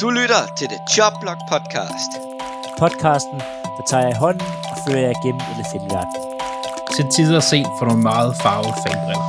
Du 0.00 0.10
lytter 0.10 0.42
til 0.58 0.68
The 0.68 0.78
Chop 0.94 1.12
Block 1.20 1.40
Podcast. 1.52 2.10
Podcasten, 2.78 3.38
der 3.76 3.84
tager 3.90 4.02
jeg 4.02 4.12
i 4.16 4.18
hånden 4.24 4.46
og 4.70 4.76
fører 4.84 5.00
jer 5.08 5.16
gennem 5.24 5.42
NFL-verden. 5.58 6.14
Til 6.96 7.04
tider 7.16 7.40
set 7.40 7.70
for 7.78 7.84
nogle 7.86 8.02
meget 8.02 8.36
farvede 8.42 8.74
fanbriller. 8.84 9.24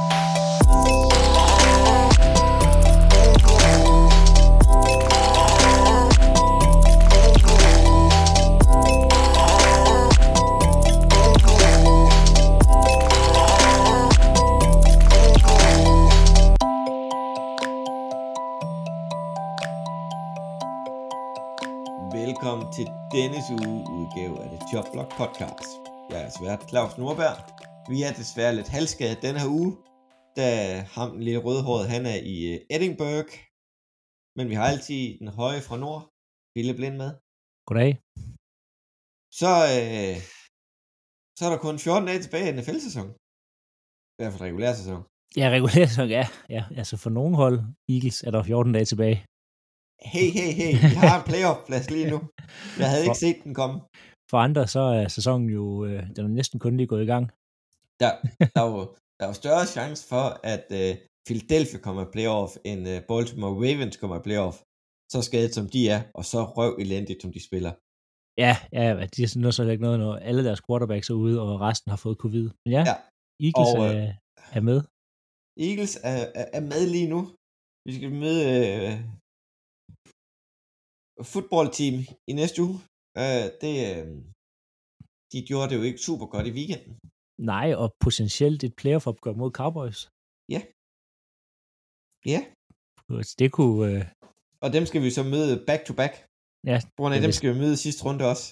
Denne 23.20 23.42
uge 23.60 23.82
udgave 23.98 24.36
af 24.44 24.48
det 24.54 24.62
Jobblock 24.72 25.10
Podcast. 25.22 25.72
Jeg 26.12 26.20
er 26.28 26.32
svært 26.38 26.62
Claus 26.70 26.94
Nordberg. 27.02 27.38
Vi 27.92 27.98
er 28.08 28.12
desværre 28.22 28.54
lidt 28.60 28.70
halvskadet 28.76 29.24
denne 29.26 29.40
her 29.44 29.52
uge, 29.60 29.72
da 30.38 30.48
ham 30.96 31.10
den 31.16 31.24
lille 31.28 31.42
rødhåret, 31.48 31.86
han 31.94 32.04
er 32.14 32.20
i 32.34 32.36
øh, 32.54 32.58
Edinburgh. 32.76 33.32
Men 34.38 34.46
vi 34.52 34.56
har 34.60 34.68
altid 34.74 35.02
den 35.22 35.30
høje 35.40 35.62
fra 35.68 35.78
nord, 35.84 36.02
Philip 36.54 36.80
Lind 36.84 36.98
med. 37.02 37.12
Goddag. 37.68 37.92
Så, 39.40 39.52
øh, 39.76 40.18
så 41.38 41.42
er 41.46 41.52
der 41.52 41.60
kun 41.66 41.76
14 41.80 42.08
dage 42.10 42.22
tilbage 42.26 42.48
i 42.50 42.56
NFL-sæson. 42.58 43.08
I 44.14 44.18
hvert 44.18 44.32
fald 44.34 44.48
regulær 44.50 44.74
sæson. 44.82 45.00
Ja, 45.40 45.46
regulær 45.56 45.86
sæson, 45.92 46.10
ja. 46.18 46.26
ja. 46.56 46.64
Altså 46.80 46.96
for 47.04 47.12
nogle 47.18 47.34
hold, 47.42 47.58
Eagles, 47.94 48.18
er 48.28 48.32
der 48.32 48.44
14 48.44 48.74
dage 48.78 48.90
tilbage. 48.92 49.18
Hey, 50.02 50.30
hey, 50.38 50.52
hey, 50.60 50.72
vi 50.90 50.96
har 50.96 51.18
en 51.20 51.26
playoff-plads 51.32 51.90
lige 51.92 52.10
nu. 52.14 52.20
Jeg 52.80 52.90
havde 52.90 53.04
ikke 53.04 53.18
set 53.18 53.40
den 53.44 53.54
komme. 53.54 53.82
For 54.32 54.38
andre, 54.38 54.68
så 54.68 54.80
er 54.80 55.08
sæsonen 55.08 55.50
jo, 55.50 55.86
øh, 55.86 56.04
den 56.16 56.26
er 56.26 56.34
næsten 56.40 56.60
kun 56.60 56.78
lige 56.78 56.88
gået 56.88 57.04
i 57.04 57.12
gang. 57.14 57.26
Der, 58.02 58.12
der, 58.56 58.62
er, 58.66 58.70
jo, 58.76 58.80
der 59.18 59.24
er 59.26 59.28
jo 59.28 59.34
større 59.34 59.66
chance 59.66 60.08
for, 60.08 60.26
at 60.54 60.66
øh, 60.82 60.96
Philadelphia 61.28 61.80
kommer 61.80 62.02
i 62.06 62.12
playoff, 62.14 62.52
end 62.66 62.82
øh, 62.94 63.02
Baltimore 63.10 63.56
Ravens 63.64 63.98
kommer 63.98 64.20
i 64.20 64.26
playoff. 64.28 64.58
Så 65.12 65.22
skadet 65.22 65.54
som 65.54 65.70
de 65.74 65.90
er, 65.90 66.02
og 66.14 66.26
så 66.26 66.40
røv 66.58 66.72
elendigt, 66.84 67.22
som 67.22 67.32
de 67.34 67.46
spiller. 67.50 67.74
Ja, 68.46 68.54
ja, 68.74 69.08
de 69.16 69.24
er 69.24 69.28
sådan 69.28 69.52
så 69.52 69.64
ikke 69.64 69.84
noget, 69.88 70.00
når 70.00 70.16
alle 70.16 70.44
deres 70.44 70.62
quarterbacks 70.66 71.10
er 71.10 71.14
ude, 71.14 71.42
og 71.42 71.62
resten 71.62 71.90
har 71.90 71.98
fået 71.98 72.18
covid. 72.18 72.50
Men 72.66 72.72
ja, 72.78 72.84
Ja, 72.90 72.96
Eagles 73.48 73.74
og, 73.78 73.86
øh, 73.86 73.96
er, 73.96 74.14
er 74.58 74.62
med. 74.70 74.80
Eagles 75.68 75.96
er, 76.04 76.20
er, 76.40 76.46
er 76.58 76.64
med 76.72 76.84
lige 76.96 77.10
nu. 77.14 77.22
Vi 77.86 77.92
skal 77.96 78.12
møde 78.24 78.42
øh, 78.56 78.94
fodboldteam 81.34 81.96
i 82.30 82.34
næste 82.42 82.58
uge. 82.68 82.78
Øh, 83.22 83.46
det, 83.62 83.74
øh, 83.90 84.06
de 85.32 85.38
gjorde 85.50 85.70
det 85.70 85.76
jo 85.80 85.84
ikke 85.90 86.02
super 86.08 86.26
godt 86.34 86.48
i 86.48 86.52
weekenden. 86.60 86.94
Nej, 87.54 87.68
og 87.82 87.88
potentielt 88.06 88.64
et 88.64 88.74
playoff-opgør 88.82 89.34
mod 89.42 89.52
Cowboys. 89.60 90.00
Ja, 90.54 92.42
Så 93.28 93.36
Det 93.42 93.50
kunne, 93.52 93.78
øh, 93.92 94.02
og 94.64 94.70
dem 94.76 94.84
skal 94.90 95.02
vi 95.06 95.10
så 95.18 95.24
møde 95.34 95.54
back-to-back. 95.70 96.14
ja, 96.72 96.78
På 96.96 97.00
grund 97.00 97.14
af, 97.14 97.18
Ja, 97.20 97.24
dem 97.26 97.32
skal 97.38 97.48
vi 97.54 97.58
møde 97.64 97.78
sidste 97.86 98.02
runde 98.08 98.24
også. 98.34 98.46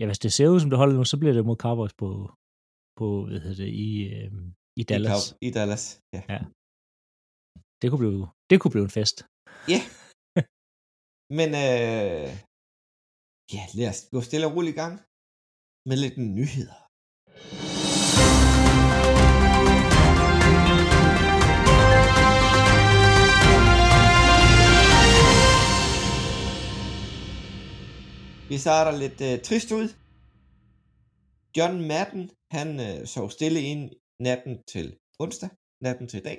ja, 0.00 0.04
hvis 0.08 0.18
det 0.24 0.32
ser 0.32 0.48
ud, 0.52 0.60
som 0.60 0.70
det 0.70 0.78
holder 0.82 0.96
nu, 1.00 1.04
så 1.04 1.16
bliver 1.20 1.34
det 1.36 1.44
mod 1.50 1.56
Cowboys 1.64 1.94
på, 2.02 2.08
på 2.98 3.06
hvad 3.28 3.40
hedder 3.44 3.60
det, 3.64 3.70
i, 3.88 3.90
øh, 4.16 4.30
i 4.80 4.82
Dallas. 4.90 5.22
I, 5.22 5.32
Cow- 5.32 5.38
I 5.46 5.50
Dallas, 5.58 5.84
ja. 6.16 6.22
Ja. 6.34 6.40
Det 7.80 7.86
kunne 7.90 8.02
blive, 8.04 8.20
det 8.50 8.56
kunne 8.60 8.74
blive 8.74 8.86
en 8.90 8.96
fest. 9.00 9.16
Men 11.38 11.48
øh, 11.64 12.28
ja, 13.54 13.64
lad 13.78 13.88
os 13.92 14.00
gå 14.12 14.20
stille 14.20 14.46
og 14.46 14.54
roligt 14.56 14.74
i 14.74 14.80
gang 14.82 14.94
med 15.88 15.96
lidt 16.04 16.16
nyheder. 16.38 16.78
Vi 28.50 28.56
starter 28.64 28.92
lidt 29.02 29.20
øh, 29.28 29.36
trist 29.46 29.70
ud. 29.78 29.86
John 31.56 31.76
Madden, 31.90 32.24
han 32.56 32.68
øh, 32.86 33.06
sov 33.12 33.30
stille 33.30 33.60
ind 33.70 33.84
natten 34.26 34.54
til 34.72 34.86
onsdag, 35.22 35.50
natten 35.84 36.06
til 36.08 36.18
i 36.20 36.26
dag. 36.28 36.38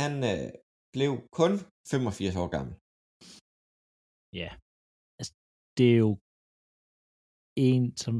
Han 0.00 0.12
øh, 0.30 0.50
blev 0.94 1.12
kun 1.38 1.52
85 1.90 2.36
år 2.36 2.48
gammel. 2.56 2.74
Ja. 4.32 4.50
Altså, 5.18 5.32
det 5.78 5.86
er 5.92 5.98
jo 6.06 6.12
en, 7.56 7.96
som 7.96 8.14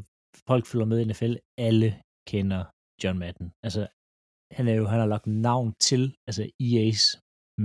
folk 0.49 0.65
følger 0.67 0.87
med 0.87 0.99
i 1.01 1.05
NFL, 1.11 1.35
alle 1.59 1.91
kender 2.31 2.63
John 3.05 3.19
Madden. 3.19 3.53
Altså, 3.67 3.83
han 4.57 4.69
er 4.69 4.75
jo, 4.81 4.85
han 4.93 5.01
har 5.01 5.07
lagt 5.07 5.27
navn 5.27 5.75
til, 5.89 6.03
altså 6.29 6.43
EA's 6.63 7.03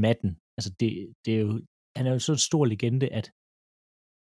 Madden. 0.03 0.31
Altså, 0.57 0.69
det, 0.79 0.89
det 1.25 1.35
er 1.35 1.39
jo, 1.39 1.51
han 1.97 2.05
er 2.07 2.11
jo 2.11 2.19
så 2.19 2.31
en 2.31 2.47
stor 2.49 2.65
legende, 2.65 3.07
at 3.19 3.31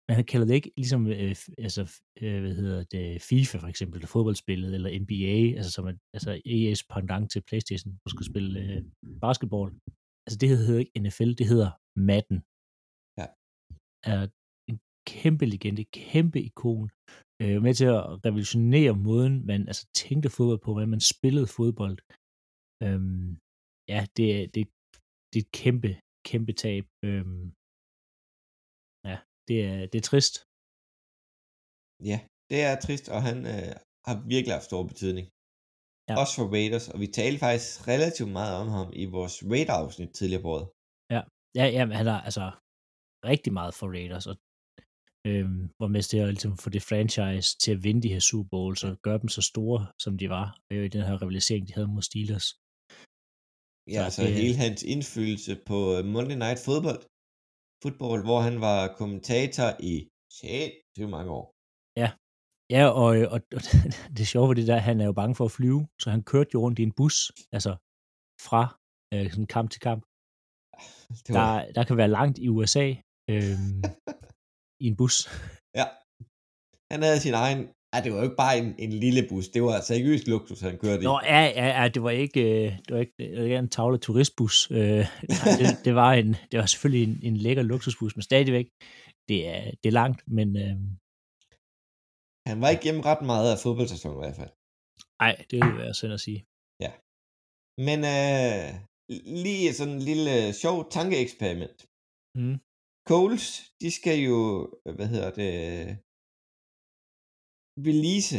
men 0.09 0.15
han 0.15 0.25
kalder 0.25 0.47
det 0.47 0.55
ikke 0.55 0.73
ligesom, 0.77 1.07
øh, 1.07 1.37
altså, 1.59 1.83
øh, 2.23 2.41
hvad 2.41 2.55
hedder 2.55 2.85
det, 2.85 3.23
FIFA 3.23 3.59
for 3.59 3.69
eksempel, 3.69 4.07
fodboldspillet, 4.07 4.75
eller 4.75 4.99
NBA, 5.03 5.57
altså 5.59 5.71
som 5.73 5.89
en, 5.89 5.99
altså 6.17 6.31
EA's 6.55 6.83
pendant 6.95 7.31
til 7.33 7.43
Playstation, 7.49 7.91
hvor 7.93 8.09
skal 8.09 8.27
spille 8.33 8.61
øh, 8.61 8.83
basketball. 9.21 9.69
Altså 10.27 10.39
det 10.41 10.49
hedder 10.49 10.79
ikke 10.79 11.01
NFL, 11.01 11.33
det 11.41 11.47
hedder 11.53 11.71
Madden. 12.09 12.39
Ja. 14.07 14.13
Er 14.13 14.23
en 14.71 14.79
kæmpe 15.15 15.45
legende, 15.53 15.85
kæmpe 15.85 16.39
ikon, 16.49 16.89
øh, 17.43 17.59
med 17.67 17.75
til 17.81 17.89
at 17.97 18.03
revolutionere 18.27 18.95
måden, 19.09 19.35
man 19.51 19.61
altså 19.71 19.85
tænkte 20.03 20.29
fodbold 20.37 20.61
på, 20.65 20.71
hvordan 20.73 20.95
man 20.97 21.03
spillede 21.15 21.49
fodbold. 21.59 21.99
Øhm, 22.87 23.29
ja, 23.95 24.01
det, 24.17 24.27
er- 24.37 24.49
det, 24.55 24.63
det 25.31 25.37
er 25.41 25.45
et 25.47 25.53
kæmpe, 25.63 25.91
kæmpe 26.31 26.53
tab. 26.65 26.85
Øhm, 27.09 27.45
ja, 29.09 29.17
det 29.49 29.59
er, 29.71 29.79
det 29.91 29.99
er 30.03 30.07
trist. 30.11 30.35
Ja, 32.11 32.19
det 32.51 32.59
er 32.69 32.75
trist, 32.87 33.07
og 33.15 33.21
han 33.29 33.39
øh, 33.55 33.71
har 34.07 34.15
virkelig 34.35 34.55
haft 34.57 34.69
stor 34.71 34.83
betydning. 34.93 35.27
Ja. 36.09 36.13
Ja. 36.13 36.15
Også 36.23 36.35
for 36.39 36.47
Raiders, 36.57 36.87
og 36.93 36.99
vi 37.03 37.09
talte 37.21 37.39
faktisk 37.47 37.71
relativt 37.93 38.33
meget 38.41 38.55
om 38.63 38.69
ham 38.77 38.89
i 39.03 39.05
vores 39.17 39.37
Raider-afsnit 39.53 40.11
tidligere 40.19 40.45
på 40.45 40.51
året. 40.57 40.67
Ja, 41.59 41.67
ja, 41.77 41.83
men 41.89 41.95
han 42.01 42.07
har 42.13 42.21
altså 42.29 42.45
rigtig 43.25 43.53
meget 43.53 43.75
for 43.75 43.87
Raiders, 43.97 44.27
og 44.27 44.37
øhm, 45.27 45.61
var 45.81 45.87
med 45.89 46.03
til 46.03 46.19
at 46.19 46.29
ligesom, 46.29 46.57
få 46.59 46.71
det 46.71 46.83
franchise 46.83 47.49
til 47.63 47.71
at 47.73 47.83
vinde 47.85 48.03
de 48.03 48.13
her 48.15 48.21
Super 48.21 48.49
Bowls, 48.53 48.85
og 48.85 48.93
gøre 49.07 49.19
dem 49.19 49.29
så 49.29 49.43
store, 49.43 49.81
som 50.05 50.19
de 50.19 50.29
var, 50.37 50.47
øh, 50.73 50.85
i 50.85 50.89
den 50.89 51.03
her 51.09 51.23
rivalisering, 51.23 51.69
de 51.69 51.75
havde 51.75 51.89
mod 51.95 52.03
Steelers. 52.11 52.47
Ja, 53.95 54.01
Så 54.01 54.05
altså 54.09 54.23
det- 54.23 54.35
hele 54.43 54.57
hans 54.65 54.83
indflydelse 54.95 55.53
på 55.71 55.77
øh, 55.97 56.05
Monday 56.15 56.37
Night 56.45 56.61
Football, 56.67 56.99
football, 57.83 58.19
hvor 58.29 58.41
han 58.49 58.57
var 58.69 58.79
kommentator 59.01 59.69
i 59.93 59.95
sindssygt 60.41 61.11
mange 61.17 61.31
år. 61.41 61.47
Ja, 62.77 62.85
og, 63.03 63.11
øh, 63.19 63.27
og, 63.35 63.41
og 63.57 63.61
det 64.19 64.25
sjove 64.33 64.49
ved 64.49 64.57
det 64.57 64.67
der, 64.73 64.77
han 64.89 65.01
er 65.01 65.07
jo 65.11 65.13
bange 65.21 65.35
for 65.39 65.45
at 65.45 65.51
flyve, 65.59 65.83
så 66.03 66.07
han 66.15 66.23
kørte 66.33 66.51
jo 66.55 66.61
rundt 66.65 66.79
i 66.79 66.83
en 66.83 66.93
bus, 66.99 67.17
altså 67.57 67.73
fra 68.49 68.63
øh, 69.15 69.31
sådan 69.33 69.47
kamp 69.57 69.71
til 69.71 69.81
kamp. 69.89 70.03
Det 71.27 71.33
var, 71.39 71.53
Der, 71.65 71.73
der 71.77 71.85
kan 71.89 71.97
være 71.97 72.09
langt 72.19 72.39
i 72.39 72.49
USA 72.49 72.87
øh, 73.33 73.57
i 74.85 74.87
en 74.91 74.97
bus. 75.01 75.17
ja. 75.81 75.87
Han 76.93 77.01
havde 77.07 77.21
sin 77.27 77.35
egen... 77.45 77.61
Ja, 77.95 77.99
det 78.05 78.13
var 78.13 78.19
jo 78.19 78.25
ikke 78.29 78.43
bare 78.47 78.59
en, 78.63 78.75
en 78.79 78.93
lille 79.05 79.23
bus, 79.31 79.49
det 79.49 79.63
var 79.63 79.81
seriøst 79.81 80.27
luksus, 80.29 80.61
han 80.61 80.79
kørte 80.79 81.03
i. 81.03 81.05
Nå, 81.05 81.21
ja, 81.35 81.43
ja, 81.61 81.67
ja, 81.79 81.89
det 81.89 82.03
var 82.03 82.11
ikke, 82.11 82.41
øh, 82.41 82.73
det 82.85 82.91
var 82.95 83.01
ikke, 83.01 83.15
det 83.19 83.37
var 83.39 83.45
ikke 83.45 83.57
en 83.57 83.69
tavle 83.69 83.99
turistbus. 83.99 84.71
Øh, 84.71 84.79
nej, 84.79 85.51
det, 85.61 85.69
det, 85.87 85.95
var 85.95 86.13
en, 86.13 86.29
det 86.51 86.57
var 86.61 86.67
selvfølgelig 86.67 87.05
en, 87.09 87.17
en 87.29 87.37
lækker 87.37 87.63
luksusbus, 87.63 88.17
men 88.17 88.23
stadigvæk, 88.23 88.67
det 89.29 89.39
er, 89.55 89.63
det 89.81 89.87
er 89.89 89.97
langt, 90.03 90.21
men 90.37 90.49
øh, 90.65 90.77
Han 92.51 92.61
var 92.63 92.69
ikke 92.69 92.85
hjemme 92.85 93.03
ret 93.11 93.23
meget 93.33 93.49
af 93.53 93.59
fodboldsæsonen 93.65 94.19
i 94.19 94.23
hvert 94.25 94.39
fald. 94.41 94.53
ej, 95.27 95.35
det 95.51 95.57
vil 95.65 95.79
være 95.83 95.95
synd 95.95 96.13
at 96.19 96.25
sige. 96.27 96.41
Men 97.87 97.99
øh, 98.17 98.67
lige 99.45 99.75
sådan 99.79 99.95
en 99.95 100.05
lille 100.11 100.35
sjov 100.63 100.77
tankeeksperiment. 100.97 101.79
Mm. 102.39 102.57
Coles, 103.11 103.45
de 103.83 103.89
skal 103.99 104.19
jo, 104.31 104.39
øh, 104.85 104.93
hvad 104.97 105.09
hedder 105.15 105.31
det, 105.41 105.53
release 107.89 108.39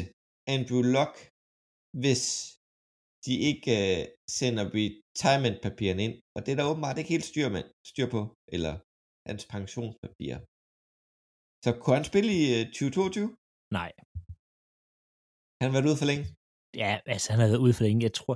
Andrew 0.56 0.82
Luck, 0.96 1.14
hvis 2.02 2.24
de 3.26 3.34
ikke 3.50 3.72
øh, 3.82 4.02
sender 4.40 4.66
retirement-papirerne 4.78 6.02
ind. 6.08 6.16
Og 6.36 6.40
det 6.44 6.50
er 6.52 6.58
der 6.60 6.72
åbenbart 6.72 6.98
ikke 6.98 7.14
helt 7.16 7.30
styr, 7.32 7.48
med, 7.56 7.64
styr 7.92 8.08
på, 8.16 8.22
eller 8.56 8.74
hans 9.30 9.44
pensionspapirer. 9.54 10.40
Så 11.66 11.70
kunne 11.82 11.98
han 12.00 12.10
spille 12.12 12.32
i 12.42 12.44
øh, 12.58 12.64
2022? 12.66 13.28
Nej, 13.80 13.92
Han 15.60 15.66
har 15.68 15.76
været 15.78 15.90
ude 15.92 16.00
for 16.02 16.10
længe. 16.12 16.26
ja, 16.84 16.92
altså 17.14 17.28
han 17.32 17.40
har 17.42 17.50
været 17.52 17.66
ude 17.66 17.76
for 17.78 17.84
længe. 17.88 18.06
Jeg 18.08 18.14
tror, 18.20 18.36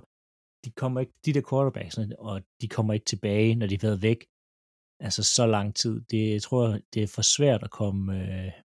de 0.66 0.70
kommer 0.82 0.98
ikke, 1.04 1.16
de 1.26 1.34
der 1.36 1.46
quarterbacks, 1.50 1.96
og 2.28 2.36
de 2.62 2.68
kommer 2.76 2.92
ikke 2.98 3.10
tilbage, 3.14 3.50
når 3.60 3.68
de 3.68 3.76
har 3.78 3.88
været 3.90 4.02
væk. 4.10 4.20
Altså 5.08 5.24
så 5.38 5.46
lang 5.56 5.76
tid. 5.82 5.96
Det, 6.12 6.32
jeg 6.36 6.42
tror, 6.48 6.64
det 6.94 7.04
er 7.04 7.08
for 7.16 7.22
svært 7.36 7.64
at 7.64 7.72
komme, 7.82 8.02
øh, 8.22 8.48
at 8.48 8.64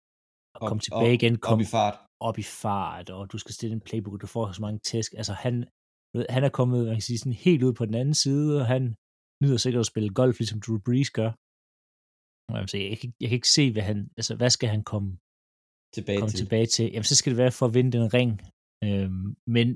Op- 0.62 0.68
komme 0.70 0.82
tilbage 0.82 1.12
op- 1.14 1.18
igen, 1.20 1.34
Op 1.34 1.40
komme 1.48 1.64
i 1.64 1.68
fart. 1.78 1.98
op 2.28 2.38
i 2.44 2.48
fart, 2.64 3.08
og 3.18 3.32
du 3.32 3.38
skal 3.38 3.54
stille 3.58 3.74
en 3.76 3.82
playbook, 3.88 4.14
og 4.14 4.22
du 4.22 4.28
får 4.28 4.52
så 4.52 4.62
mange 4.62 4.80
tæsk. 4.90 5.14
Altså 5.14 5.34
han, 5.34 5.56
han 6.36 6.44
er 6.44 6.50
kommet 6.60 6.86
man 6.86 6.96
kan 6.96 7.02
sige, 7.10 7.20
sådan 7.20 7.34
helt 7.48 7.64
ud 7.68 7.74
på 7.74 7.86
den 7.86 7.94
anden 8.02 8.14
side, 8.26 8.60
og 8.62 8.66
han 8.74 8.84
nyder 9.44 9.58
sikkert 9.58 9.80
at 9.86 9.92
spille 9.94 10.10
golf, 10.20 10.36
ligesom 10.40 10.60
Drew 10.66 10.80
Brees 10.86 11.12
gør. 11.20 11.32
Jeg, 12.54 12.68
kan, 12.72 12.80
ikke- 12.96 13.14
jeg 13.22 13.28
kan 13.30 13.36
ikke 13.42 13.56
se, 13.58 13.72
hvad 13.74 13.86
han, 13.92 13.98
altså 14.18 14.34
hvad 14.40 14.50
skal 14.50 14.70
han 14.76 14.84
komme, 14.92 15.10
Tilbage 15.98 16.20
komme 16.20 16.32
til. 16.32 16.40
tilbage 16.44 16.66
til? 16.76 16.86
Jamen, 16.94 17.10
så 17.12 17.16
skal 17.16 17.30
det 17.32 17.38
være 17.44 17.52
for 17.60 17.66
at 17.66 17.74
vinde 17.78 17.92
den 17.98 18.14
ring. 18.18 18.32
Øhm, 18.88 19.28
men 19.56 19.68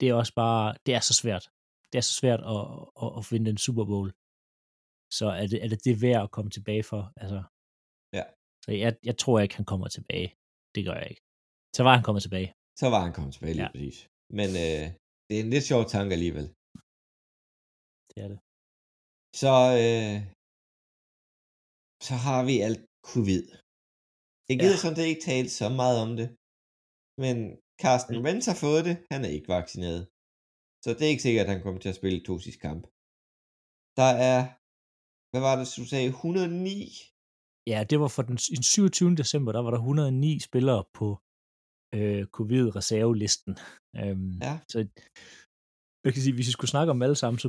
det 0.00 0.06
er 0.08 0.14
også 0.22 0.34
bare, 0.42 0.66
det 0.86 0.92
er 0.98 1.00
så 1.10 1.14
svært. 1.22 1.44
Det 1.90 1.96
er 1.98 2.06
så 2.10 2.14
svært 2.20 2.40
at, 2.54 2.62
at, 3.02 3.08
at 3.18 3.22
vinde 3.32 3.46
den 3.50 3.58
Super 3.66 3.84
Bowl. 3.90 4.08
Så 5.18 5.26
er 5.40 5.46
det, 5.52 5.58
er 5.64 5.68
det 5.72 5.80
det 5.86 5.94
værd 6.04 6.22
at 6.26 6.30
komme 6.36 6.50
tilbage 6.56 6.84
for? 6.90 7.02
Altså, 7.22 7.40
Ja. 8.18 8.24
Så 8.64 8.70
jeg, 8.82 8.90
jeg 9.08 9.16
tror 9.22 9.36
ikke, 9.44 9.56
han 9.60 9.68
kommer 9.72 9.88
tilbage. 9.96 10.28
Det 10.74 10.82
gør 10.88 10.96
jeg 11.02 11.08
ikke. 11.12 11.22
Så 11.76 11.80
var 11.86 11.92
han 11.96 12.04
kommet 12.06 12.22
tilbage. 12.26 12.48
Så 12.80 12.86
var 12.94 13.00
han 13.06 13.12
kommet 13.16 13.32
tilbage 13.36 13.54
lige 13.54 13.64
Ja. 13.68 13.72
præcis. 13.74 13.98
Men 14.38 14.48
øh, 14.64 14.84
det 15.26 15.34
er 15.36 15.42
en 15.46 15.52
lidt 15.54 15.66
sjov 15.70 15.82
tanke 15.94 16.12
alligevel. 16.16 16.46
Det 18.10 18.18
er 18.24 18.28
det. 18.32 18.38
Så, 19.42 19.54
øh, 19.84 20.16
så 22.08 22.14
har 22.26 22.40
vi 22.48 22.54
alt 22.68 22.82
covid. 23.12 23.44
Jeg 24.48 24.56
gider 24.60 24.76
Ja. 24.78 24.82
sådan 24.84 24.98
set 24.98 25.08
ikke 25.12 25.26
tale 25.32 25.48
så 25.60 25.66
meget 25.80 25.96
om 26.06 26.10
det. 26.20 26.28
Men 27.24 27.36
Carsten 27.82 28.16
Mm. 28.18 28.24
Wentz 28.26 28.44
har 28.50 28.58
fået 28.66 28.82
det. 28.88 28.96
Han 29.12 29.20
er 29.26 29.32
ikke 29.36 29.48
vaccineret. 29.58 30.02
Så 30.84 30.88
det 30.96 31.02
er 31.04 31.12
ikke 31.14 31.26
sikkert, 31.28 31.46
at 31.46 31.52
han 31.54 31.62
kommer 31.64 31.80
til 31.80 31.92
at 31.92 31.98
spille 32.00 32.18
to 32.28 32.34
sidste 32.44 32.60
kamp. 32.68 32.82
Der 34.00 34.10
er, 34.32 34.38
hvad 35.34 35.42
var 35.48 35.54
det, 35.58 35.66
du 35.80 35.84
sagde, 35.92 36.08
109? 36.08 36.88
Ja, 37.72 37.78
det 37.90 37.96
var 38.02 38.08
for 38.16 38.22
den, 38.28 38.36
den 38.56 38.62
27. 38.62 39.14
december, 39.22 39.50
der 39.52 39.62
var 39.66 39.70
der 39.70 39.78
109 39.78 40.40
spillere 40.48 40.82
på 40.98 41.06
øh, 41.98 42.22
covid-reservelisten. 42.36 43.52
Øhm, 44.00 44.32
Ja. 44.46 44.54
Så 44.72 44.78
jeg 46.04 46.12
kan 46.14 46.22
sige, 46.22 46.34
hvis 46.36 46.48
vi 46.50 46.52
skulle 46.56 46.70
snakke 46.74 46.90
om 46.94 47.02
alle 47.02 47.18
sammen, 47.22 47.38
så 47.44 47.48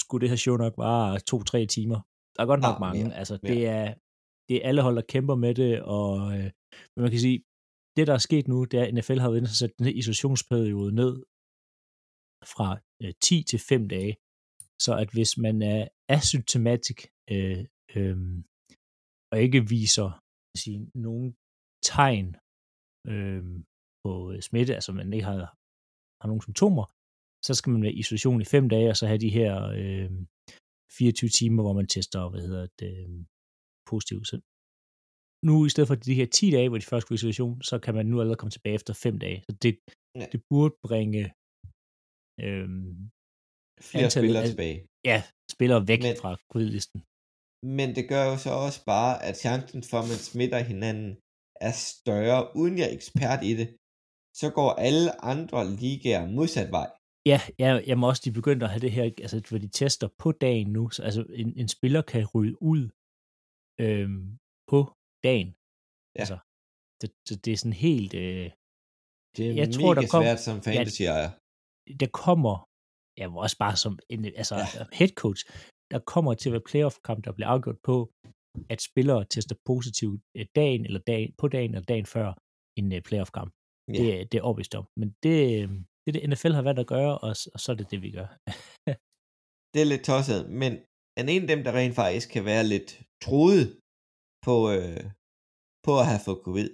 skulle 0.00 0.22
det 0.22 0.28
her 0.32 0.36
show 0.44 0.56
nok 0.56 0.74
vare 0.78 1.18
to-tre 1.30 1.60
timer. 1.76 1.98
Der 2.36 2.40
er 2.42 2.46
godt 2.52 2.60
nok 2.66 2.74
Ah, 2.76 2.80
mange. 2.86 3.04
mere, 3.04 3.14
altså, 3.20 3.34
mere. 3.42 3.52
det 3.54 3.66
er, 3.66 3.86
det 4.48 4.54
er 4.56 4.68
alle 4.68 4.82
hold, 4.82 4.96
der 4.96 5.02
kæmper 5.14 5.34
med 5.44 5.54
det, 5.54 5.72
og 5.82 6.12
øh, 6.36 6.46
men 6.94 7.00
man 7.04 7.10
kan 7.14 7.20
sige, 7.26 7.38
det 7.96 8.06
der 8.06 8.14
er 8.14 8.24
sket 8.28 8.48
nu, 8.48 8.64
det 8.64 8.76
er, 8.80 8.84
at 8.86 8.94
NFL 8.94 9.18
har 9.22 9.28
været 9.30 9.40
inde 9.40 9.52
og 9.54 9.58
sat 9.62 9.72
den 9.78 9.86
her 9.86 9.94
isolationsperiode 10.00 10.92
ned 11.02 11.12
fra 12.54 12.68
øh, 13.02 13.12
10 13.22 13.42
til 13.50 13.58
5 13.58 13.88
dage. 13.88 14.12
Så 14.84 14.90
at 15.02 15.08
hvis 15.12 15.38
man 15.38 15.56
er 15.62 15.88
asymptomatic 16.08 16.98
øh, 17.34 17.64
øh, 17.96 18.18
og 19.32 19.36
ikke 19.44 19.60
viser 19.68 20.08
sige, 20.62 20.80
nogen 20.94 21.28
tegn 21.82 22.28
øh, 23.12 23.44
på 24.02 24.10
øh, 24.32 24.40
smitte, 24.48 24.74
altså 24.74 24.92
man 24.92 25.12
ikke 25.12 25.24
har, 25.30 25.38
har 26.20 26.26
nogen 26.30 26.42
symptomer, 26.46 26.84
så 27.46 27.52
skal 27.54 27.70
man 27.72 27.82
være 27.82 27.92
i 27.96 27.98
isolation 28.02 28.40
i 28.40 28.44
5 28.44 28.68
dage, 28.68 28.88
og 28.92 28.96
så 28.96 29.04
have 29.06 29.24
de 29.26 29.36
her 29.38 29.52
øh, 29.80 30.10
24 30.98 31.30
timer, 31.38 31.62
hvor 31.62 31.72
man 31.78 31.86
tester, 31.86 32.30
hvad 32.30 32.40
hedder 32.48 32.66
det, 32.80 32.92
øh, 33.04 33.24
positiv. 33.90 34.18
Så 34.30 34.36
nu 35.48 35.54
i 35.66 35.68
stedet 35.68 35.88
for 35.88 35.94
de 35.94 36.14
her 36.20 36.26
10 36.26 36.50
dage, 36.56 36.68
hvor 36.68 36.78
de 36.78 36.90
først 36.92 37.06
går 37.06 37.12
i 37.14 37.20
isolation, 37.20 37.62
så 37.62 37.78
kan 37.84 37.94
man 37.94 38.06
nu 38.06 38.20
allerede 38.20 38.40
komme 38.40 38.50
tilbage 38.50 38.74
efter 38.74 38.92
5 38.94 39.18
dage. 39.18 39.38
Så 39.48 39.56
det, 39.62 39.74
Ja. 40.20 40.26
det 40.32 40.40
burde 40.50 40.74
bringe 40.88 41.22
øh, 42.44 42.68
Flere 43.80 44.04
Antallet 44.04 44.12
spillere 44.12 44.42
af- 44.42 44.48
tilbage. 44.48 44.78
ja, 45.10 45.18
spillere 45.54 45.88
væk 45.88 46.02
Men- 46.02 46.16
fra 46.22 46.30
covid-listen. 46.52 46.98
Men 47.78 47.88
det 47.96 48.04
gør 48.12 48.24
jo 48.30 48.36
så 48.46 48.50
også 48.66 48.80
bare, 48.94 49.12
at 49.28 49.34
chancen 49.44 49.82
for, 49.90 49.98
at 50.02 50.08
man 50.12 50.20
smitter 50.30 50.58
hinanden, 50.72 51.10
er 51.68 51.72
større. 51.72 52.56
Uden 52.60 52.74
jeg 52.78 52.86
er 52.90 52.94
ekspert 52.98 53.40
i 53.50 53.52
det, 53.60 53.68
så 54.40 54.46
går 54.58 54.70
alle 54.88 55.24
andre 55.32 55.60
ligaer 55.80 56.24
modsat 56.38 56.70
vej. 56.78 56.88
Ja, 57.32 57.38
ja, 57.58 57.70
jeg 57.90 57.98
må 57.98 58.04
også, 58.08 58.22
de 58.24 58.32
begyndte 58.40 58.64
at 58.66 58.70
have 58.74 58.80
det 58.86 58.92
her, 58.92 59.04
altså, 59.04 59.36
hvor 59.48 59.58
de 59.58 59.68
tester 59.68 60.08
på 60.22 60.32
dagen 60.32 60.68
nu, 60.76 60.90
så 60.90 61.00
altså, 61.02 61.22
en, 61.42 61.48
en 61.62 61.68
spiller 61.68 62.02
kan 62.02 62.26
ryge 62.34 62.56
ud 62.72 62.82
øhm, 63.84 64.38
på 64.72 64.80
dagen. 65.26 65.48
Ja. 66.16 66.20
Altså, 66.22 66.38
det, 67.00 67.08
det, 67.28 67.44
det 67.44 67.52
er 67.52 67.56
sådan 67.56 67.72
helt, 67.88 68.14
øh, 68.14 68.46
Det 69.36 69.42
er 69.44 69.48
Jeg 69.48 69.56
jeg 69.56 69.74
tror, 69.74 69.94
mega 69.94 70.00
der 70.00 70.08
kom- 70.12 70.22
svært 70.24 70.40
som 70.40 70.56
fantasy 70.62 71.02
ejer. 71.02 71.30
der 72.02 72.10
kommer, 72.24 72.54
jeg 73.20 73.26
var 73.34 73.40
også 73.46 73.58
bare 73.64 73.76
som 73.84 73.98
en, 74.12 74.24
altså, 74.24 74.54
Ja. 74.56 74.84
head 74.98 75.12
coach, 75.22 75.40
der 75.92 75.98
kommer 76.12 76.34
til 76.34 76.48
at 76.48 76.52
være 76.52 76.68
playoff-kamp, 76.70 77.24
der 77.24 77.32
bliver 77.36 77.48
afgjort 77.54 77.78
på, 77.90 77.96
at 78.72 78.80
spillere 78.88 79.24
tester 79.34 79.56
positivt 79.70 80.20
øh, 80.36 80.46
dagen, 80.60 80.82
eller 80.86 81.00
dagen, 81.12 81.30
på 81.40 81.48
dagen, 81.48 81.70
eller 81.74 81.84
dagen 81.92 82.06
før 82.06 82.28
en 82.78 82.92
øh, 82.96 83.02
playoff-kamp. 83.08 83.50
Ja. 83.88 83.92
Det, 83.98 84.06
er- 84.20 84.24
det 84.30 84.36
er 84.38 84.42
overbevist 84.48 84.74
om. 84.80 84.84
Men 85.00 85.08
det, 85.22 85.38
øh, 85.62 85.68
det 86.02 86.08
er 86.08 86.12
det, 86.16 86.28
NFL 86.30 86.52
har 86.58 86.62
valgt 86.68 86.80
at 86.84 86.86
gøre, 86.96 87.14
og, 87.26 87.32
og 87.54 87.60
så 87.62 87.68
er 87.72 87.76
det 87.80 87.90
det, 87.90 88.02
vi 88.02 88.10
gør. 88.18 88.28
Det 89.74 89.82
er 89.82 89.90
lidt 89.92 90.04
tosset, 90.10 90.40
men 90.62 90.72
en 91.18 91.42
af 91.44 91.48
dem, 91.52 91.60
der 91.66 91.72
rent 91.78 91.94
faktisk 92.02 92.26
kan 92.34 92.44
være 92.52 92.64
lidt 92.74 92.90
troet 93.24 93.64
på, 94.46 94.54
øh, 94.76 95.04
på 95.86 95.92
at 96.00 96.06
have 96.10 96.22
fået 96.26 96.40
covid, 96.48 96.68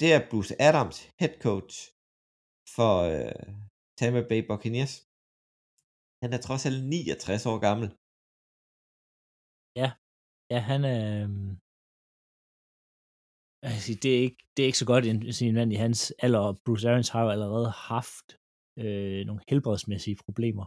det 0.00 0.08
er 0.16 0.20
Bruce 0.30 0.54
Adams, 0.68 0.98
head 1.20 1.34
coach 1.46 1.74
for 2.76 2.92
øh, 3.12 3.46
Tampa 3.98 4.20
Bay 4.30 4.40
Buccaneers. 4.50 4.94
Han 6.24 6.32
er 6.36 6.40
trods 6.46 6.66
alt 6.68 6.80
69 6.84 7.46
år 7.52 7.58
gammel. 7.66 7.86
Ja, 10.52 10.58
han 10.70 10.80
er... 10.96 11.02
kan 13.74 13.84
sige, 13.86 13.98
det, 14.04 14.10
er 14.16 14.22
ikke, 14.26 14.40
det 14.54 14.60
er 14.62 14.68
ikke 14.70 14.82
så 14.84 14.88
godt 14.92 15.04
en, 15.10 15.32
sin 15.38 15.54
mand 15.58 15.70
i 15.72 15.82
hans 15.84 16.00
alder, 16.24 16.42
og 16.48 16.52
Bruce 16.64 16.88
Arians 16.90 17.10
har 17.14 17.22
jo 17.24 17.30
allerede 17.34 17.70
haft 17.94 18.28
øh, 18.82 19.20
nogle 19.28 19.40
helbredsmæssige 19.50 20.18
problemer. 20.26 20.66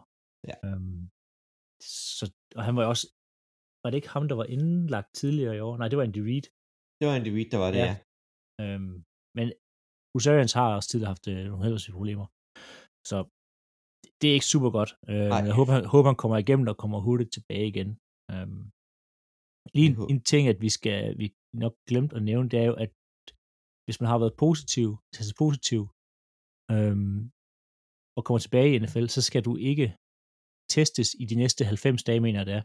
Ja. 0.49 0.55
Øhm, 0.65 1.01
så, 2.17 2.25
og 2.57 2.63
han 2.67 2.75
var 2.75 2.83
jo 2.83 2.89
også... 2.93 3.05
Var 3.81 3.89
det 3.89 3.97
ikke 3.97 4.13
ham, 4.15 4.27
der 4.27 4.35
var 4.41 4.47
indlagt 4.55 5.09
tidligere 5.21 5.55
i 5.57 5.63
år? 5.67 5.73
Nej, 5.77 5.87
det 5.87 5.97
var 5.97 6.03
Andy 6.07 6.21
Reid. 6.29 6.45
Det 6.97 7.05
var 7.07 7.15
Andy 7.15 7.31
Reid, 7.35 7.49
der 7.53 7.59
var 7.65 7.71
det, 7.73 7.81
ja. 7.85 7.93
Ja. 7.93 7.95
Øhm, 8.63 8.93
men 9.37 9.47
Bruce 10.11 10.27
Arians 10.31 10.53
har 10.59 10.75
også 10.77 10.89
tidligere 10.89 11.13
haft 11.13 11.25
øh, 11.31 11.43
nogle 11.51 11.63
helbredsmæssige 11.63 11.97
problemer. 11.99 12.25
Så 13.11 13.17
det, 14.21 14.27
er 14.29 14.33
ikke 14.37 14.51
super 14.55 14.69
godt. 14.77 14.91
Øh, 15.11 15.29
jeg 15.47 15.53
håber, 15.59 15.71
han, 15.77 15.85
håber, 15.93 16.09
han 16.11 16.15
kommer 16.23 16.37
igennem 16.37 16.67
og 16.67 16.77
kommer 16.83 16.99
hurtigt 17.07 17.31
tilbage 17.37 17.67
igen. 17.73 17.89
Øhm, 18.31 18.63
lige 19.75 19.87
en, 19.91 19.95
en 20.13 20.21
ting, 20.31 20.43
at 20.53 20.59
vi 20.65 20.69
skal 20.77 21.17
vi 21.21 21.25
nok 21.63 21.75
glemt 21.89 22.13
at 22.17 22.23
nævne, 22.29 22.49
det 22.51 22.59
er 22.63 22.67
jo, 22.71 22.75
at 22.85 22.91
hvis 23.85 23.99
man 24.01 24.09
har 24.11 24.19
været 24.23 24.39
positiv, 24.45 24.87
testet 25.13 25.35
positiv, 25.43 25.81
øhm, 26.75 27.19
og 28.17 28.21
kommer 28.25 28.39
tilbage 28.45 28.69
i 28.75 28.79
NFL, 28.83 29.05
så 29.15 29.21
skal 29.27 29.41
du 29.47 29.51
ikke 29.71 29.87
testes 30.75 31.09
i 31.23 31.25
de 31.31 31.35
næste 31.43 31.61
90 31.65 32.03
dage, 32.07 32.19
mener 32.25 32.39
jeg 32.39 32.45
det 32.45 32.55
er. 32.59 32.63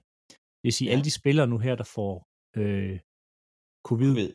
Det 0.58 0.64
vil 0.66 0.72
sige, 0.72 0.88
Ja. 0.88 0.92
alle 0.92 1.04
de 1.08 1.18
spillere 1.20 1.46
nu 1.52 1.58
her, 1.66 1.74
der 1.82 1.88
får 1.96 2.14
øh, 2.60 2.96
covid, 3.88 4.12
Ved. 4.20 4.30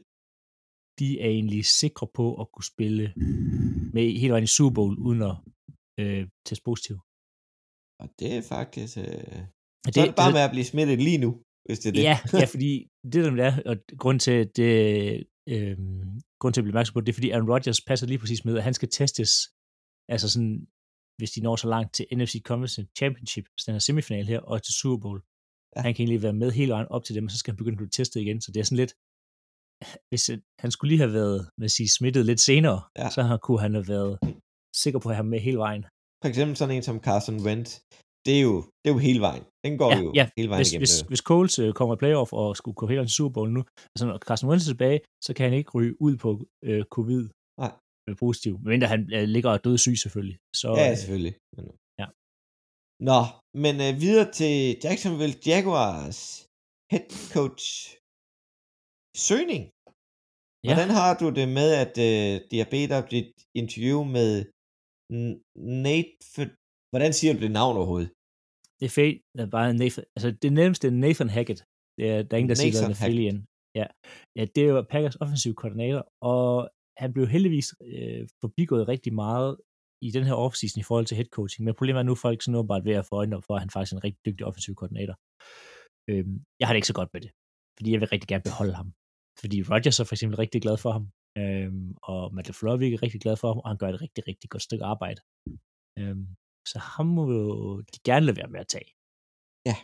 de 0.99 1.07
er 1.25 1.29
egentlig 1.37 1.65
sikre 1.81 2.07
på 2.19 2.25
at 2.41 2.47
kunne 2.53 2.67
spille 2.73 3.05
med 3.95 4.03
hele 4.21 4.31
vejen 4.33 4.43
i 4.49 4.55
Super 4.57 4.73
Bowl, 4.77 4.93
uden 5.07 5.21
at 5.29 5.35
øh, 6.01 6.23
teste 6.47 6.63
positiv. 6.69 6.95
Og 8.01 8.07
det 8.19 8.33
er 8.37 8.41
faktisk... 8.41 8.97
Øh... 8.97 9.03
Så 9.93 10.01
er 10.01 10.05
det 10.05 10.15
bare 10.15 10.31
med 10.37 10.41
at 10.47 10.51
blive 10.51 10.65
smittet 10.71 10.99
lige 11.07 11.17
nu, 11.17 11.29
hvis 11.65 11.79
det 11.79 11.89
er 11.89 11.93
det. 11.93 12.03
Ja, 12.03 12.17
ja, 12.41 12.45
fordi 12.55 12.71
det 13.11 13.19
der 13.25 13.43
er, 13.49 13.55
og 13.65 13.75
grund 14.03 14.19
til, 14.19 14.31
at 14.43 14.49
det, 14.57 14.69
øh, 15.53 15.77
grund 16.39 16.53
til 16.53 16.61
at 16.61 16.63
blive 16.65 16.73
opmærksom 16.73 16.93
på 16.93 16.99
det, 16.99 17.07
det 17.07 17.13
er, 17.13 17.19
fordi 17.19 17.29
Aaron 17.29 17.49
Rodgers 17.53 17.81
passer 17.89 18.07
lige 18.07 18.19
præcis 18.19 18.45
med, 18.45 18.57
at 18.57 18.63
han 18.63 18.73
skal 18.73 18.89
testes, 18.89 19.31
altså 20.13 20.27
sådan, 20.33 20.67
hvis 21.17 21.31
de 21.31 21.41
når 21.41 21.55
så 21.55 21.67
langt 21.75 21.93
til 21.95 22.05
NFC 22.17 22.35
Conference 22.49 22.87
Championship, 22.99 23.45
hvis 23.53 23.63
den 23.67 23.75
er 23.75 23.79
semifinal 23.79 24.27
her, 24.33 24.39
og 24.39 24.63
til 24.63 24.73
Super 24.81 24.99
Bowl. 25.03 25.19
Ja. 25.75 25.81
Han 25.81 25.93
kan 25.93 26.01
egentlig 26.03 26.23
være 26.23 26.33
med 26.41 26.51
hele 26.51 26.71
vejen 26.71 26.87
op 26.95 27.03
til 27.03 27.15
dem, 27.15 27.25
og 27.25 27.31
så 27.31 27.37
skal 27.37 27.51
han 27.51 27.57
begynde 27.57 27.75
at 27.75 27.81
blive 27.81 27.95
testet 27.99 28.21
igen, 28.21 28.41
så 28.41 28.51
det 28.51 28.59
er 28.59 28.63
sådan 28.69 28.83
lidt, 28.83 28.93
hvis 30.09 30.29
øh, 30.29 30.37
han 30.63 30.71
skulle 30.71 30.89
lige 30.91 31.03
have 31.05 31.13
været, 31.13 31.39
hvad 31.57 31.69
sige, 31.69 31.89
smittet 31.97 32.25
lidt 32.25 32.41
senere, 32.49 32.79
Ja. 32.97 33.09
så 33.09 33.21
har, 33.29 33.37
kunne 33.37 33.61
han 33.65 33.73
have 33.73 33.87
været 33.87 34.13
sikker 34.83 34.99
på 34.99 35.09
at 35.09 35.15
have 35.15 35.23
ham 35.23 35.31
med 35.33 35.39
hele 35.39 35.57
vejen. 35.57 35.83
For 36.21 36.27
eksempel 36.31 36.55
sådan 36.57 36.75
en 36.75 36.83
som 36.89 36.97
Carson 37.07 37.37
Wentz, 37.45 37.71
det 38.25 38.33
er 38.39 38.43
jo, 38.49 38.55
det 38.81 38.87
er 38.89 38.93
jo 38.95 39.01
hele 39.07 39.21
vejen. 39.27 39.43
Den 39.65 39.73
går 39.81 39.89
Ja, 39.93 39.99
jo 40.03 40.09
ja. 40.19 40.25
hele 40.37 40.49
vejen 40.51 40.59
Hvis, 40.61 40.71
igennem. 40.71 40.81
hvis, 40.85 40.95
det. 40.99 41.07
hvis 41.11 41.23
Coles 41.31 41.55
øh, 41.63 41.69
kommer 41.79 41.93
i 41.95 41.99
playoff 42.03 42.29
og 42.41 42.47
skulle 42.59 42.75
gå 42.81 42.85
helt 42.91 43.01
til 43.09 43.15
Super 43.17 43.33
Bowl 43.35 43.49
nu, 43.57 43.61
altså 43.93 44.03
når 44.09 44.17
Carson 44.27 44.49
Wentz 44.49 44.65
er 44.65 44.71
tilbage, 44.73 44.99
så 45.25 45.29
kan 45.35 45.43
han 45.49 45.57
ikke 45.59 45.71
ryge 45.77 45.93
ud 46.05 46.13
på 46.23 46.29
øh, 46.69 46.83
covid 46.95 47.23
Nej. 47.63 47.71
øh, 48.07 48.15
positiv, 48.23 48.53
medmindre 48.63 48.87
han 48.95 49.01
øh, 49.15 49.23
ligger 49.35 49.49
og 49.49 49.55
er 49.57 49.61
dødssyg 49.67 49.95
selvfølgelig. 50.03 50.37
Så, 50.61 50.67
Ja, 50.79 50.85
øh, 50.91 50.97
selvfølgelig. 51.01 51.35
Men, 51.55 51.65
Ja. 52.01 52.07
Nå, 53.09 53.19
men 53.63 53.75
øh, 53.85 53.93
videre 54.03 54.27
til 54.39 54.53
Jacksonville 54.83 55.35
Jaguars 55.49 56.19
head 56.91 57.07
coach 57.35 57.65
søgning. 59.27 59.63
Ja. 60.65 60.69
Hvordan 60.69 60.89
har 60.99 61.11
du 61.21 61.27
det 61.39 61.47
med, 61.59 61.69
at 61.83 61.93
øh, 62.09 62.33
de 62.49 62.55
har 62.61 62.67
bedt 62.75 62.91
op 62.97 63.07
dit 63.15 63.31
interview 63.61 63.99
med 64.17 64.31
Nate... 65.83 66.11
For, 66.33 66.43
hvordan 66.91 67.13
siger 67.13 67.33
du 67.33 67.39
det 67.39 67.51
navn 67.51 67.77
overhovedet? 67.77 68.09
det 68.79 68.85
er 68.85 68.93
fedt, 68.99 69.17
det 69.35 69.41
er 69.41 69.51
bare 69.57 69.73
Nathan, 69.73 70.03
altså 70.15 70.29
det 70.43 70.53
nemmeste 70.53 70.87
er 70.87 70.91
Nathan 70.91 71.29
Hackett. 71.29 71.59
Det 71.97 72.05
er, 72.11 72.23
der 72.23 72.33
er 72.33 72.39
ingen, 72.39 72.49
der 72.49 72.55
siger, 72.55 72.73
Nathan 72.73 72.91
at 72.91 73.01
Philly 73.01 73.23
igen. 73.25 73.39
Ja. 73.79 73.85
ja, 74.37 74.43
det 74.55 74.61
er 74.63 74.69
jo 74.73 74.81
Packers 74.93 75.17
offensiv 75.23 75.51
koordinator, 75.61 76.03
og 76.33 76.69
han 77.01 77.13
blev 77.13 77.27
heldigvis 77.35 77.67
øh, 77.91 78.27
forbigået 78.41 78.87
rigtig 78.87 79.13
meget 79.13 79.51
i 80.07 80.09
den 80.15 80.23
her 80.29 80.33
offseason 80.45 80.79
i 80.79 80.87
forhold 80.89 81.05
til 81.07 81.17
head 81.19 81.29
coaching, 81.37 81.61
men 81.65 81.73
problemet 81.79 81.99
er 81.99 82.07
nu, 82.09 82.15
at 82.17 82.23
folk 82.25 82.41
sådan 82.41 82.59
åbenbart 82.59 82.85
ved 82.85 82.95
at 83.01 83.05
få 83.09 83.15
øjnene 83.15 83.37
op 83.37 83.45
for, 83.47 83.53
at 83.55 83.63
han 83.65 83.69
faktisk 83.69 83.93
er 83.93 83.97
en 83.97 84.03
rigtig 84.07 84.21
dygtig 84.27 84.43
offensiv 84.49 84.73
koordinator. 84.75 85.15
Øhm, 86.09 86.35
jeg 86.59 86.65
har 86.65 86.73
det 86.73 86.79
ikke 86.81 86.93
så 86.93 86.99
godt 86.99 87.11
med 87.13 87.21
det, 87.25 87.31
fordi 87.77 87.89
jeg 87.91 87.99
vil 88.01 88.09
rigtig 88.13 88.29
gerne 88.31 88.47
beholde 88.49 88.75
ham. 88.79 88.89
Fordi 89.41 89.57
Rodgers 89.71 89.99
er 89.99 90.05
for 90.07 90.15
eksempel 90.15 90.37
rigtig 90.43 90.61
glad 90.65 90.77
for 90.83 90.91
ham, 90.95 91.03
øhm, 91.39 91.95
og 92.11 92.33
Matt 92.33 92.47
LaFleur 92.47 92.73
er 92.73 93.03
rigtig 93.03 93.21
glad 93.21 93.35
for 93.37 93.47
ham, 93.47 93.59
og 93.63 93.69
han 93.69 93.77
gør 93.77 93.89
et 93.89 94.01
rigtig, 94.05 94.27
rigtig 94.27 94.49
godt 94.49 94.63
stykke 94.67 94.85
arbejde. 94.93 95.21
Øhm, 95.99 96.27
så 96.71 96.77
ham 96.79 97.07
må 97.17 97.23
jo 97.31 97.81
de 97.93 97.99
gerne 98.09 98.25
lade 98.25 98.37
være 98.37 98.53
med 98.53 98.59
at 98.59 98.71
tage. 98.75 98.89
Ja. 99.69 99.77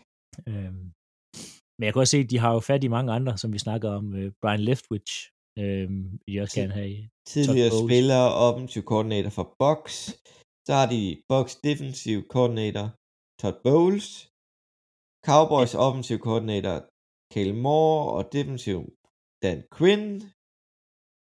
Øhm, 0.52 0.86
men 1.78 1.84
jeg 1.86 1.94
kan 1.94 2.00
også 2.04 2.12
se, 2.12 2.26
at 2.26 2.32
de 2.34 2.40
har 2.44 2.52
jo 2.54 2.60
fat 2.60 2.84
i 2.84 2.96
mange 2.98 3.12
andre, 3.18 3.38
som 3.38 3.54
vi 3.54 3.60
snakker 3.68 3.90
om. 4.00 4.06
Øh, 4.20 4.32
Brian 4.42 4.66
Leftwich, 4.70 5.14
vil 6.26 6.36
de 6.36 6.42
også 6.44 6.56
gerne 6.60 6.74
have. 6.80 6.90
i. 6.98 7.08
Tidligere 7.34 7.72
spiller 7.86 8.22
offensive 8.48 8.84
koordinator 8.92 9.30
for 9.38 9.48
Bucks. 9.62 9.96
Så 10.68 10.74
har 10.80 10.88
de 10.96 11.02
Bucks 11.30 11.56
defensive 11.68 12.24
koordinator 12.34 12.88
Todd 13.42 13.58
Bowles. 13.68 14.08
Cowboys 15.28 15.74
offensive 15.86 16.22
koordinator 16.28 16.76
Kale 17.34 17.56
Moore 17.64 18.04
og 18.18 18.24
defensive 18.38 18.86
Dan 19.44 19.60
Quinn. 19.78 20.08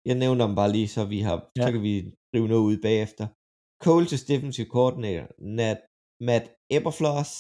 Jeg 0.10 0.18
nævner 0.24 0.44
dem 0.48 0.56
bare 0.62 0.72
lige, 0.78 0.90
så 0.96 1.02
vi 1.14 1.20
har, 1.28 1.38
ja. 1.38 1.48
Ja. 1.58 1.62
så 1.66 1.70
kan 1.74 1.84
vi 1.88 1.96
rive 2.34 2.48
noget 2.52 2.66
ud 2.70 2.78
bagefter. 2.88 3.26
Coles' 3.86 4.26
defensive 4.32 4.70
coordinator 4.76 5.28
Nat, 5.60 5.80
Matt 6.28 6.46
Eberfloss. 6.76 7.32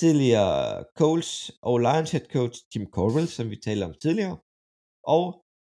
Tidligere 0.00 0.56
Coles 1.00 1.30
og 1.68 1.74
Lions 1.86 2.10
head 2.14 2.26
coach 2.36 2.56
Jim 2.70 2.84
Caldwell, 2.94 3.28
som 3.36 3.46
vi 3.52 3.56
talte 3.66 3.84
om 3.88 3.94
tidligere. 4.04 4.36
Og 5.14 5.24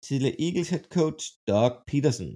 tidligere 0.06 0.36
Eagles 0.46 0.70
head 0.72 0.84
coach 0.96 1.22
Doug 1.50 1.72
Peterson. 1.90 2.32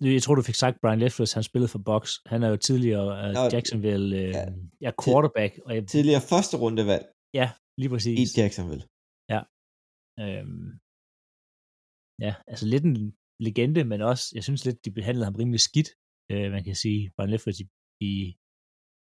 Jeg 0.00 0.22
tror, 0.22 0.34
du 0.34 0.42
fik 0.42 0.54
sagt 0.54 0.80
Brian 0.82 0.98
Leftwich, 0.98 1.34
han 1.36 1.42
spillede 1.50 1.70
for 1.74 1.82
Box. 1.90 2.04
Han 2.32 2.42
er 2.42 2.48
jo 2.54 2.56
tidligere 2.68 3.06
uh, 3.20 3.34
Nå, 3.36 3.42
Jacksonville 3.54 4.08
uh, 4.16 4.22
ja. 4.22 4.38
ja, 4.38 4.46
ja, 4.80 4.90
quarterback. 5.04 5.52
Og 5.66 5.70
jeg, 5.74 5.82
Tidligere 5.88 6.20
første 6.32 6.54
rundevalg 6.62 7.06
ja, 7.40 7.46
lige 7.80 7.90
præcis. 7.94 8.16
i 8.18 8.40
Jacksonville. 8.40 8.84
Øhm, 10.24 10.68
ja, 12.24 12.32
altså 12.50 12.66
lidt 12.72 12.84
en 12.84 12.96
legende, 13.46 13.84
men 13.92 14.00
også, 14.10 14.24
jeg 14.36 14.44
synes 14.44 14.64
lidt, 14.66 14.84
de 14.84 14.90
behandlede 14.98 15.24
ham 15.28 15.34
rimelig 15.40 15.60
skidt, 15.68 15.88
øh, 16.32 16.46
man 16.54 16.64
kan 16.64 16.74
sige, 16.84 17.00
Brian 17.16 17.30
Leftwich 17.30 17.60
i, 17.62 17.66
i, 18.08 18.10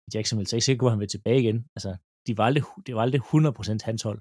i 0.07 0.09
Jacksonville. 0.15 0.47
Så 0.47 0.51
jeg 0.53 0.57
er 0.57 0.61
ikke 0.61 0.69
sikker 0.69 0.83
på, 0.83 0.87
at 0.89 0.93
han 0.95 1.03
vil 1.03 1.13
tilbage 1.15 1.39
igen. 1.43 1.59
Altså, 1.75 1.91
de 2.27 2.31
var 2.37 2.45
aldrig, 2.49 2.63
det 2.85 2.91
var 2.95 3.01
aldrig 3.05 3.21
100% 3.21 3.89
hans 3.89 4.03
hold. 4.07 4.19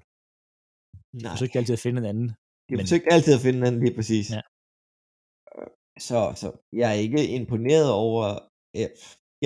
De 1.19 1.23
Nej, 1.23 1.31
forsøgte 1.33 1.57
altid 1.59 1.73
at 1.79 1.83
finde 1.85 1.99
en 2.01 2.09
anden. 2.11 2.27
jeg 2.69 2.75
men- 2.77 2.85
forsøgte 2.85 3.13
altid 3.15 3.33
at 3.37 3.43
finde 3.45 3.61
den 3.67 3.75
lige 3.83 3.95
præcis. 3.99 4.25
Ja. 4.37 4.41
Så, 6.07 6.19
så 6.41 6.47
jeg 6.81 6.87
er 6.93 6.99
ikke 7.05 7.21
imponeret 7.39 7.89
over... 8.05 8.23
Jeg, 8.81 8.89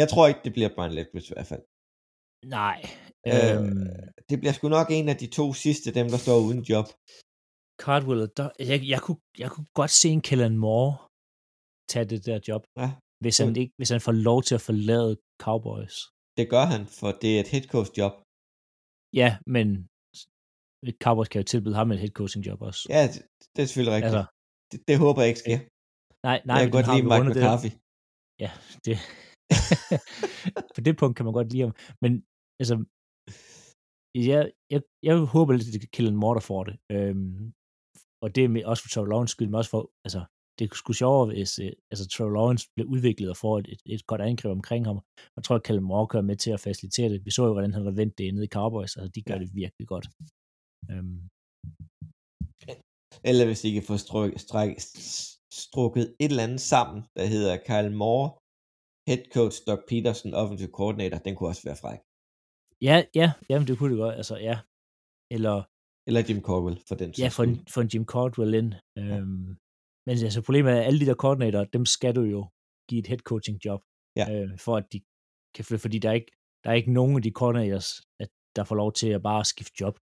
jeg 0.01 0.08
tror 0.10 0.27
ikke, 0.29 0.41
det 0.46 0.53
bliver 0.55 0.72
Brian 0.75 0.96
Leftwich 0.98 1.27
i 1.31 1.36
hvert 1.36 1.50
fald. 1.53 1.63
Nej. 2.60 2.79
Øh, 3.31 3.53
Øhm, 3.55 3.88
det 4.29 4.36
bliver 4.39 4.53
sgu 4.55 4.65
nok 4.77 4.88
en 4.98 5.08
af 5.13 5.17
de 5.24 5.29
to 5.39 5.46
sidste, 5.65 5.88
dem 6.00 6.08
der 6.13 6.19
står 6.25 6.38
uden 6.48 6.62
job. 6.72 6.88
Cardwell, 7.86 8.21
der, 8.38 8.48
jeg, 8.71 8.79
jeg, 8.93 9.01
kunne, 9.05 9.19
jeg 9.43 9.50
kunne 9.53 9.67
godt 9.79 9.91
se 10.01 10.07
en 10.17 10.21
Kellen 10.27 10.57
Moore 10.63 10.93
tage 11.91 12.05
det 12.12 12.19
der 12.29 12.39
job, 12.50 12.62
Ja, 12.81 12.89
hvis 13.24 13.38
han, 13.41 13.50
ikke, 13.62 13.74
hvis 13.79 13.89
han 13.95 14.01
får 14.07 14.15
lov 14.29 14.39
til 14.48 14.55
at 14.59 14.63
forlade 14.69 15.12
Cowboys. 15.45 15.95
det 16.38 16.45
gør 16.53 16.65
han, 16.74 16.81
for 17.00 17.09
det 17.21 17.29
er 17.36 17.39
et 17.43 17.51
head 17.53 17.65
coach 17.74 17.91
job. 18.00 18.13
Ja, 19.21 19.29
men 19.55 19.67
Cowboys 21.05 21.29
kan 21.31 21.39
jo 21.41 21.45
tilbyde 21.53 21.75
ham 21.79 21.91
et 21.91 22.00
head 22.03 22.13
coaching 22.19 22.41
job 22.48 22.59
også. 22.69 22.81
Ja, 22.95 23.01
det, 23.13 23.19
det 23.53 23.59
er 23.62 23.67
selvfølgelig 23.67 23.95
rigtigt. 23.98 24.15
altså, 24.15 24.24
det, 24.71 24.77
det 24.89 24.95
håber 25.03 25.19
jeg 25.21 25.29
ikke 25.31 25.43
sker. 25.45 25.59
nej, 26.27 26.38
nej, 26.48 26.55
jeg 26.57 26.65
kan 26.65 26.75
godt 26.77 26.89
lide 26.93 27.05
Mike 27.12 27.25
det- 27.27 27.36
McCarthy. 27.36 27.71
Ja, 28.43 28.51
det... 28.86 28.95
på 30.75 30.79
det 30.86 30.93
punkt 31.01 31.13
kan 31.17 31.25
man 31.27 31.33
godt 31.39 31.50
lide 31.53 31.63
ham. 31.67 31.75
Men 32.03 32.12
altså, 32.62 32.75
jeg, 34.29 34.41
jeg, 34.74 34.81
jeg 35.07 35.15
håber 35.36 35.51
lidt, 35.53 35.67
at 35.75 35.81
det 35.81 35.91
Kellen 35.95 36.17
Moore, 36.21 36.41
får 36.51 36.63
det. 36.69 36.75
Øhm, 36.95 37.53
og 38.23 38.35
det 38.35 38.43
er 38.43 38.47
med, 38.55 38.63
også 38.71 38.83
for 38.83 38.89
Trevor 38.89 39.07
Lawrence 39.07 39.31
skyld, 39.31 39.47
men 39.47 39.55
også 39.55 39.69
for, 39.75 39.91
altså, 40.07 40.21
det 40.59 40.63
er 40.71 40.75
sgu 40.75 40.93
sjovere, 40.93 41.25
hvis 41.27 41.59
øh, 41.59 41.71
altså, 41.91 42.05
Trevor 42.07 42.33
Lawrence 42.38 42.65
bliver 42.75 42.89
udviklet 42.93 43.29
og 43.33 43.38
får 43.38 43.53
et, 43.59 43.67
et, 43.73 43.81
et 43.85 44.07
godt 44.11 44.21
angreb 44.21 44.51
omkring 44.59 44.85
ham. 44.89 44.99
Jeg 45.35 45.43
tror, 45.43 45.55
at 45.55 45.63
Kellen 45.63 45.83
Moore 45.83 46.07
kører 46.07 46.23
med 46.29 46.35
til 46.43 46.51
at 46.51 46.59
facilitere 46.67 47.09
det. 47.09 47.25
Vi 47.25 47.31
så 47.31 47.43
jo, 47.45 47.53
hvordan 47.53 47.73
han 47.73 47.83
har 47.83 47.91
vendt 48.01 48.17
det 48.17 48.33
nede 48.33 48.45
i 48.49 48.53
Cowboys, 48.57 48.97
altså 48.97 49.11
de 49.15 49.21
gør 49.27 49.33
Ja. 49.33 49.39
det 49.43 49.49
virkelig 49.61 49.88
godt. 49.93 50.05
Øhm, 50.91 51.19
Eller 53.29 53.45
hvis 53.45 53.61
de 53.65 53.73
kan 53.73 53.83
få 53.91 53.95
struk, 54.05 54.29
stræk, 54.45 54.71
strukket 55.63 56.05
et 56.23 56.29
eller 56.31 56.43
andet 56.47 56.61
sammen, 56.73 56.99
der 57.17 57.25
hedder 57.33 57.53
Kyle 57.69 57.95
Moore, 58.01 58.29
head 59.09 59.23
coach 59.35 59.55
Doug 59.67 59.81
Peterson, 59.89 60.31
offensive 60.41 60.73
coordinator, 60.79 61.17
den 61.25 61.33
kunne 61.35 61.49
også 61.53 61.63
være 61.69 61.81
fræk. 61.83 61.99
ja, 62.88 62.95
ja, 63.19 63.27
jamen 63.49 63.67
det 63.67 63.75
kunne 63.77 63.91
det 63.93 64.01
godt, 64.05 64.15
altså 64.21 64.35
ja. 64.49 64.55
Eller 65.35 65.55
Eller 66.09 66.21
Jim 66.29 66.41
Caldwell, 66.47 66.77
for 66.87 66.95
den 67.01 67.09
Ja, 67.23 67.27
for 67.37 67.43
en, 67.43 67.55
for 67.73 67.81
en 67.81 67.89
Jim 67.93 68.05
Caldwell 68.13 68.53
ind. 68.61 68.69
Øhm, 68.99 69.47
Men 70.05 70.13
altså, 70.25 70.41
problemet 70.47 70.69
er, 70.73 70.79
at 70.81 70.85
alle 70.87 70.99
de 70.99 71.05
der 71.05 71.13
koordinatorer, 71.23 71.65
dem 71.77 71.85
skal 71.95 72.15
du 72.15 72.21
jo 72.35 72.41
give 72.89 72.99
et 73.03 73.07
head 73.11 73.19
coaching 73.31 73.57
job, 73.65 73.81
Ja. 74.19 74.25
øh, 74.33 74.49
for 74.65 74.73
at 74.79 74.85
de 74.93 74.97
kan 75.55 75.63
flytte, 75.65 75.81
fordi 75.81 75.97
der 76.03 76.09
er 76.09 76.13
ikke, 76.21 76.31
der 76.63 76.69
er 76.69 76.73
ikke 76.81 76.93
nogen 76.99 77.15
af 77.15 77.21
de 77.21 77.31
koordinators, 77.31 77.89
at 78.23 78.29
der 78.55 78.63
får 78.63 78.75
lov 78.75 78.93
til 78.93 79.09
at 79.17 79.21
bare 79.29 79.45
skifte 79.45 79.75
job. 79.81 79.95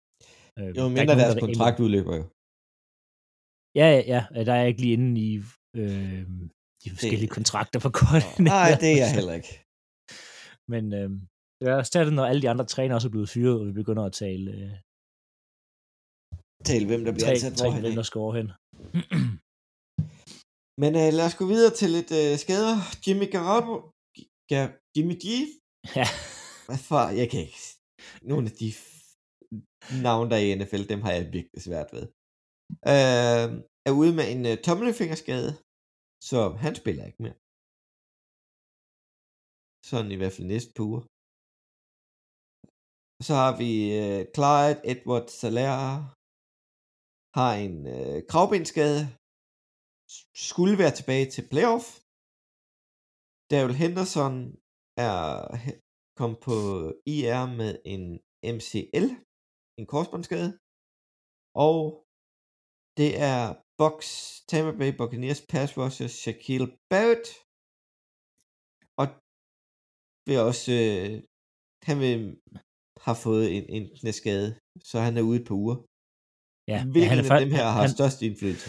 Øh, 0.60 0.66
Jo, 0.68 0.74
der 0.74 0.84
er 0.84 0.88
mindre 0.90 1.02
ikke 1.02 1.06
nogen, 1.12 1.20
deres 1.20 1.34
der 1.36 1.46
kontrakt 1.48 1.80
udløber 1.86 2.16
jo. 2.22 2.26
Ja, 3.80 3.88
ja, 4.14 4.20
ja, 4.36 4.44
der 4.48 4.54
er 4.54 4.60
jeg 4.64 4.68
ikke 4.68 4.82
lige 4.82 4.94
inde 4.94 5.22
i 5.22 5.32
øh, 5.82 6.24
de 6.84 6.90
forskellige 6.96 7.32
kontrakter 7.38 7.80
på 7.86 7.90
koordinatorer. 8.00 8.44
Nej, 8.56 8.70
det 8.82 8.90
er 8.94 8.98
jeg 9.04 9.14
heller 9.20 9.34
ikke. 9.40 9.54
Men 10.74 10.84
øh, 11.00 11.10
det 11.60 11.68
er 11.74 11.84
stadig, 11.84 12.14
når 12.14 12.26
alle 12.26 12.42
de 12.42 12.50
andre 12.50 12.66
trænere 12.66 12.96
også 12.98 13.08
er 13.08 13.16
blevet 13.16 13.30
fyret, 13.30 13.60
og 13.60 13.66
vi 13.68 13.72
begynder 13.82 14.04
at 14.04 14.14
tale 14.14 14.52
øh, 14.52 14.72
Tal 16.70 16.84
hvem 16.90 17.02
der 17.06 17.14
bliver 17.16 17.30
tre, 17.30 17.36
ansat 17.38 17.54
tre 17.60 17.66
hvorhen. 17.66 17.84
hvem 17.84 17.96
der 18.00 18.06
skal 18.10 18.20
overhen. 18.26 18.48
Men 20.82 20.92
øh, 21.02 21.10
lad 21.18 21.26
os 21.30 21.38
gå 21.42 21.46
videre 21.54 21.74
til 21.80 21.90
lidt 21.98 22.12
øh, 22.22 22.34
skader. 22.44 22.76
Jimmy 23.04 23.28
Garoppolo. 23.36 23.78
Ja, 24.56 24.64
Jimmy 24.96 25.16
G. 25.24 25.26
Ja. 26.00 26.08
Hvad 26.68 26.82
for? 26.90 27.02
Jeg 27.22 27.28
kan 27.32 27.40
ikke. 27.48 27.62
Nogle 28.32 28.46
af 28.50 28.54
de 28.62 28.68
f- 28.82 28.96
navne, 30.06 30.30
der 30.32 30.38
er 30.40 30.46
i 30.48 30.56
NFL, 30.60 30.84
dem 30.94 31.02
har 31.06 31.12
jeg 31.18 31.24
virkelig 31.38 31.62
svært 31.68 31.90
ved. 31.96 32.06
Øh, 32.94 33.46
er 33.88 33.94
ude 34.02 34.14
med 34.20 34.26
en 34.34 34.42
øh, 34.52 34.56
tommelfingerskade, 34.68 35.50
så 36.30 36.40
han 36.66 36.74
spiller 36.82 37.04
ikke 37.10 37.22
mere. 37.26 37.38
Sådan 39.90 40.12
i 40.16 40.18
hvert 40.20 40.34
fald 40.36 40.48
næste 40.54 40.72
par 40.76 40.84
uger. 40.92 41.04
Så 43.28 43.34
har 43.42 43.54
vi 43.62 43.72
øh, 44.02 44.20
Clyde 44.36 44.80
Edward 44.92 45.28
Salaire, 45.42 45.92
har 47.38 47.54
en 47.68 47.78
øh, 47.96 48.18
kravbenskade, 48.32 49.02
skulle 50.48 50.76
være 50.82 50.94
tilbage 50.96 51.28
til 51.34 51.44
playoff. 51.52 51.86
Daryl 53.52 53.80
Henderson 53.84 54.36
er 55.08 55.20
kom 56.20 56.34
på 56.48 56.56
IR 57.16 57.44
med 57.60 57.72
en 57.94 58.04
MCL, 58.56 59.08
en 59.80 59.86
korsbåndsskade. 59.94 60.50
Og 61.68 61.80
det 63.00 63.12
er 63.32 63.42
Box, 63.82 63.98
Tampa 64.50 64.72
Bay 64.80 64.92
Buccaneers 65.00 65.42
pass 65.52 65.70
rusher 65.82 66.10
Shaquille 66.22 66.70
Barrett. 66.92 67.28
Og 69.00 69.06
vil 70.28 70.40
også, 70.50 70.72
øh, 70.84 71.14
han 71.88 71.98
vil 72.04 72.20
har 73.06 73.16
fået 73.26 73.46
en, 73.58 73.66
en 73.76 73.86
knæskade, 74.00 74.50
så 74.90 74.96
han 75.08 75.18
er 75.18 75.30
ude 75.32 75.44
på 75.48 75.54
uger. 75.64 75.78
Ja, 76.72 76.80
Hvilken 76.94 77.10
han 77.10 77.20
af 77.26 77.30
er 77.36 77.40
dem 77.46 77.52
her 77.60 77.66
har 77.76 77.82
han- 77.86 77.96
størst 77.98 78.20
indflydelse? 78.28 78.68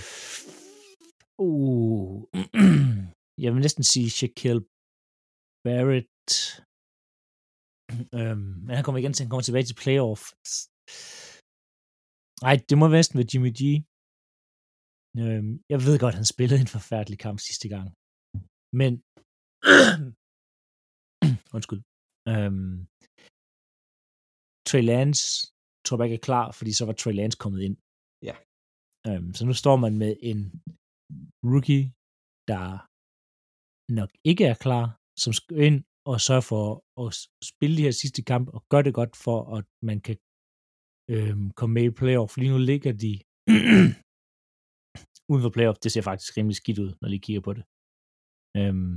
Uh, 1.51 2.15
jeg 3.45 3.51
vil 3.53 3.63
næsten 3.67 3.85
sige 3.93 4.09
Shaquille 4.19 4.63
Barrett. 5.65 6.29
Øhm, 8.19 8.51
men 8.67 8.73
han 8.77 8.85
kommer 8.85 8.99
igen 9.01 9.13
til, 9.15 9.23
han 9.25 9.31
kommer 9.33 9.47
tilbage 9.47 9.67
til 9.69 9.81
playoff. 9.83 10.23
Nej, 12.45 12.55
det 12.69 12.75
må 12.81 12.85
næsten 12.89 13.17
være 13.19 13.31
Jimmy 13.33 13.51
G. 13.61 13.63
Øhm, 15.23 15.53
jeg 15.73 15.79
ved 15.87 15.95
godt, 16.05 16.19
han 16.21 16.29
spillede 16.35 16.61
en 16.65 16.75
forfærdelig 16.77 17.19
kamp 17.27 17.39
sidste 17.49 17.67
gang. 17.75 17.87
Men, 18.81 18.93
undskyld. 21.57 21.83
Øhm, 22.33 22.75
Trey 24.69 24.83
Lance 24.93 25.23
tror 25.87 25.97
jeg 25.99 26.07
ikke 26.07 26.21
er 26.21 26.27
klar, 26.31 26.47
fordi 26.59 26.73
så 26.79 26.83
var 26.89 26.95
Trey 26.97 27.15
Lance 27.21 27.39
kommet 27.45 27.61
ind. 27.69 27.77
Ja. 28.29 28.37
Øhm, 29.09 29.31
så 29.37 29.43
nu 29.49 29.55
står 29.63 29.77
man 29.85 29.95
med 30.03 30.13
en 30.31 30.41
rookie, 31.51 31.85
der 32.51 32.65
nok 33.99 34.11
ikke 34.31 34.45
er 34.53 34.57
klar, 34.67 34.87
som 35.23 35.33
skal 35.39 35.57
ind 35.69 35.79
og 36.11 36.17
sørge 36.29 36.47
for 36.51 36.65
at 37.05 37.11
spille 37.51 37.75
de 37.77 37.87
her 37.87 37.95
sidste 38.03 38.23
kampe 38.31 38.49
og 38.57 38.63
gøre 38.73 38.85
det 38.87 38.95
godt 39.01 39.15
for, 39.25 39.39
at 39.59 39.67
man 39.89 39.99
kan 40.07 40.17
øhm, 41.15 41.47
komme 41.59 41.73
med 41.75 41.85
i 41.91 41.97
playoff. 42.01 42.33
Lige 42.37 42.53
nu 42.55 42.61
ligger 42.71 42.93
de 43.05 43.13
uden 45.31 45.43
for 45.45 45.53
playoff. 45.57 45.79
Det 45.85 45.91
ser 45.93 46.05
faktisk 46.11 46.31
rimelig 46.37 46.57
skidt 46.61 46.79
ud, 46.85 46.91
når 47.01 47.09
de 47.09 47.25
kigger 47.25 47.43
på 47.49 47.53
det. 47.57 47.65
Øhm, 48.59 48.95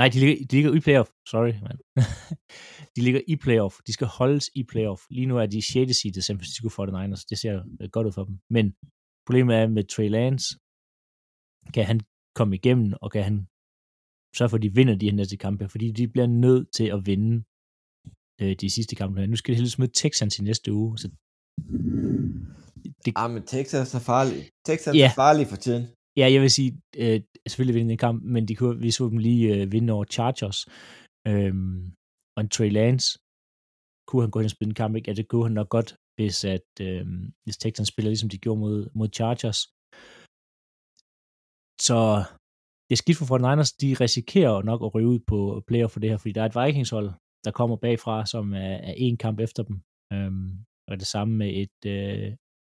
nej, 0.00 0.08
de 0.12 0.18
ligger, 0.22 0.36
de 0.50 0.52
ligger 0.56 0.72
i 0.74 0.80
playoff. 0.86 1.10
Sorry, 1.32 1.52
man. 1.66 1.76
de 2.96 3.00
ligger 3.06 3.20
i 3.32 3.36
playoff. 3.36 3.74
De 3.86 3.92
skal 3.92 4.06
holdes 4.18 4.46
i 4.54 4.62
playoff. 4.72 5.02
Lige 5.10 5.26
nu 5.30 5.36
er 5.38 5.46
de 5.46 5.62
6. 5.62 5.96
seedet 6.00 6.24
San 6.24 6.38
Francisco 6.38 6.68
49ers. 6.68 7.22
Det 7.30 7.38
ser 7.38 7.54
øh, 7.80 7.88
godt 7.94 8.06
ud 8.06 8.12
for 8.12 8.24
dem. 8.24 8.34
Men 8.56 8.64
problemet 9.26 9.56
er 9.56 9.66
med 9.76 9.84
Trey 9.84 10.08
Lance. 10.16 10.46
Kan 11.74 11.84
han 11.90 12.00
komme 12.38 12.54
igennem, 12.60 12.88
og 13.02 13.08
kan 13.14 13.24
han 13.24 13.36
sørge 14.36 14.48
for, 14.50 14.56
at 14.56 14.62
de 14.62 14.74
vinder 14.74 14.94
de 14.94 15.06
her 15.08 15.16
næste 15.20 15.36
kampe? 15.36 15.68
Fordi 15.68 15.86
de 15.92 16.08
bliver 16.08 16.26
nødt 16.26 16.66
til 16.76 16.86
at 16.96 17.00
vinde 17.06 17.34
øh, 18.42 18.52
de 18.62 18.70
sidste 18.70 18.94
kampe. 18.96 19.26
Nu 19.26 19.36
skal 19.36 19.52
de 19.52 19.56
heldigvis 19.56 19.78
møde 19.78 19.90
Texans 20.02 20.38
i 20.38 20.42
næste 20.42 20.72
uge. 20.72 20.98
Så 20.98 21.08
det, 23.04 23.12
Ah, 23.16 23.30
men 23.34 23.42
Texas 23.42 23.94
er 23.94 23.98
farlig. 24.12 24.40
Texas 24.66 24.94
Ja. 24.96 25.08
er 25.10 25.14
farlig 25.14 25.46
for 25.46 25.56
tiden. 25.56 25.84
Ja, 26.20 26.26
jeg 26.34 26.40
vil 26.42 26.50
sige, 26.58 26.70
øh, 27.02 27.20
selvfølgelig 27.48 27.74
vinde 27.78 27.90
den 27.90 27.98
kamp, 28.06 28.18
men 28.34 28.48
de 28.48 28.54
kunne, 28.56 28.78
vi 28.84 28.90
så 28.90 29.04
dem 29.12 29.18
lige 29.18 29.44
øh, 29.54 29.72
vinde 29.72 29.92
over 29.92 30.04
Chargers. 30.04 30.58
Øhm, 31.30 31.78
og 32.36 32.40
en 32.40 32.48
Trey 32.54 32.70
Lance, 32.78 33.08
kunne 34.08 34.22
han 34.24 34.30
gå 34.30 34.38
hen 34.38 34.50
og 34.50 34.54
spille 34.56 34.70
en 34.70 34.80
kamp, 34.82 34.92
ikke? 34.96 35.08
Ja, 35.10 35.14
det 35.14 35.28
kunne 35.28 35.46
han 35.48 35.58
nok 35.60 35.70
godt, 35.76 35.90
hvis, 36.16 36.38
at, 36.44 36.68
øh, 36.80 37.06
hvis 37.44 37.56
Texans 37.62 37.88
spiller, 37.88 38.10
ligesom 38.10 38.32
de 38.32 38.42
gjorde 38.44 38.60
mod, 38.60 38.78
mod 38.98 39.08
Chargers. 39.18 39.60
Så 41.86 41.98
det 42.86 42.94
er 42.94 43.02
skidt 43.02 43.18
for 43.18 43.26
49ers, 43.32 43.72
de 43.82 43.88
risikerer 44.04 44.62
nok 44.70 44.80
at 44.82 44.94
ryge 44.94 45.12
ud 45.14 45.20
på 45.30 45.38
player 45.68 45.88
for 45.88 46.00
det 46.00 46.10
her, 46.10 46.16
fordi 46.16 46.32
der 46.32 46.42
er 46.42 46.50
et 46.50 46.58
Vikings-hold, 46.60 47.10
der 47.44 47.50
kommer 47.58 47.76
bagfra, 47.76 48.26
som 48.26 48.44
er, 48.54 48.76
er 48.90 48.94
en 48.96 49.16
kamp 49.24 49.38
efter 49.46 49.62
dem. 49.68 49.76
Øhm, 50.12 50.50
og 50.88 50.94
det 51.00 51.08
samme 51.14 51.32
med 51.40 51.50
et, 51.62 51.78
øh, 51.94 52.28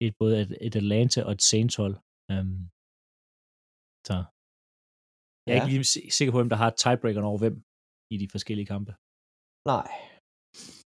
et 0.06 0.14
både 0.22 0.42
et, 0.42 0.52
et 0.62 0.76
Atlanta 0.76 1.20
og 1.24 1.32
et 1.32 1.42
Saints-hold. 1.42 1.96
Øhm, 2.32 2.60
så 4.08 4.16
jeg 5.46 5.54
er 5.54 5.58
Ja. 5.58 5.62
ikke 5.62 5.72
lige 5.74 5.84
si- 5.94 6.10
sikker 6.18 6.32
på, 6.32 6.38
hvem 6.40 6.52
der 6.54 6.60
har 6.64 6.72
tiebreakeren 6.82 7.28
over 7.32 7.40
hvem 7.44 7.56
i 8.14 8.16
de 8.22 8.28
forskellige 8.36 8.70
kampe. 8.74 8.92
Nej, 9.74 9.88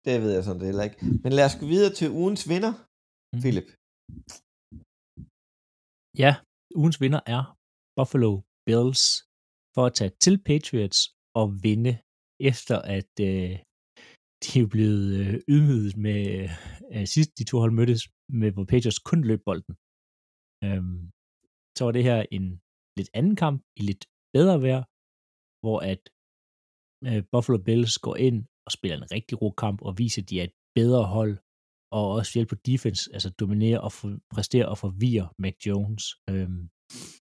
det 0.05 0.15
ved 0.23 0.31
jeg 0.35 0.43
sådan 0.43 0.59
det 0.61 0.67
heller 0.71 0.88
ikke. 0.89 0.99
Men 1.23 1.31
lad 1.38 1.45
os 1.49 1.57
gå 1.61 1.65
videre 1.73 1.93
til 1.99 2.07
ugens 2.21 2.43
vinder, 2.51 2.73
Mhm. 3.33 3.41
Philip. 3.43 3.67
Ja, 6.23 6.31
ugens 6.79 6.97
vinder 7.03 7.21
er 7.35 7.41
Buffalo 7.97 8.31
Bills 8.67 9.03
for 9.75 9.83
at 9.89 9.93
tage 9.99 10.13
til 10.25 10.35
Patriots 10.49 10.99
og 11.39 11.47
vinde, 11.67 11.93
efter 12.51 12.77
at 12.97 13.13
øh, 13.29 13.53
de 14.45 14.53
er 14.63 14.69
blevet 14.75 15.05
øh, 15.21 15.33
ydmyget 15.53 15.93
med 16.07 16.21
øh, 16.93 17.05
sidst 17.13 17.31
de 17.39 17.43
to 17.51 17.55
hold 17.63 17.73
mødtes, 17.79 18.01
med 18.39 18.49
hvor 18.55 18.65
Patriots 18.71 18.99
kun 19.09 19.21
løb 19.29 19.41
bolden. 19.49 19.73
Øhm, 20.67 20.99
så 21.77 21.81
var 21.85 21.93
det 21.97 22.03
her 22.09 22.19
en 22.38 22.45
lidt 22.99 23.11
anden 23.19 23.35
kamp 23.43 23.59
i 23.79 23.81
lidt 23.89 24.03
bedre 24.35 24.57
vejr, 24.65 24.83
hvor 25.63 25.79
at 25.91 26.01
øh, 27.07 27.21
Buffalo 27.31 27.57
Bills 27.67 27.97
går 28.05 28.15
ind 28.27 28.39
og 28.65 28.71
spiller 28.77 28.97
en 28.97 29.11
rigtig 29.15 29.35
god 29.43 29.53
kamp 29.63 29.77
og 29.87 29.91
viser, 30.01 30.21
at 30.21 30.29
de 30.29 30.39
er 30.39 30.45
et 30.49 30.55
bedre 30.79 31.03
hold, 31.15 31.35
og 31.97 32.05
også 32.17 32.31
hjælpe 32.35 32.55
på 32.55 32.61
defense, 32.69 33.03
altså 33.15 33.29
dominere 33.29 33.79
og 33.85 33.91
for, 33.97 34.09
præstere 34.33 34.67
og 34.71 34.77
forvirre 34.77 35.27
Mac 35.43 35.57
Jones. 35.67 36.03
Øhm, 36.29 36.63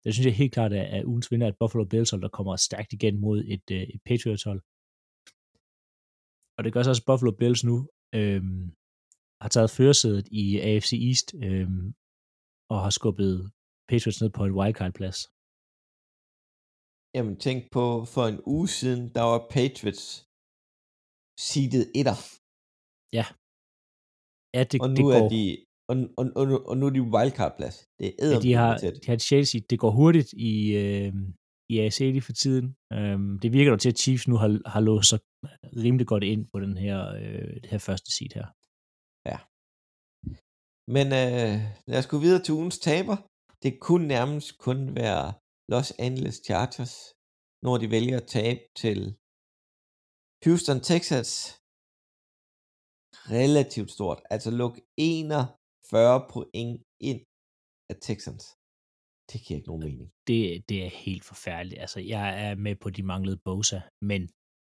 det 0.03 0.11
synes 0.13 0.27
jeg 0.27 0.41
helt 0.43 0.55
klart 0.57 0.73
er, 0.73 0.87
er 0.97 1.09
ugens 1.11 1.31
vinder, 1.31 1.49
at 1.49 1.59
Buffalo 1.61 1.85
Bills 1.85 2.11
hold, 2.11 2.23
der 2.23 2.37
kommer 2.39 2.57
stærkt 2.57 2.93
igen 2.93 3.21
mod 3.21 3.39
et, 3.55 3.67
øh, 3.77 3.83
et 3.95 4.03
Patriots 4.09 4.45
hold. 4.49 4.61
Og 6.57 6.61
det 6.65 6.73
gør 6.73 6.83
så 6.83 6.91
også, 6.91 7.05
at 7.05 7.11
Buffalo 7.11 7.33
Bills 7.41 7.63
nu 7.71 7.77
øhm, 8.19 8.65
har 9.43 9.51
taget 9.55 9.71
førersædet 9.77 10.27
i 10.43 10.45
AFC 10.69 10.93
East 11.09 11.29
øhm, 11.47 11.87
og 12.73 12.79
har 12.85 12.93
skubbet 12.99 13.35
Patriots 13.91 14.21
ned 14.23 14.31
på 14.37 14.43
et 14.49 14.57
wildcard-plads. 14.59 15.21
Jamen 17.15 17.37
tænk 17.47 17.61
på, 17.77 17.85
for 18.15 18.25
en 18.33 18.41
uge 18.55 18.69
siden, 18.79 19.03
der 19.17 19.25
var 19.31 19.41
Patriots 19.55 20.05
seedet 21.49 21.87
etter, 22.01 22.17
Ja, 24.55 24.63
det, 24.71 24.79
og 24.83 24.89
det 24.89 24.99
nu 24.99 25.05
går, 25.11 25.15
er 25.19 25.29
de 25.35 25.43
og, 25.91 25.97
og, 26.19 26.25
og, 26.41 26.45
og 26.71 26.75
nu 26.79 26.85
er 26.87 26.95
de 26.99 27.03
wildcard-plads. 27.15 27.77
Det 27.99 28.07
er 28.09 28.29
ja, 28.33 28.39
de 28.47 28.53
har, 28.61 28.73
de 28.79 29.07
har 29.07 29.15
et 29.15 29.23
Chelsea, 29.23 29.61
det 29.71 29.79
går 29.79 29.91
hurtigt 30.01 30.31
i, 30.33 30.55
øh, 30.83 31.13
i 31.73 31.75
AFC 31.79 31.99
lige 31.99 32.29
for 32.29 32.33
tiden. 32.33 32.67
Øhm, 32.93 33.39
det 33.43 33.53
virker 33.53 33.71
dog 33.71 33.81
til, 33.81 33.93
at 33.93 33.99
Chiefs 33.99 34.29
nu 34.29 34.37
har, 34.43 34.51
har 34.75 34.81
låst 34.81 35.09
sig 35.09 35.21
rimelig 35.85 36.07
godt 36.07 36.25
ind 36.25 36.43
på 36.53 36.61
den 36.61 36.77
her, 36.85 36.99
øh, 37.23 37.55
det 37.63 37.71
her 37.73 37.79
første 37.79 38.11
seed 38.17 38.33
her. 38.39 38.47
Men 40.97 41.07
øh, 41.23 41.55
lad 41.91 41.99
os 42.03 42.11
gå 42.13 42.19
videre 42.25 42.43
til 42.43 42.55
ugens 42.55 42.79
taber. 42.79 43.17
Det 43.63 43.73
kunne 43.87 44.07
nærmest 44.17 44.59
kun 44.67 44.79
være 45.01 45.25
Los 45.73 45.91
Angeles 46.07 46.37
Chargers, 46.47 46.95
når 47.67 47.75
de 47.83 47.87
vælger 47.97 48.17
at 48.23 48.29
tabe 48.37 48.61
til 48.83 49.01
Houston 50.45 50.81
Texas. 50.91 51.31
Relativt 53.39 53.91
stort. 53.97 54.21
Altså 54.35 54.51
luk 54.51 54.75
41 54.97 56.27
point 56.33 56.83
ind 57.09 57.21
af 57.91 57.97
Texans. 58.09 58.45
Det 59.31 59.39
giver 59.45 59.57
ikke 59.59 59.71
nogen 59.73 59.85
mening. 59.89 60.09
Det, 60.29 60.69
det 60.69 60.79
er 60.87 60.91
helt 61.07 61.25
forfærdeligt. 61.25 61.81
Altså, 61.81 62.01
jeg 62.15 62.27
er 62.47 62.55
med 62.67 62.77
på, 62.83 62.91
de 62.91 63.03
manglede 63.03 63.41
Bosa, 63.45 63.81
men 64.11 64.23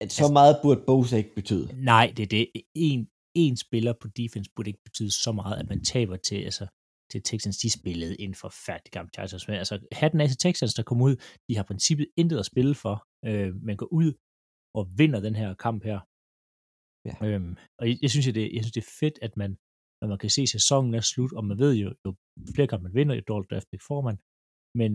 At 0.03 0.11
så 0.11 0.27
meget 0.39 0.55
burde 0.63 0.81
Bosa 0.89 1.15
ikke 1.17 1.35
betyde. 1.39 1.65
nej, 1.93 2.13
det 2.17 2.23
er 2.23 2.31
det. 2.37 2.45
En, 2.75 2.99
en 3.45 3.55
spiller 3.65 3.93
på 4.01 4.07
defense 4.21 4.51
burde 4.55 4.69
ikke 4.69 4.83
betyde 4.87 5.11
så 5.23 5.31
meget, 5.31 5.55
at 5.61 5.67
man 5.71 5.83
taber 5.93 6.17
til, 6.17 6.39
altså, 6.49 6.65
til 7.11 7.23
Texans. 7.23 7.57
De 7.57 7.69
spillede 7.79 8.21
en 8.21 8.35
forfærdelig 8.35 8.91
kamp, 8.91 9.13
Chargers. 9.13 9.47
Men 9.47 9.57
altså, 9.57 9.87
hatten 9.91 10.21
af 10.21 10.27
til 10.27 10.37
Texans, 10.37 10.73
der 10.73 10.83
kom 10.83 11.01
ud, 11.01 11.15
de 11.47 11.55
har 11.55 11.63
princippet 11.63 12.07
intet 12.17 12.39
at 12.39 12.45
spille 12.45 12.75
for. 12.75 12.95
Øh, 13.25 13.55
man 13.67 13.77
går 13.77 13.89
ud 13.99 14.13
og 14.77 14.83
vinder 14.99 15.19
den 15.19 15.35
her 15.35 15.53
kamp 15.65 15.83
her. 15.83 15.99
Ja. 17.07 17.15
Øhm, 17.27 17.53
og 17.79 17.83
jeg, 17.89 17.97
jeg, 18.01 18.09
synes, 18.11 18.25
det, 18.25 18.53
jeg 18.55 18.61
synes, 18.63 18.77
det 18.77 18.83
er 18.85 18.95
fedt, 18.99 19.17
at 19.21 19.37
man, 19.41 19.51
når 20.01 20.07
man 20.07 20.17
kan 20.17 20.29
se, 20.29 20.41
at 20.41 20.49
sæsonen 20.49 20.93
er 20.93 21.01
slut, 21.01 21.33
og 21.37 21.45
man 21.45 21.57
ved 21.63 21.73
jo, 21.83 21.89
jo 22.05 22.09
flere 22.55 22.67
kampe 22.67 22.83
man 22.83 22.95
vinder, 22.95 23.15
jo 23.15 23.23
dårligt 23.27 23.51
draft 23.51 23.69
pick 23.71 23.83
får 23.89 24.01
man. 24.07 24.17
Men 24.81 24.91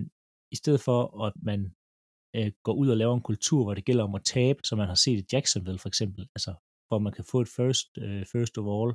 i 0.54 0.56
stedet 0.56 0.80
for, 0.80 1.24
at 1.26 1.32
man 1.50 1.60
øh, 2.36 2.52
går 2.66 2.74
ud 2.82 2.88
og 2.88 2.96
laver 2.96 3.14
en 3.14 3.28
kultur, 3.30 3.60
hvor 3.64 3.74
det 3.74 3.84
gælder 3.84 4.04
om 4.04 4.14
at 4.14 4.24
tabe, 4.24 4.60
som 4.64 4.78
man 4.78 4.88
har 4.92 5.00
set 5.04 5.18
i 5.22 5.28
Jacksonville 5.32 5.78
for 5.78 5.88
eksempel, 5.88 6.22
altså 6.36 6.52
hvor 6.88 6.98
man 6.98 7.12
kan 7.12 7.24
få 7.32 7.40
et 7.40 7.48
first, 7.58 7.88
øh, 8.04 8.22
first 8.34 8.54
of 8.58 8.64
all, 8.74 8.90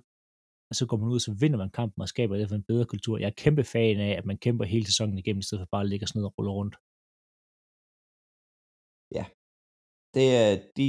og 0.74 0.78
så 0.80 0.86
går 0.90 0.98
man 1.02 1.10
ud, 1.14 1.20
og 1.22 1.26
så 1.28 1.34
vinder 1.44 1.60
man 1.64 1.72
kampen 1.80 2.00
og 2.06 2.10
skaber 2.14 2.38
derfor 2.42 2.56
en 2.56 2.70
bedre 2.72 2.86
kultur. 2.94 3.16
Jeg 3.22 3.30
er 3.32 3.40
kæmpe 3.44 3.64
fan 3.74 3.98
af, 4.08 4.12
at 4.20 4.26
man 4.30 4.38
kæmper 4.46 4.66
hele 4.74 4.86
sæsonen 4.92 5.18
igennem, 5.22 5.40
i 5.44 5.48
stedet 5.48 5.62
for 5.62 5.70
bare 5.76 5.86
at 5.86 5.92
ligge 5.92 6.06
os 6.08 6.16
ned 6.16 6.24
og 6.30 6.34
rulle 6.38 6.52
rundt. 6.60 6.76
Det, 10.16 10.28
er, 10.44 10.50
de, 10.78 10.86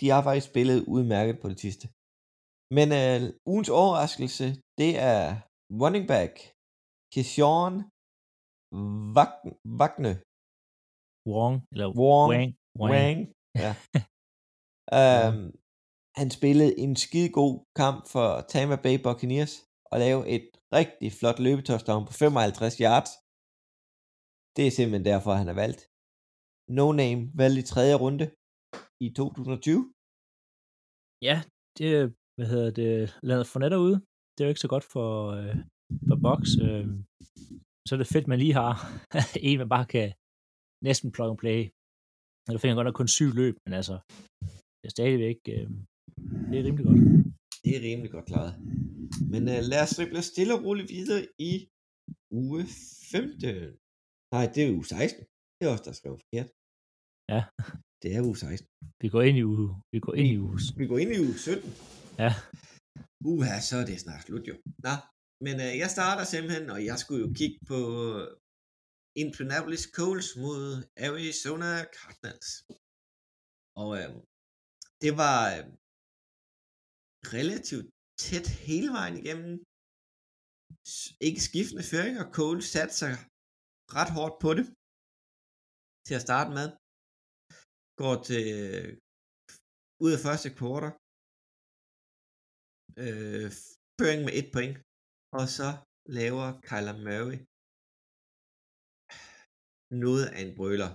de 0.00 0.06
har 0.14 0.22
faktisk 0.26 0.46
spillet 0.52 0.78
udmærket 0.94 1.36
på 1.42 1.46
det 1.52 1.58
sidste. 1.64 1.84
Men 2.76 2.86
øh, 3.00 3.20
ugens 3.52 3.70
overraskelse, 3.80 4.46
det 4.80 4.90
er 5.12 5.22
running 5.82 6.06
back 6.12 6.32
Keshawn 7.14 7.74
Wag- 9.16 9.42
Wagne. 9.80 10.12
Wong, 11.32 11.54
eller 11.72 11.88
Wong. 12.02 12.28
Wang, 12.32 12.50
Wang. 12.80 12.92
Wang. 12.94 13.18
Ja. 13.64 13.72
um, 14.98 15.36
han 16.20 16.28
spillede 16.38 16.72
en 16.84 16.94
skide 17.04 17.32
god 17.40 17.54
kamp 17.80 17.98
for 18.12 18.28
Tampa 18.52 18.76
Bay 18.84 18.96
Buccaneers 19.04 19.54
og 19.90 19.96
lavede 20.04 20.26
et 20.36 20.46
rigtig 20.78 21.08
flot 21.18 21.38
løbetouchdown 21.46 22.02
på 22.08 22.12
55 22.12 22.76
yards. 22.86 23.12
Det 24.56 24.64
er 24.66 24.72
simpelthen 24.76 25.06
derfor, 25.12 25.32
han 25.40 25.48
er 25.52 25.58
valgt. 25.64 25.82
No 26.78 26.86
Name 27.00 27.22
valgt 27.40 27.58
i 27.62 27.64
tredje 27.72 27.94
runde 28.02 28.26
i 29.06 29.08
2020. 29.18 29.92
Ja, 31.28 31.36
det 31.78 31.86
er, 31.98 32.04
hvad 32.36 32.48
hedder 32.52 32.70
det, 32.80 32.92
Leonard 33.26 33.50
Fournette 33.52 33.78
ude. 33.86 33.96
Det 34.32 34.40
er 34.40 34.48
jo 34.48 34.54
ikke 34.54 34.66
så 34.66 34.72
godt 34.74 34.86
for, 34.94 35.10
øh, 35.38 35.56
for 36.08 36.16
box. 36.26 36.42
Øh, 36.64 36.86
så 37.86 37.90
er 37.94 38.00
det 38.00 38.12
fedt, 38.14 38.26
man 38.28 38.38
lige 38.42 38.58
har 38.62 38.74
en, 39.48 39.58
man 39.62 39.72
bare 39.76 39.86
kan 39.94 40.08
næsten 40.88 41.12
plug 41.14 41.30
and 41.32 41.42
play. 41.44 41.60
Nu 42.52 42.58
fik 42.58 42.68
han 42.68 42.78
godt 42.78 42.88
nok 42.88 42.98
kun 43.00 43.14
syv 43.16 43.30
løb, 43.40 43.54
men 43.64 43.72
altså, 43.80 43.96
det 44.78 44.86
er 44.88 44.96
stadigvæk, 44.98 45.40
øh, 45.54 45.68
det 46.50 46.56
er 46.60 46.64
rimelig 46.66 46.86
godt. 46.88 47.00
Det 47.64 47.72
er 47.76 47.82
rimelig 47.88 48.10
godt 48.16 48.26
klaret. 48.30 48.54
Men 49.32 49.42
uh, 49.52 49.60
lad 49.70 49.80
os 49.84 49.96
drible 49.96 50.22
stille 50.32 50.52
og 50.56 50.60
roligt 50.66 50.88
videre 50.96 51.20
i 51.50 51.52
uge 52.42 52.62
15. 53.12 53.82
Nej, 54.34 54.44
det 54.54 54.60
er 54.62 54.74
uge 54.76 54.86
16. 54.86 55.24
Det 55.56 55.62
er 55.64 55.72
også 55.74 55.86
der 55.88 55.94
skrev 56.00 56.14
forkert. 56.22 56.48
Ja. 57.32 57.40
Det 58.02 58.08
er 58.16 58.20
uge 58.28 58.36
16. 58.36 58.68
Vi 59.02 59.08
går 59.14 59.22
ind 59.28 59.36
i 59.42 59.44
uge, 59.52 59.68
vi 59.94 59.98
går 60.06 60.14
ind 60.20 60.28
i 60.34 60.38
uge. 60.46 60.58
Vi 60.80 60.86
går 60.90 60.98
ind 61.02 61.10
i 61.16 61.20
uge 61.26 61.36
17. 61.38 61.70
Ja. 62.22 62.32
Uha, 63.30 63.54
så 63.68 63.74
er 63.82 63.86
det 63.90 64.00
snart 64.04 64.22
slut 64.26 64.44
jo. 64.50 64.54
Nå, 64.86 64.94
men 65.44 65.54
uh, 65.64 65.72
jeg 65.82 65.90
starter 65.96 66.24
simpelthen, 66.24 66.66
og 66.74 66.80
jeg 66.90 66.96
skulle 67.02 67.22
jo 67.26 67.30
kigge 67.40 67.58
på 67.70 67.80
Indianapolis 69.22 69.84
Colts 69.96 70.30
mod 70.44 70.62
Arizona 71.06 71.72
Cardinals. 71.96 72.50
Og 73.82 73.88
uh, 74.00 74.10
det 75.02 75.12
var 75.22 75.38
uh, 75.58 75.64
relativt 77.36 77.88
tæt 78.24 78.48
hele 78.66 78.88
vejen 78.98 79.16
igennem. 79.22 79.54
ikke 81.28 81.42
skiftende 81.48 81.84
føring, 81.92 82.14
og 82.22 82.28
Cole 82.36 82.62
satte 82.72 82.94
sig 83.02 83.14
ret 83.96 84.10
hårdt 84.16 84.36
på 84.44 84.50
det 84.58 84.66
til 86.06 86.14
at 86.18 86.24
starte 86.28 86.50
med. 86.58 86.66
Går 88.00 88.16
til 88.28 88.44
øh, 88.58 88.88
ud 90.04 90.10
af 90.16 90.20
første 90.26 90.48
kvartal. 90.58 90.92
Øh, 93.02 93.48
føring 93.98 94.20
med 94.26 94.34
et 94.40 94.48
point. 94.56 94.76
Og 95.38 95.44
så 95.58 95.68
laver 96.18 96.46
Kyler 96.68 96.96
Murray 97.06 97.38
noget 100.04 100.26
af 100.34 100.40
en 100.44 100.52
brøler. 100.58 100.90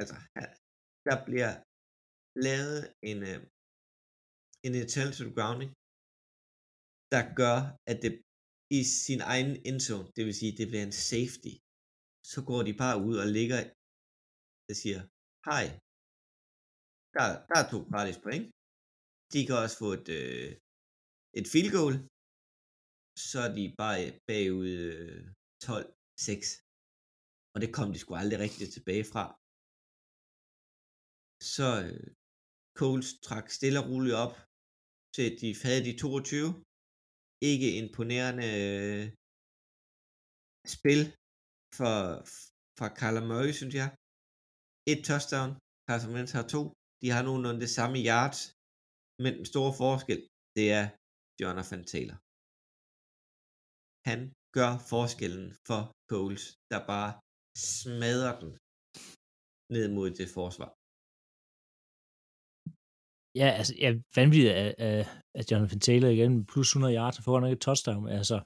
Altså, 0.00 0.16
der 1.08 1.16
bliver 1.28 1.52
lavet 2.46 2.78
en, 3.10 3.18
øh, 3.30 3.40
en 4.66 4.74
intelligent 4.82 5.32
grounding, 5.38 5.70
der 7.14 7.22
gør, 7.40 7.58
at 7.90 7.98
det 8.04 8.12
i 8.78 8.80
sin 9.04 9.20
egen 9.32 9.52
endzone, 9.68 10.08
det 10.16 10.22
vil 10.26 10.36
sige, 10.40 10.56
det 10.58 10.66
bliver 10.70 10.84
en 10.86 10.98
safety, 11.10 11.54
så 12.32 12.38
går 12.48 12.60
de 12.68 12.74
bare 12.82 12.96
ud 13.08 13.16
og 13.22 13.28
ligger 13.38 13.60
og 14.68 14.74
siger, 14.82 15.00
hej, 15.48 15.64
der, 17.16 17.26
der 17.48 17.56
er 17.62 17.66
to 17.72 17.78
gratis 17.92 18.18
point. 18.26 18.46
De 19.32 19.40
kan 19.46 19.56
også 19.64 19.76
få 19.82 19.88
et, 19.98 20.08
øh, 20.20 20.50
et 21.38 21.46
field 21.52 21.70
goal, 21.78 21.94
så 23.28 23.38
er 23.46 23.50
de 23.58 23.64
bare 23.82 23.98
øh, 24.04 24.12
bagud 24.28 24.70
øh, 24.82 25.20
12-6. 25.64 26.46
Og 27.54 27.58
det 27.62 27.70
kom 27.76 27.88
de 27.92 27.98
sgu 28.00 28.10
aldrig 28.14 28.38
rigtigt 28.46 28.74
tilbage 28.76 29.04
fra. 29.12 29.24
Så 31.54 31.68
øh, 31.86 32.06
Coles 32.80 33.08
trak 33.26 33.46
stille 33.56 33.78
og 33.82 33.86
roligt 33.90 34.16
op 34.24 34.34
til 35.14 35.28
de 35.40 35.48
havde 35.66 35.82
de 35.88 35.94
22. 36.04 36.48
Ikke 37.50 37.68
imponerende 37.82 38.46
øh, 38.62 39.04
spil 40.74 41.02
for, 41.78 41.94
for 42.78 42.88
Carla 42.98 43.20
Murray, 43.30 43.52
synes 43.60 43.74
jeg. 43.80 43.88
Et 44.92 45.00
touchdown, 45.10 45.50
Carson 45.86 46.14
Wentz 46.14 46.32
har 46.38 46.46
to. 46.54 46.62
De 47.02 47.08
har 47.14 47.22
nogenlunde 47.28 47.60
det 47.64 47.72
samme 47.78 47.98
yards, 48.10 48.40
men 49.22 49.32
den 49.38 49.46
store 49.52 49.72
forskel, 49.82 50.20
det 50.56 50.66
er 50.78 50.86
Jonathan 51.42 51.82
Taylor. 51.92 52.18
Han 54.10 54.20
gør 54.58 54.72
forskellen 54.92 55.46
for 55.68 55.82
Coles, 56.12 56.44
der 56.72 56.80
bare 56.92 57.10
smadrer 57.80 58.34
den 58.42 58.52
ned 59.74 59.86
mod 59.96 60.08
det 60.18 60.28
forsvar. 60.38 60.70
Ja, 63.42 63.48
altså, 63.58 63.72
ja, 63.84 63.88
vanvittigt 64.18 64.54
af, 64.62 64.68
af, 64.88 65.00
af 65.38 65.42
Jonathan 65.50 65.80
Taylor 65.86 66.10
igen, 66.16 66.32
plus 66.52 66.68
100 66.68 66.94
yards, 66.98 67.18
og 67.18 67.24
får 67.24 67.40
nok 67.40 67.52
et 67.56 67.60
touchdown. 67.66 68.04
Altså, 68.18 68.36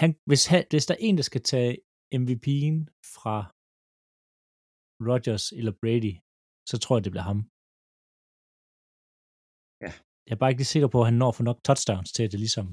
han, 0.00 0.10
hvis, 0.30 0.42
han, 0.52 0.60
hvis 0.74 0.86
der 0.88 0.94
er 0.96 1.02
en, 1.08 1.16
der 1.20 1.26
skal 1.30 1.42
tage 1.52 1.72
MVP'en 2.20 2.78
fra 3.16 3.36
Rodgers 5.08 5.44
eller 5.58 5.72
Brady, 5.82 6.12
så 6.70 6.76
tror 6.82 6.94
jeg, 6.96 7.04
det 7.06 7.12
bliver 7.14 7.28
ham. 7.32 7.40
Ja. 9.84 9.90
Jeg 10.26 10.32
er 10.34 10.40
bare 10.40 10.50
ikke 10.50 10.62
lige 10.62 10.74
sikker 10.74 10.90
på, 10.94 10.98
at 11.02 11.08
han 11.10 11.18
når 11.22 11.32
for 11.36 11.44
nok 11.48 11.58
touchdowns 11.68 12.10
til, 12.16 12.22
at 12.26 12.32
det 12.34 12.40
ligesom, 12.46 12.66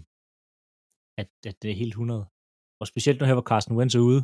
at, 1.22 1.30
at 1.50 1.56
det 1.62 1.70
er 1.72 1.78
helt 1.84 1.96
100. 2.00 2.22
Og 2.82 2.86
specielt 2.92 3.18
nu 3.20 3.26
her, 3.28 3.38
hvor 3.40 3.50
Carsten 3.52 3.78
Wentz 3.78 3.96
er 4.00 4.04
ude. 4.12 4.22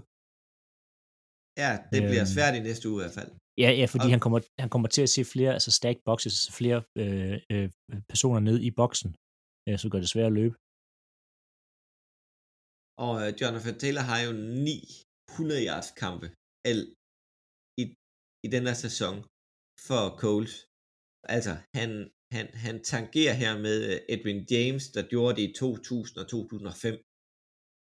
Ja, 1.64 1.72
det 1.94 2.00
bliver 2.10 2.26
Øhm. 2.26 2.34
svært 2.36 2.54
i 2.60 2.62
næste 2.70 2.86
uge 2.90 2.98
i 3.00 3.04
hvert 3.04 3.18
fald. 3.20 3.32
Ja, 3.64 3.70
ja 3.80 3.86
fordi 3.94 4.08
Og- 4.08 4.14
han 4.16 4.22
kommer, 4.26 4.40
han 4.64 4.70
kommer 4.74 4.90
til 4.96 5.04
at 5.08 5.12
se 5.16 5.22
flere, 5.34 5.52
altså 5.58 5.72
stacked 5.80 6.04
boxes, 6.10 6.34
altså 6.38 6.52
flere 6.60 6.80
øh, 7.02 7.36
øh, 7.54 7.68
personer 8.12 8.42
ned 8.50 8.58
i 8.68 8.72
boksen, 8.82 9.10
øh, 9.68 9.78
så 9.82 9.86
gør 9.92 10.00
det 10.04 10.10
svært 10.14 10.32
at 10.32 10.38
løbe. 10.42 10.56
Og 13.06 13.14
øh, 13.24 13.30
Jonathan 13.42 13.76
Taylor 13.82 14.04
har 14.12 14.20
jo 14.28 14.32
900 14.34 15.68
yards 15.70 15.92
kampe 16.04 16.28
al, 16.70 16.80
i, 17.82 17.84
i 18.46 18.48
den 18.56 18.64
her 18.70 18.78
sæson 18.86 19.16
for 19.88 20.04
Coles. 20.24 20.54
Altså, 21.36 21.54
han, 21.78 21.90
han, 22.36 22.46
han 22.66 22.76
tangerer 22.94 23.36
her 23.44 23.54
med 23.66 23.78
øh, 23.90 23.98
Edwin 24.14 24.42
James, 24.54 24.86
der 24.96 25.04
gjorde 25.12 25.34
det 25.38 25.44
i 25.50 25.54
2000 25.54 26.16
og 26.22 26.28
2005. 26.30 26.94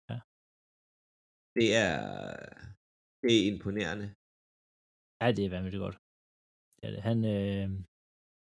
Ja. 0.09 0.17
Det 1.57 1.67
er, 1.85 1.95
det 3.23 3.31
er 3.39 3.43
imponerende. 3.53 4.07
Ja, 5.23 5.31
det 5.37 5.43
er 5.45 5.49
vanvittigt 5.57 5.81
godt. 5.85 5.97
Er 6.85 6.89
det. 6.93 7.01
Han, 7.09 7.17
øh, 7.35 7.67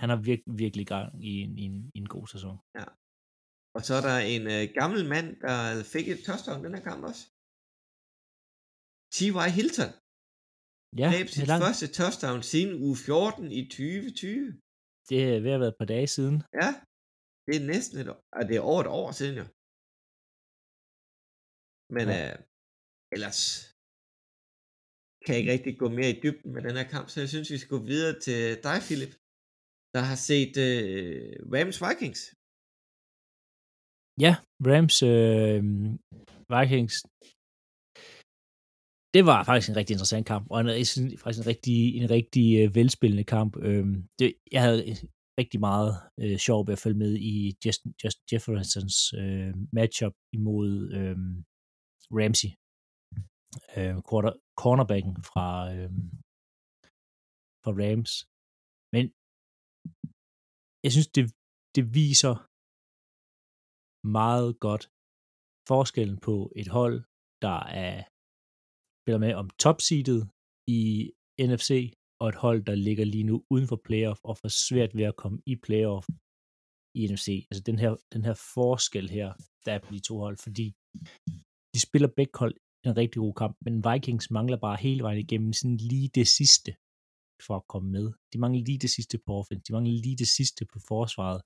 han 0.02 0.09
har 0.12 0.18
virk, 0.28 0.40
virkelig 0.62 0.87
gang 0.94 1.24
i 1.31 1.33
en, 1.44 1.52
i, 1.62 1.64
en, 1.70 1.76
i 1.96 1.98
en 2.04 2.09
god 2.16 2.26
sæson. 2.35 2.57
Og 3.76 3.81
så 3.87 3.92
er 3.98 4.04
der 4.09 4.18
en 4.35 4.44
øh, 4.54 4.62
gammel 4.81 5.02
mand, 5.14 5.28
der 5.46 5.57
fik 5.94 6.07
et 6.14 6.20
touchdown 6.28 6.59
den 6.64 6.74
her 6.76 6.85
kamp 6.90 7.00
også. 7.11 7.22
T.Y. 9.14 9.38
Hilton 9.59 9.90
Ja, 11.02 11.09
greb 11.12 11.28
sit 11.37 11.48
langt. 11.50 11.62
første 11.66 11.87
touchdown 11.98 12.40
siden 12.52 12.72
uge 12.87 12.96
14 13.07 13.52
i 13.61 13.62
2020. 13.68 14.61
det 15.11 15.18
er 15.35 15.40
ved 15.44 15.52
at 15.57 15.61
være 15.62 15.72
et 15.74 15.81
par 15.81 15.90
dage 15.94 16.09
siden. 16.16 16.37
Ja, 16.62 16.70
det 17.46 17.54
er 17.61 17.64
næsten 17.74 17.96
et 18.02 18.09
år. 18.14 18.20
Det 18.48 18.54
er 18.57 18.64
over 18.70 18.81
et 18.85 18.90
år 19.00 19.09
siden 19.20 19.35
jo. 19.42 19.46
Men 21.96 22.07
Ja. 22.09 22.18
ja. 22.22 22.33
øh, 22.33 22.38
ellers 23.14 23.40
kan 25.24 25.37
ikke 25.38 25.52
rigtig 25.54 25.72
gå 25.83 25.88
mere 25.98 26.11
i 26.14 26.20
dybden 26.24 26.50
med 26.54 26.62
den 26.66 26.76
her 26.78 26.88
kamp, 26.94 27.07
så 27.09 27.16
jeg 27.20 27.28
synes, 27.28 27.50
vi 27.54 27.59
skal 27.59 27.74
gå 27.76 27.83
videre 27.92 28.14
til 28.26 28.40
dig, 28.66 28.78
Philip, 28.87 29.14
der 29.94 30.02
har 30.11 30.18
set 30.28 30.54
øh, 30.68 31.33
Rams 31.54 31.78
Vikings. 31.85 32.20
Ja, 34.24 34.33
Rams 34.70 34.96
øh, 35.12 35.61
Vikings. 36.54 36.94
Det 39.14 39.22
var 39.31 39.38
faktisk 39.48 39.68
en 39.70 39.78
rigtig 39.81 39.94
interessant 39.94 40.26
kamp, 40.33 40.46
og 40.50 40.61
en, 40.61 40.66
jeg 40.66 40.87
synes, 40.87 41.20
faktisk 41.22 41.42
en 41.42 41.50
rigtig, 41.52 41.78
en 42.00 42.11
rigtig 42.16 42.46
øh, 42.61 42.74
velspillende 42.78 43.26
kamp. 43.37 43.52
Øh, 43.68 43.87
det, 44.18 44.28
jeg 44.54 44.62
havde 44.66 44.81
øh, 44.90 44.96
rigtig 45.40 45.61
meget 45.68 45.90
øh, 46.22 46.37
sjov 46.46 46.66
ved 46.66 46.72
at 46.76 46.83
følge 46.85 46.98
med 47.04 47.12
i 47.33 47.35
Justin, 47.64 47.92
Justin 48.04 48.26
Jeffersons 48.33 48.98
øh, 49.20 49.52
matchup 49.72 50.14
imod 50.38 50.70
øh, 50.98 51.16
Ramsey, 52.18 52.50
øh, 53.76 53.96
quarter, 54.09 54.33
cornerbacken 54.62 55.14
fra, 55.31 55.49
øh, 55.75 55.90
fra 57.62 57.73
Rams. 57.81 58.12
Men 58.94 59.05
jeg 60.85 60.90
synes, 60.94 61.09
det, 61.16 61.25
det 61.77 61.85
viser 62.01 62.35
meget 64.18 64.51
godt 64.66 64.85
forskellen 65.71 66.18
på 66.29 66.35
et 66.61 66.68
hold, 66.79 66.97
der 67.47 67.59
er 67.87 67.97
spiller 69.01 69.25
med 69.27 69.33
om 69.42 69.49
topseedet 69.64 70.23
i 70.79 70.81
NFC, 71.51 71.71
og 72.21 72.27
et 72.33 72.38
hold, 72.44 72.61
der 72.71 72.75
ligger 72.87 73.05
lige 73.14 73.29
nu 73.31 73.37
uden 73.53 73.66
for 73.71 73.81
playoff 73.88 74.21
og 74.29 74.35
får 74.40 74.53
svært 74.66 74.92
ved 74.99 75.05
at 75.11 75.18
komme 75.23 75.38
i 75.53 75.55
playoff 75.66 76.07
i 76.99 77.01
NFC. 77.12 77.29
Altså 77.51 77.62
den 77.71 77.79
her, 77.83 77.92
den 78.14 78.23
her 78.29 78.37
forskel 78.55 79.07
her, 79.18 79.29
der 79.64 79.73
er 79.77 79.81
på 79.85 79.90
de 79.97 80.01
to 80.09 80.14
hold, 80.25 80.37
fordi 80.47 80.66
de 81.75 81.79
spiller 81.87 82.11
begge 82.18 82.37
hold 82.42 82.57
en 82.87 82.97
rigtig 82.97 83.19
god 83.25 83.35
kamp, 83.43 83.55
men 83.64 83.85
Vikings 83.87 84.31
mangler 84.37 84.59
bare 84.67 84.77
hele 84.87 85.03
vejen 85.03 85.21
igennem 85.27 85.53
sådan 85.53 85.77
lige 85.77 86.09
det 86.19 86.29
sidste 86.38 86.71
for 87.47 87.55
at 87.57 87.69
komme 87.73 87.88
med. 87.97 88.07
De 88.33 88.38
mangler 88.43 88.62
lige 88.69 88.83
det 88.85 88.91
sidste 88.97 89.17
på 89.25 89.31
offense, 89.38 89.62
de 89.67 89.73
mangler 89.73 89.93
lige 90.07 90.17
det 90.23 90.31
sidste 90.38 90.62
på 90.73 90.79
forsvaret, 90.88 91.41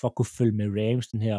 for 0.00 0.06
at 0.08 0.14
kunne 0.16 0.34
følge 0.38 0.56
med 0.60 0.68
Rams, 0.78 1.08
den 1.14 1.22
her, 1.28 1.38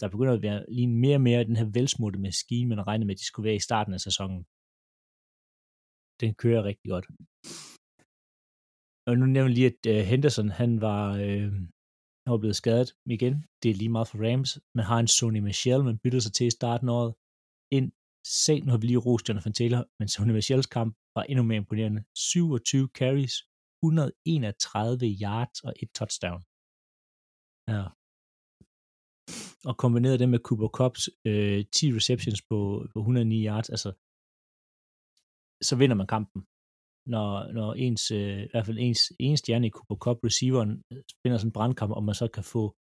der 0.00 0.08
begynder 0.12 0.34
at 0.34 0.42
være 0.42 0.60
lige 0.76 0.90
mere 1.04 1.18
og 1.20 1.26
mere 1.28 1.48
den 1.50 1.56
her 1.60 1.68
velsmurte 1.76 2.18
maskine, 2.18 2.68
man 2.68 2.86
regnede 2.86 3.06
med, 3.06 3.14
at 3.14 3.20
de 3.22 3.28
skulle 3.30 3.48
være 3.48 3.60
i 3.60 3.66
starten 3.68 3.92
af 3.94 4.00
sæsonen. 4.08 4.40
Den 6.22 6.30
kører 6.42 6.62
rigtig 6.70 6.88
godt. 6.94 7.06
Og 9.08 9.12
nu 9.18 9.24
nævner 9.26 9.50
jeg 9.50 9.56
lige, 9.58 9.72
at 9.72 9.82
uh, 9.92 10.00
Henderson, 10.10 10.48
han 10.60 10.70
var, 10.86 11.04
øh, 11.24 11.52
han 12.24 12.30
var 12.34 12.42
blevet 12.42 12.60
skadet 12.62 12.88
igen. 13.16 13.34
Det 13.60 13.68
er 13.70 13.78
lige 13.80 13.94
meget 13.94 14.08
for 14.08 14.18
Rams. 14.24 14.50
Man 14.76 14.84
har 14.90 14.98
en 15.00 15.10
Sony 15.16 15.40
Michel, 15.48 15.84
man 15.84 15.98
bytter 16.02 16.20
sig 16.22 16.32
til 16.34 16.46
i 16.46 16.56
starten 16.58 16.88
af 16.88 16.92
året. 16.98 17.12
ind 17.78 17.88
se, 18.26 18.60
nu 18.60 18.70
har 18.70 18.78
vi 18.78 18.86
lige 18.86 19.04
rost 19.06 19.28
Jonathan 19.28 19.52
Taylor, 19.52 19.82
men 19.98 20.08
Sonny 20.08 20.32
Michels 20.32 20.66
kamp 20.66 20.96
var 21.14 21.22
endnu 21.22 21.42
mere 21.44 21.56
imponerende. 21.56 22.04
27 22.14 22.88
carries, 22.98 23.34
131 23.82 25.06
yards 25.22 25.60
og 25.66 25.72
et 25.82 25.90
touchdown. 25.98 26.40
Ja. 27.72 27.84
Og 29.68 29.74
kombineret 29.76 30.20
det 30.20 30.28
med 30.28 30.38
Cooper 30.46 30.68
Cups 30.78 31.08
øh, 31.24 31.64
10 31.72 31.96
receptions 31.98 32.42
på, 32.50 32.58
på 32.92 32.98
109 32.98 33.46
yards, 33.46 33.70
altså 33.70 33.90
så 35.68 35.76
vinder 35.76 35.96
man 35.96 36.06
kampen. 36.06 36.40
Når, 37.14 37.52
når 37.52 37.74
ens, 37.74 38.10
øh, 38.10 38.42
i 38.46 38.50
hvert 38.50 38.66
fald 38.66 38.78
ens, 38.80 39.02
ens 39.18 39.40
stjerne 39.40 39.66
i 39.66 39.74
Cooper 39.76 39.98
Cup 40.04 40.18
receiveren 40.24 40.72
finder 41.22 41.38
sådan 41.38 41.48
en 41.48 41.52
brandkamp, 41.58 41.92
og 41.92 42.04
man 42.04 42.14
så 42.14 42.28
kan 42.36 42.44
få 42.44 42.76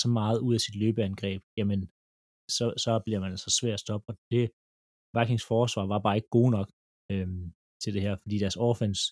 så 0.00 0.08
meget 0.08 0.38
ud 0.46 0.54
af 0.54 0.60
sit 0.60 0.76
løbeangreb, 0.82 1.42
jamen 1.58 1.80
så, 2.56 2.64
så 2.84 2.90
bliver 3.04 3.20
man 3.20 3.30
altså 3.30 3.50
svær 3.58 3.74
at 3.74 3.80
stoppe. 3.80 4.06
Og 4.10 4.16
det 4.30 4.50
Vikings 5.18 5.46
forsvar 5.52 5.86
var 5.86 6.00
bare 6.06 6.16
ikke 6.16 6.34
gode 6.38 6.50
nok 6.56 6.68
øhm, 7.12 7.44
til 7.82 7.94
det 7.94 8.02
her, 8.06 8.14
fordi 8.22 8.36
deres 8.38 8.56
offense 8.68 9.02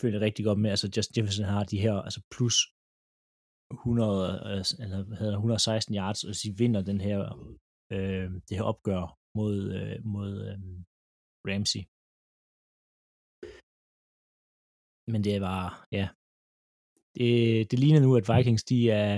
følte 0.00 0.20
rigtig 0.26 0.44
godt 0.44 0.60
med, 0.60 0.70
altså 0.70 0.86
Justin 0.96 1.14
Jefferson 1.16 1.52
har 1.54 1.64
de 1.72 1.82
her 1.84 1.94
altså 2.06 2.20
plus 2.34 2.56
100, 3.70 4.42
altså, 4.56 4.72
eller 4.82 4.98
hvad 5.06 5.16
hedder 5.16 5.36
116 5.36 5.94
yards, 5.94 6.24
og 6.24 6.34
de 6.42 6.48
vinder 6.60 6.82
den 6.90 7.00
her, 7.08 7.20
øh, 7.94 8.28
det 8.46 8.54
her 8.58 8.66
opgør 8.72 9.02
mod, 9.38 9.56
øh, 9.78 9.96
mod 10.14 10.30
øh, 10.48 10.58
Ramsey. 11.48 11.82
Men 15.12 15.20
det 15.24 15.36
var, 15.48 15.64
ja. 15.98 16.06
Det, 17.16 17.30
det 17.70 17.78
ligner 17.78 18.00
nu, 18.00 18.10
at 18.20 18.28
Vikings, 18.30 18.64
de 18.72 18.78
er, 18.90 19.16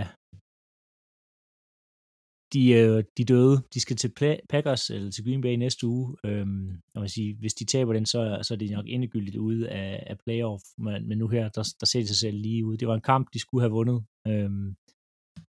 de, 2.53 2.71
øh, 2.71 3.05
de 3.17 3.25
døde. 3.25 3.63
De 3.75 3.81
skal 3.81 3.97
til 3.97 4.13
Packers 4.49 4.91
eller 4.91 5.11
til 5.11 5.25
Green 5.25 5.41
Bay 5.41 5.55
næste 5.55 5.87
uge. 5.87 6.17
Øhm, 6.25 6.81
og 6.95 7.01
man 7.01 7.09
sige, 7.09 7.35
hvis 7.35 7.55
de 7.55 7.65
taber 7.65 7.93
den, 7.93 8.07
så, 8.07 8.39
så 8.43 8.55
er 8.55 8.59
de 8.59 8.75
nok 8.75 8.85
endegyldigt 8.89 9.37
ude 9.37 9.69
af, 9.69 10.05
af 10.07 10.19
playoff. 10.19 10.63
Men, 10.79 11.09
men 11.09 11.19
nu 11.19 11.29
her, 11.29 11.49
der, 11.49 11.75
der 11.81 11.87
ser 11.87 12.01
de 12.01 12.07
sig 12.07 12.17
selv 12.17 12.37
lige 12.37 12.65
ud. 12.67 12.77
Det 12.77 12.89
var 12.89 12.95
en 12.95 13.09
kamp, 13.13 13.29
de 13.33 13.39
skulle 13.39 13.63
have 13.63 13.77
vundet. 13.79 14.05
Øhm, 14.29 14.77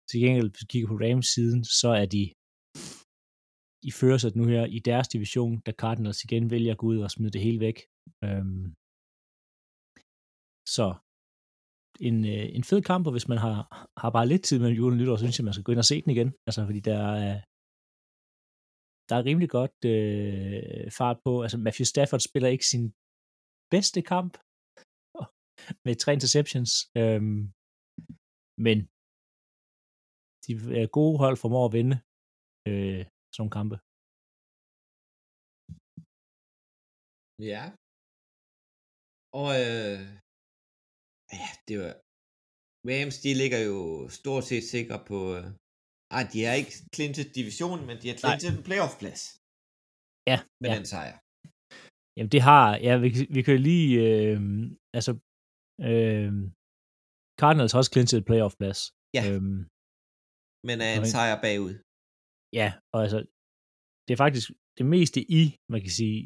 til 0.08 0.20
gengæld, 0.20 0.50
hvis 0.50 0.62
vi 0.62 0.66
kigger 0.68 0.88
på 0.88 0.98
Rams 1.04 1.26
siden, 1.26 1.64
så 1.64 1.88
er 1.88 2.06
de 2.06 2.22
i 3.88 3.90
førersæt 3.90 4.36
nu 4.36 4.44
her 4.46 4.64
i 4.66 4.78
deres 4.78 5.08
division, 5.08 5.60
da 5.66 5.72
Cardinals 5.72 6.24
igen 6.24 6.50
vælger 6.50 6.72
at 6.72 6.78
gå 6.78 6.86
ud 6.86 6.98
og 6.98 7.10
smide 7.10 7.30
det 7.30 7.40
hele 7.40 7.60
væk. 7.60 7.78
Øhm, 8.24 8.64
så 10.76 10.86
en, 12.08 12.16
øh, 12.34 12.46
en 12.56 12.64
fed 12.70 12.80
kamp, 12.90 13.04
og 13.06 13.12
hvis 13.14 13.28
man 13.32 13.40
har, 13.46 13.58
har 14.02 14.10
bare 14.16 14.30
lidt 14.32 14.44
tid 14.44 14.58
mellem 14.58 14.78
jul 14.80 14.92
og 14.92 14.98
nytår, 14.98 15.16
så 15.16 15.24
synes 15.24 15.38
jeg, 15.38 15.48
man 15.48 15.54
skal 15.54 15.66
gå 15.66 15.72
ind 15.72 15.84
og 15.84 15.90
se 15.90 15.96
den 16.02 16.10
igen. 16.14 16.30
Altså, 16.46 16.60
fordi 16.68 16.80
der 16.90 17.00
er, 17.26 17.34
der 19.08 19.14
er 19.16 19.26
rimelig 19.28 19.50
godt 19.58 19.78
øh, 19.94 20.90
fart 20.98 21.18
på. 21.26 21.32
Altså, 21.44 21.58
Matthew 21.66 21.86
Stafford 21.92 22.22
spiller 22.28 22.48
ikke 22.54 22.66
sin 22.72 22.84
bedste 23.74 24.00
kamp 24.12 24.32
med 25.84 25.94
tre 26.02 26.10
interceptions. 26.16 26.70
Øhm, 27.00 27.40
men 28.66 28.78
de 30.44 30.52
gode 30.98 31.16
hold 31.22 31.36
formår 31.42 31.64
at 31.66 31.74
vinde 31.78 31.96
øh, 32.70 33.02
sådan 33.36 33.52
kampe. 33.58 33.76
Ja. 37.50 37.64
Og 39.40 39.48
øh, 39.62 40.21
ja, 41.40 41.50
det 41.68 41.76
var... 41.82 41.92
Rams, 42.88 43.16
de 43.24 43.30
ligger 43.42 43.60
jo 43.70 43.78
stort 44.18 44.44
set 44.50 44.64
sikre 44.74 44.98
på... 45.10 45.18
Øh, 45.36 45.46
ej, 46.16 46.22
de 46.32 46.38
har 46.44 46.54
ikke 46.60 46.74
klintet 46.96 47.26
divisionen, 47.38 47.84
men 47.88 47.96
de 48.02 48.08
har 48.10 48.16
klintet 48.22 48.48
en 48.50 48.64
playoff-plads. 48.68 49.22
Ja. 50.30 50.38
Med 50.62 50.68
ja. 50.70 50.76
den 50.78 50.86
sejr. 50.94 51.16
Jamen, 52.16 52.32
det 52.34 52.42
har... 52.48 52.66
Ja, 52.86 52.92
vi, 53.04 53.08
vi 53.36 53.40
kan 53.46 53.58
lige... 53.70 53.90
Øh, 54.08 54.40
altså... 54.98 55.12
Øh, 55.90 56.32
Cardinals 57.40 57.72
har 57.72 57.80
også 57.82 57.94
klintet 57.94 58.16
et 58.18 58.28
playoff-plads. 58.30 58.80
Ja. 59.16 59.22
Øhm, 59.30 59.60
men 60.68 60.76
er 60.86 60.92
en 61.00 61.08
sejr 61.14 61.36
bagud. 61.46 61.74
Ja, 62.60 62.68
og 62.94 62.98
altså... 63.04 63.18
Det 64.04 64.12
er 64.12 64.22
faktisk 64.24 64.46
det 64.78 64.86
meste 64.94 65.20
i, 65.40 65.42
man 65.72 65.80
kan 65.84 65.94
sige, 66.00 66.18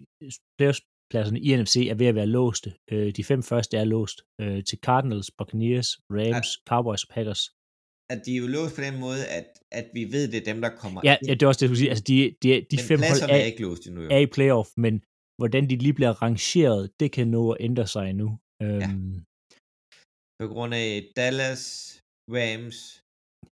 playoff-pladserne 1.10 1.40
i 1.40 1.56
NFC 1.56 1.76
er 1.90 1.94
ved 1.94 2.06
at 2.06 2.14
være 2.14 2.26
låste. 2.26 2.74
Øh, 2.92 3.08
de 3.16 3.24
fem 3.24 3.42
første 3.42 3.76
er 3.76 3.84
låst 3.84 4.18
øh, 4.40 4.64
til 4.64 4.78
Cardinals, 4.86 5.30
Buccaneers, 5.38 5.88
Rams, 6.10 6.50
at, 6.56 6.62
Cowboys 6.68 7.02
og 7.04 7.08
Packers. 7.14 7.42
At 8.12 8.18
de 8.24 8.30
er 8.36 8.40
jo 8.44 8.48
låst 8.56 8.74
på 8.76 8.82
den 8.88 8.96
måde, 9.04 9.22
at, 9.38 9.48
at 9.78 9.86
vi 9.94 10.02
ved, 10.14 10.24
det 10.32 10.38
er 10.42 10.52
dem, 10.52 10.60
der 10.60 10.70
kommer 10.82 11.00
ja, 11.04 11.16
ind. 11.16 11.28
Ja, 11.28 11.34
det 11.34 11.42
er 11.42 11.46
også 11.46 11.60
det, 11.60 11.70
du 11.70 11.76
sige. 11.80 11.90
Altså, 11.92 12.04
de, 12.10 12.16
de, 12.42 12.48
de 12.70 12.76
men 12.76 12.84
fem 12.90 13.00
hold 13.10 13.20
er, 13.22 13.34
er, 13.34 13.44
ikke 13.50 13.62
låst 13.62 13.86
endnu, 13.86 14.00
jo. 14.02 14.08
er 14.16 14.20
i 14.26 14.30
playoff, 14.36 14.68
men 14.84 14.94
hvordan 15.40 15.62
de 15.70 15.76
lige 15.76 15.96
bliver 15.98 16.14
rangeret, 16.22 16.82
det 17.00 17.08
kan 17.16 17.26
nå 17.36 17.42
at 17.52 17.58
ændre 17.66 17.86
sig 17.94 18.04
endnu. 18.10 18.28
Øhm, 18.62 18.80
ja. 18.80 18.88
På 20.40 20.46
grund 20.52 20.72
af 20.74 20.88
Dallas, 21.16 21.62
Rams 22.36 22.78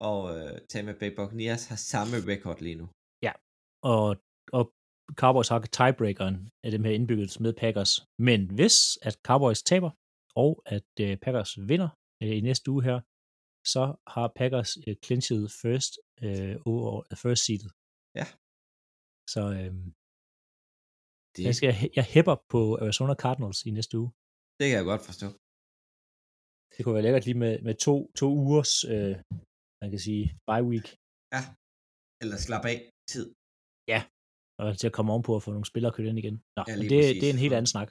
og 0.09 0.19
uh, 0.35 0.57
Tampa 0.71 0.93
Bay 0.99 1.12
Buccaneers 1.17 1.63
har 1.69 1.79
samme 1.91 2.15
record 2.31 2.59
lige 2.62 2.79
nu. 2.81 2.85
Ja, 3.25 3.33
og, 3.93 4.07
og 4.57 4.63
Cowboys 5.22 5.48
har 5.48 5.60
tiebreakeren 5.78 6.50
af 6.65 6.72
dem 6.72 6.84
her 6.84 6.91
indbygget 6.91 7.39
med 7.39 7.54
Packers. 7.54 7.93
Men 8.28 8.39
hvis 8.58 8.78
at 9.08 9.15
Cowboys 9.28 9.63
taber, 9.63 9.91
og 10.43 10.52
at 10.76 10.89
uh, 11.06 11.13
Packers 11.24 11.52
vinder 11.69 11.89
uh, 12.24 12.34
i 12.38 12.41
næste 12.41 12.72
uge 12.72 12.84
her, 12.84 13.00
så 13.74 13.84
har 14.15 14.28
Packers 14.39 14.72
uh, 14.88 14.93
clinchet 15.06 15.43
first 15.63 15.93
over 16.69 16.91
uh, 17.12 17.17
first 17.24 17.41
seedet. 17.45 17.72
Ja. 18.19 18.26
Så 19.34 19.41
uh, 19.60 19.72
det... 21.36 21.43
jeg, 21.48 21.56
skal, 21.60 21.72
jeg 22.00 22.06
hæpper 22.15 22.36
på 22.54 22.60
Arizona 22.84 23.13
Cardinals 23.24 23.60
i 23.67 23.72
næste 23.78 23.93
uge. 24.02 24.12
Det 24.60 24.65
kan 24.69 24.78
jeg 24.80 24.88
godt 24.91 25.04
forstå. 25.10 25.28
Det 26.74 26.80
kunne 26.82 26.95
være 26.98 27.06
lækkert 27.08 27.26
lige 27.26 27.39
med, 27.45 27.54
med 27.67 27.76
to, 27.88 27.95
to 28.19 28.28
ugers, 28.43 28.74
uh, 28.93 29.15
man 29.82 29.89
kan 29.93 30.02
sige, 30.08 30.24
bye 30.50 30.65
week. 30.72 30.88
Ja, 31.36 31.41
eller 32.22 32.38
slap 32.45 32.65
af 32.72 32.78
tid. 33.13 33.26
Ja, 33.93 34.02
og 34.60 34.67
til 34.80 34.88
at 34.89 34.95
komme 34.98 35.12
ovenpå 35.13 35.32
og 35.36 35.43
få 35.43 35.52
nogle 35.52 35.72
spillere 35.72 35.93
kørt 35.95 36.08
ind 36.10 36.19
igen. 36.24 36.38
Nå, 36.58 36.62
ja, 36.67 36.74
det, 36.82 36.89
det 37.22 37.28
er 37.30 37.36
en 37.38 37.45
helt 37.45 37.58
anden 37.60 37.74
snak. 37.76 37.89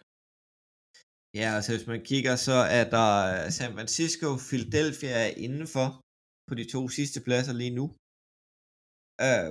Ja, 1.40 1.48
altså 1.56 1.70
hvis 1.74 1.86
man 1.92 2.00
kigger, 2.10 2.34
så 2.48 2.58
er 2.78 2.84
der 2.96 3.10
San 3.58 3.72
Francisco, 3.76 4.28
Philadelphia 4.48 5.14
er 5.24 5.30
indenfor 5.46 5.88
på 6.48 6.54
de 6.60 6.66
to 6.74 6.82
sidste 6.96 7.18
pladser 7.26 7.54
lige 7.62 7.74
nu. 7.78 7.84
Uh, 9.26 9.50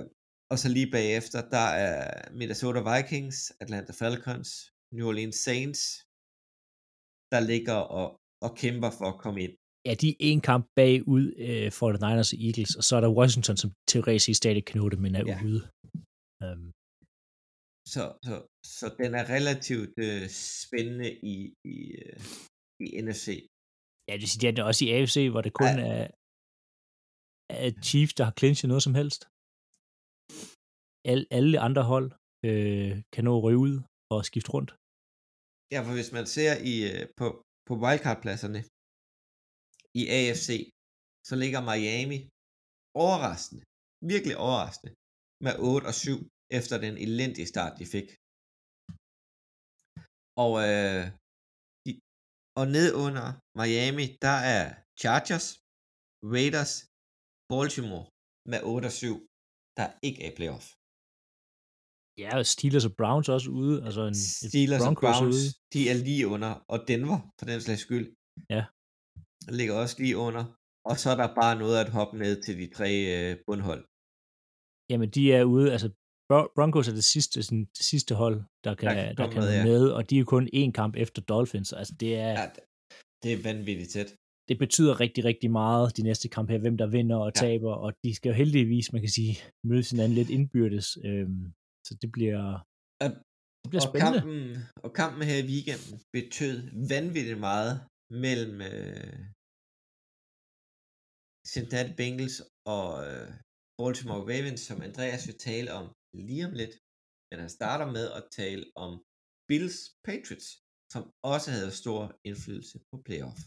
og 0.52 0.56
så 0.62 0.68
lige 0.76 0.90
bagefter, 0.98 1.40
der 1.56 1.68
er 1.86 2.00
Minnesota 2.38 2.80
Vikings, 2.90 3.36
Atlanta 3.62 3.92
Falcons, 4.00 4.48
New 4.94 5.06
Orleans 5.10 5.38
Saints, 5.46 5.80
der 7.32 7.40
ligger 7.52 7.78
og, 7.98 8.06
og 8.46 8.50
kæmper 8.62 8.90
for 8.98 9.06
at 9.12 9.20
komme 9.24 9.38
ind. 9.44 9.54
Ja, 9.88 9.94
de 10.02 10.08
er 10.10 10.16
en 10.20 10.42
kamp 10.50 10.64
bagud 10.78 11.24
øh, 11.46 11.68
for 11.78 11.88
the 11.92 12.00
Niners 12.04 12.32
og 12.34 12.38
Eagles, 12.46 12.72
og 12.78 12.84
så 12.88 12.92
er 12.96 13.02
der 13.02 13.18
Washington, 13.20 13.56
som 13.62 13.70
teoretisk 13.92 14.38
stadig 14.38 14.64
kan 14.64 14.76
nå 14.80 14.88
det, 14.92 14.98
men 15.04 15.12
er 15.14 15.24
ja. 15.26 15.38
ude. 15.48 15.60
Um, 16.44 16.64
så, 17.92 18.04
så, 18.26 18.34
så 18.78 18.86
den 19.00 19.10
er 19.20 19.24
relativt 19.36 19.94
øh, 20.06 20.24
spændende 20.64 21.10
i, 21.34 21.36
i, 21.74 21.78
øh, 22.02 22.20
i 22.84 22.86
NFC. 23.04 23.26
Ja, 24.08 24.14
det 24.22 24.28
siger 24.32 24.52
det 24.56 24.64
også 24.68 24.82
i 24.84 24.92
AFC, 24.96 25.16
hvor 25.32 25.42
det 25.46 25.52
kun 25.60 25.74
ja. 25.78 25.86
er, 25.90 26.04
er 27.66 27.70
Chiefs, 27.86 28.14
der 28.18 28.24
har 28.28 28.34
clinchet 28.40 28.68
noget 28.72 28.84
som 28.86 28.94
helst. 29.00 29.20
Al, 31.12 31.20
alle 31.38 31.56
andre 31.66 31.84
hold 31.92 32.08
øh, 32.48 32.92
kan 33.14 33.24
nå 33.24 33.32
at 33.38 33.44
ryge 33.46 33.62
ud 33.66 33.74
og 34.12 34.18
skifte 34.30 34.50
rundt. 34.56 34.70
Ja, 35.72 35.78
for 35.86 35.92
hvis 35.98 36.12
man 36.18 36.26
ser 36.36 36.52
i, 36.72 36.74
øh, 36.90 37.02
på, 37.20 37.26
på 37.68 37.72
wildcard-pladserne 37.82 38.60
i 40.00 40.02
AFC, 40.18 40.48
så 41.28 41.34
ligger 41.42 41.60
Miami 41.70 42.18
overraskende, 43.04 43.62
virkelig 44.12 44.36
overraskende, 44.46 44.92
med 45.44 45.54
8 45.72 45.84
og 45.90 45.96
7 46.06 46.16
efter 46.58 46.76
den 46.84 46.94
elendige 47.06 47.48
start, 47.52 47.72
de 47.80 47.86
fik. 47.94 48.08
Og, 50.44 50.52
øh, 50.68 51.02
de, 51.84 51.90
og 52.60 52.64
ned 52.76 52.88
under 53.04 53.26
Miami, 53.60 54.06
der 54.26 54.36
er 54.56 54.64
Chargers, 55.02 55.46
Raiders, 56.34 56.72
Baltimore 57.50 58.06
med 58.50 58.60
8 58.74 58.86
og 58.90 58.94
7, 59.02 59.14
der 59.78 59.86
ikke 60.06 60.20
er 60.24 60.30
i 60.32 60.36
playoff. 60.38 60.66
Ja, 62.22 62.30
og 62.38 62.46
Steelers 62.54 62.86
og 62.90 62.94
Browns 63.00 63.28
også 63.36 63.48
ude. 63.62 63.76
Altså 63.86 64.02
en, 64.10 64.18
Steelers 64.50 64.86
og 64.90 64.94
Browns, 65.02 65.36
ude. 65.36 65.48
de 65.74 65.80
er 65.92 65.96
lige 66.08 66.24
under, 66.34 66.52
og 66.72 66.78
Denver, 66.88 67.18
for 67.38 67.46
den 67.50 67.60
slags 67.66 67.82
skyld, 67.86 68.06
ja. 68.54 68.62
ligger 69.58 69.74
også 69.82 69.96
lige 70.02 70.16
under. 70.26 70.44
Og 70.90 70.94
så 71.02 71.06
er 71.12 71.18
der 71.22 71.28
bare 71.42 71.54
noget 71.62 71.76
at 71.84 71.90
hoppe 71.96 72.14
ned 72.22 72.34
til 72.44 72.54
de 72.60 72.66
tre 72.76 72.90
øh, 73.14 73.30
bundhold. 73.46 73.82
Jamen, 74.90 75.08
de 75.16 75.22
er 75.38 75.44
ude, 75.54 75.66
altså 75.74 75.88
Broncos 76.28 76.88
er 76.88 76.96
det 77.00 77.04
sidste, 77.04 77.42
sådan, 77.42 77.64
det 77.78 77.84
sidste 77.92 78.14
hold, 78.14 78.38
der 78.64 78.74
kan, 78.74 78.96
der, 78.96 79.12
der 79.20 79.30
kan 79.30 79.40
med, 79.42 79.52
ja. 79.52 79.64
med, 79.64 79.82
og 79.96 80.10
de 80.10 80.14
er 80.14 80.18
jo 80.18 80.24
kun 80.24 80.48
én 80.54 80.70
kamp 80.80 80.96
efter 80.96 81.22
Dolphins. 81.22 81.72
Altså, 81.72 81.94
det 82.00 82.14
er, 82.14 82.32
ja, 82.40 82.46
det 83.22 83.30
er 83.32 83.42
vanvittigt 83.42 83.90
tæt. 83.90 84.10
Det 84.48 84.58
betyder 84.58 85.00
rigtig, 85.00 85.24
rigtig 85.24 85.50
meget, 85.50 85.96
de 85.96 86.02
næste 86.02 86.28
kampe 86.28 86.52
her, 86.52 86.60
hvem 86.60 86.76
der 86.76 86.86
vinder 86.86 87.16
og 87.16 87.32
ja. 87.36 87.40
taber, 87.44 87.72
og 87.84 87.92
de 88.04 88.14
skal 88.14 88.28
jo 88.30 88.34
heldigvis, 88.34 88.92
man 88.92 89.02
kan 89.02 89.10
sige, 89.18 89.32
møde 89.68 89.84
hinanden 89.90 90.14
lidt 90.18 90.30
indbyrdes. 90.30 90.98
Øhm, 91.04 91.44
så 91.86 91.92
det 92.02 92.12
bliver, 92.12 92.42
og, 93.02 93.08
det 93.62 93.68
bliver 93.70 93.84
og 93.84 93.88
spændende. 93.90 94.20
Kampen, 94.20 94.56
og 94.84 94.90
kampen 95.00 95.22
her 95.30 95.38
i 95.44 95.46
weekenden 95.52 95.94
betød 96.16 96.56
vanvittigt 96.94 97.40
meget 97.48 97.72
mellem 98.24 98.56
øh, 98.70 99.18
Cincinnati 101.52 101.92
Bengals 102.00 102.36
og 102.76 102.86
øh, 103.06 103.28
Baltimore 103.78 104.24
Ravens, 104.30 104.60
som 104.68 104.82
Andreas 104.88 105.26
vil 105.28 105.38
tale 105.48 105.68
om 105.78 105.86
lige 106.14 106.46
om 106.48 106.52
lidt. 106.60 106.74
Men 107.28 107.36
han 107.44 107.50
starter 107.58 107.86
med 107.96 108.06
at 108.18 108.24
tale 108.40 108.64
om 108.84 108.92
Bills 109.48 109.78
Patriots, 110.06 110.48
som 110.92 111.02
også 111.34 111.48
havde 111.56 111.78
stor 111.82 112.00
indflydelse 112.28 112.76
på 112.90 112.96
playoff. 113.06 113.40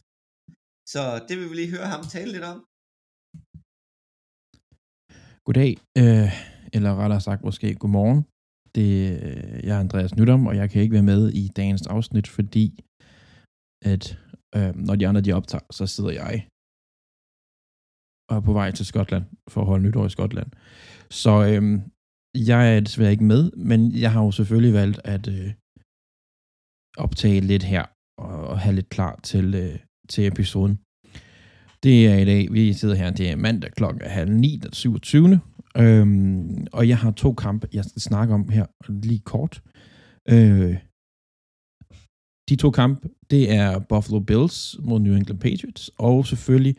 Så 0.94 1.02
det 1.28 1.36
vil 1.38 1.50
vi 1.50 1.56
lige 1.56 1.76
høre 1.76 1.90
ham 1.94 2.04
tale 2.16 2.32
lidt 2.36 2.48
om. 2.54 2.60
Goddag, 5.46 5.74
øh, 6.02 6.30
eller 6.76 6.92
rettere 7.02 7.26
sagt 7.28 7.42
måske 7.48 7.68
godmorgen. 7.82 8.22
Det, 8.78 8.92
øh, 9.26 9.58
jeg 9.68 9.76
er 9.76 9.84
Andreas 9.86 10.16
Nydom, 10.16 10.48
og 10.50 10.56
jeg 10.60 10.70
kan 10.70 10.82
ikke 10.82 10.98
være 10.98 11.12
med 11.14 11.22
i 11.42 11.44
dagens 11.60 11.88
afsnit, 11.96 12.28
fordi 12.38 12.66
at 13.92 14.04
øh, 14.58 14.72
når 14.88 14.96
de 14.96 15.08
andre 15.08 15.22
de 15.22 15.38
optager, 15.40 15.66
så 15.78 15.84
sidder 15.96 16.14
jeg 16.22 16.36
og 18.30 18.38
er 18.38 18.44
på 18.50 18.54
vej 18.60 18.70
til 18.72 18.86
Skotland 18.86 19.26
for 19.54 19.62
at 19.62 19.68
holde 19.68 19.84
nytår 19.86 20.06
i 20.06 20.16
Skotland. 20.16 20.52
Så 21.22 21.34
øhm, 21.50 21.78
jeg 22.36 22.76
er 22.76 22.80
desværre 22.80 23.12
ikke 23.12 23.24
med, 23.24 23.52
men 23.52 23.92
jeg 23.92 24.12
har 24.12 24.24
jo 24.24 24.32
selvfølgelig 24.32 24.74
valgt 24.74 25.00
at 25.04 25.28
øh, 25.28 25.54
optage 26.98 27.40
lidt 27.40 27.64
her 27.64 27.86
og, 28.18 28.48
og 28.48 28.60
have 28.60 28.76
lidt 28.76 28.90
klar 28.90 29.20
til, 29.24 29.56
øh, 29.56 29.80
til 30.10 30.28
episoden. 30.28 30.80
Det 31.84 32.08
er 32.08 32.18
i 32.18 32.26
dag, 32.26 32.54
vi 32.54 32.74
sidder 32.74 32.96
her, 32.96 33.10
det 33.10 33.30
er 33.30 33.36
mandag 33.36 33.72
klokken 33.72 34.02
halv 34.02 34.32
ni 34.32 34.60
den 34.64 34.74
27. 34.74 35.40
Øhm, 35.78 36.68
og 36.74 36.88
jeg 36.88 36.98
har 36.98 37.12
to 37.12 37.34
kampe, 37.34 37.68
jeg 37.74 37.86
skal 37.86 38.02
snakke 38.02 38.34
om 38.34 38.50
her 38.50 38.66
lige 38.92 39.20
kort. 39.20 39.62
Øh, 40.30 40.78
de 42.50 42.56
to 42.56 42.72
kampe, 42.72 43.10
det 43.30 43.52
er 43.52 43.80
Buffalo 43.80 44.20
Bills 44.20 44.78
mod 44.80 45.00
New 45.00 45.16
England 45.16 45.40
Patriots, 45.40 45.92
og 45.98 46.26
selvfølgelig 46.26 46.76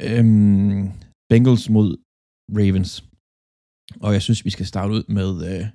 øhm, 0.00 0.90
Bengals 1.30 1.70
mod 1.70 1.96
Ravens. 2.58 3.07
Og 4.00 4.12
jeg 4.12 4.22
synes, 4.22 4.44
vi 4.44 4.50
skal 4.50 4.66
starte 4.66 4.92
ud 4.92 5.04
med, 5.08 5.30
øh, 5.52 5.66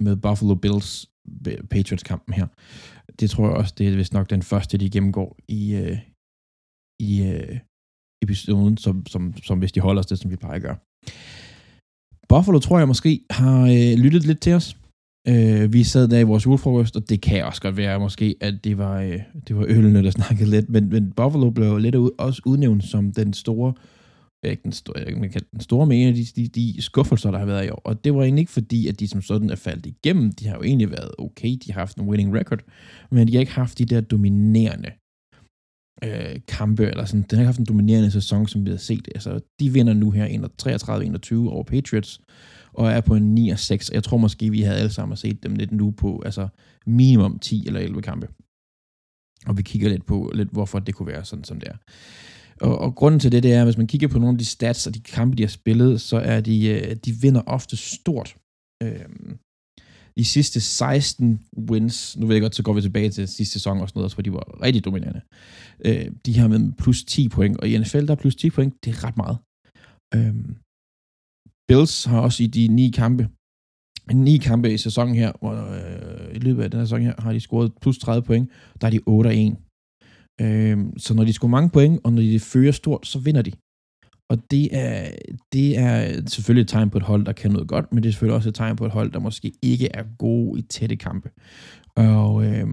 med 0.00 0.16
Buffalo 0.16 0.54
Bills 0.54 1.10
Patriots-kampen 1.70 2.34
her. 2.34 2.46
Det 3.20 3.30
tror 3.30 3.46
jeg 3.46 3.56
også, 3.56 3.74
det 3.78 3.88
er 3.88 3.96
vist 3.96 4.12
nok 4.12 4.30
den 4.30 4.42
første, 4.42 4.78
de 4.78 4.90
gennemgår 4.90 5.38
i, 5.48 5.74
øh, 5.74 5.98
i 7.00 7.22
øh, 7.22 7.58
episoden, 8.22 8.76
som, 8.76 9.06
som, 9.06 9.36
som 9.36 9.58
hvis 9.58 9.72
de 9.72 9.80
holder 9.80 10.00
os 10.00 10.06
det, 10.06 10.18
som 10.18 10.30
vi 10.30 10.36
plejer 10.36 10.56
at 10.56 10.62
gøre. 10.62 10.76
Buffalo 12.28 12.58
tror 12.58 12.78
jeg 12.78 12.88
måske 12.88 13.20
har 13.30 13.60
øh, 13.62 13.98
lyttet 14.04 14.26
lidt 14.26 14.40
til 14.40 14.52
os. 14.52 14.76
Øh, 15.28 15.72
vi 15.72 15.82
sad 15.84 16.08
der 16.08 16.18
i 16.18 16.22
vores 16.22 16.46
julefrokost, 16.46 16.96
og 16.96 17.08
det 17.08 17.20
kan 17.20 17.44
også 17.44 17.62
godt 17.62 17.76
være 17.76 18.00
måske, 18.00 18.36
at 18.40 18.64
det 18.64 18.78
var, 18.78 19.00
øh, 19.00 19.20
det 19.48 19.56
var 19.56 19.64
ølene, 19.68 20.02
der 20.02 20.10
snakkede 20.10 20.50
lidt, 20.50 20.70
men, 20.70 20.88
men 20.88 21.12
Buffalo 21.12 21.50
blev 21.50 21.78
lidt 21.78 21.94
ud, 21.94 22.10
også 22.18 22.42
udnævnt 22.46 22.84
som 22.84 23.12
den 23.12 23.32
store, 23.32 23.72
ikke 24.50 24.62
den 24.62 24.72
store, 24.72 25.14
man 25.16 25.30
kan, 25.30 25.42
den 25.52 25.60
store 25.60 25.86
med 25.86 26.14
de, 26.14 26.24
de, 26.24 26.48
de 26.48 26.82
skuffelser, 26.82 27.30
der 27.30 27.38
har 27.38 27.46
været 27.46 27.66
i 27.66 27.70
år. 27.70 27.82
Og 27.84 28.04
det 28.04 28.14
var 28.14 28.22
egentlig 28.22 28.40
ikke 28.40 28.52
fordi, 28.52 28.88
at 28.88 29.00
de 29.00 29.08
som 29.08 29.22
sådan 29.22 29.50
er 29.50 29.56
faldet 29.56 29.86
igennem. 29.86 30.32
De 30.32 30.46
har 30.46 30.56
jo 30.56 30.62
egentlig 30.62 30.90
været 30.90 31.10
okay, 31.18 31.48
de 31.48 31.72
har 31.72 31.80
haft 31.80 31.96
en 31.96 32.08
winning 32.08 32.34
record, 32.34 32.60
men 33.10 33.28
de 33.28 33.32
har 33.32 33.40
ikke 33.40 33.52
haft 33.52 33.78
de 33.78 33.84
der 33.84 34.00
dominerende 34.00 34.90
øh, 36.04 36.40
kampe, 36.48 36.86
eller 36.86 37.04
sådan. 37.04 37.22
Den 37.22 37.36
har 37.36 37.42
ikke 37.42 37.46
haft 37.46 37.58
en 37.58 37.66
dominerende 37.66 38.10
sæson, 38.10 38.48
som 38.48 38.66
vi 38.66 38.70
har 38.70 38.76
set. 38.76 39.08
Altså, 39.14 39.40
de 39.60 39.72
vinder 39.72 39.94
nu 39.94 40.10
her 40.10 40.26
33-21 41.46 41.50
over 41.50 41.62
Patriots, 41.62 42.20
og 42.72 42.90
er 42.90 43.00
på 43.00 43.14
en 43.14 43.50
9-6. 43.50 43.88
Jeg 43.92 44.04
tror 44.04 44.16
måske, 44.16 44.50
vi 44.50 44.60
havde 44.60 44.78
alle 44.78 44.92
sammen 44.92 45.16
set 45.16 45.42
dem 45.42 45.54
lidt 45.54 45.72
nu 45.72 45.90
på 45.90 46.22
altså 46.24 46.48
minimum 46.86 47.38
10 47.38 47.66
eller 47.66 47.80
11 47.80 48.02
kampe. 48.02 48.28
Og 49.46 49.56
vi 49.56 49.62
kigger 49.62 49.88
lidt 49.88 50.06
på, 50.06 50.32
lidt 50.34 50.48
hvorfor 50.52 50.78
det 50.78 50.94
kunne 50.94 51.06
være 51.06 51.24
sådan, 51.24 51.44
som 51.44 51.60
det 51.60 51.68
er. 51.68 51.76
Og, 52.60 52.78
og 52.78 52.94
grunden 52.94 53.20
til 53.20 53.32
det, 53.32 53.42
det 53.42 53.52
er, 53.52 53.64
hvis 53.64 53.78
man 53.78 53.86
kigger 53.86 54.08
på 54.08 54.18
nogle 54.18 54.34
af 54.34 54.38
de 54.38 54.44
stats 54.44 54.86
og 54.86 54.94
de 54.94 55.00
kampe, 55.00 55.36
de 55.36 55.42
har 55.42 55.48
spillet, 55.48 56.00
så 56.00 56.16
er 56.16 56.40
de, 56.40 56.66
øh, 56.68 56.96
de 56.96 57.12
vinder 57.12 57.42
ofte 57.46 57.76
stort. 57.76 58.36
Øhm, 58.82 59.38
de 60.18 60.24
sidste 60.24 60.60
16 60.60 61.40
wins, 61.70 62.16
nu 62.16 62.26
ved 62.26 62.34
jeg 62.34 62.42
godt, 62.42 62.54
så 62.54 62.62
går 62.62 62.72
vi 62.72 62.80
tilbage 62.80 63.10
til 63.10 63.28
sidste 63.28 63.52
sæson 63.52 63.80
og 63.80 63.88
sådan 63.88 63.98
noget, 64.00 64.14
hvor 64.14 64.22
de 64.22 64.32
var 64.32 64.62
rigtig 64.62 64.84
dominerende. 64.84 65.20
Øh, 65.84 66.10
de 66.26 66.38
har 66.38 66.48
med 66.48 66.72
plus 66.72 67.04
10 67.04 67.28
point, 67.28 67.56
og 67.60 67.68
i 67.68 67.78
NFL 67.78 68.06
der 68.06 68.12
er 68.12 68.22
plus 68.22 68.36
10 68.36 68.50
point, 68.50 68.84
det 68.84 68.90
er 68.90 69.04
ret 69.04 69.16
meget. 69.16 69.38
Øhm, 70.14 70.56
Bills 71.68 72.04
har 72.04 72.20
også 72.20 72.42
i 72.42 72.46
de 72.46 72.68
ni 72.68 72.90
kampe, 72.90 73.28
ni 74.12 74.36
kampe 74.36 74.74
i 74.74 74.78
sæsonen 74.78 75.14
her, 75.14 75.32
hvor 75.40 75.52
øh, 75.52 76.36
i 76.36 76.38
løbet 76.38 76.62
af 76.62 76.70
den 76.70 76.80
her 76.80 76.86
sæson 76.86 77.02
her, 77.02 77.14
har 77.18 77.32
de 77.32 77.40
scoret 77.40 77.72
plus 77.80 77.98
30 77.98 78.22
point, 78.22 78.50
der 78.80 78.86
er 78.86 78.90
de 78.90 79.00
8 79.06 79.28
og 79.28 79.36
1. 79.36 79.56
Øh, 80.40 80.78
så 80.96 81.14
når 81.14 81.24
de 81.24 81.32
scorer 81.32 81.50
mange 81.50 81.70
point, 81.70 82.00
og 82.04 82.12
når 82.12 82.22
de 82.22 82.40
fører 82.40 82.72
stort, 82.72 83.06
så 83.06 83.18
vinder 83.18 83.42
de. 83.42 83.52
Og 84.30 84.50
det 84.50 84.76
er, 84.76 85.10
det 85.52 85.78
er 85.78 86.22
selvfølgelig 86.26 86.62
et 86.62 86.68
tegn 86.68 86.90
på 86.90 86.98
et 86.98 87.04
hold, 87.04 87.24
der 87.24 87.32
kan 87.32 87.50
noget 87.50 87.68
godt, 87.68 87.92
men 87.92 88.02
det 88.02 88.08
er 88.08 88.12
selvfølgelig 88.12 88.36
også 88.36 88.48
et 88.48 88.54
tegn 88.54 88.76
på 88.76 88.86
et 88.86 88.92
hold, 88.92 89.12
der 89.12 89.18
måske 89.18 89.52
ikke 89.62 89.88
er 89.94 90.04
gode 90.18 90.58
i 90.60 90.62
tætte 90.62 90.96
kampe. 90.96 91.30
Og, 91.96 92.46
øh, 92.46 92.68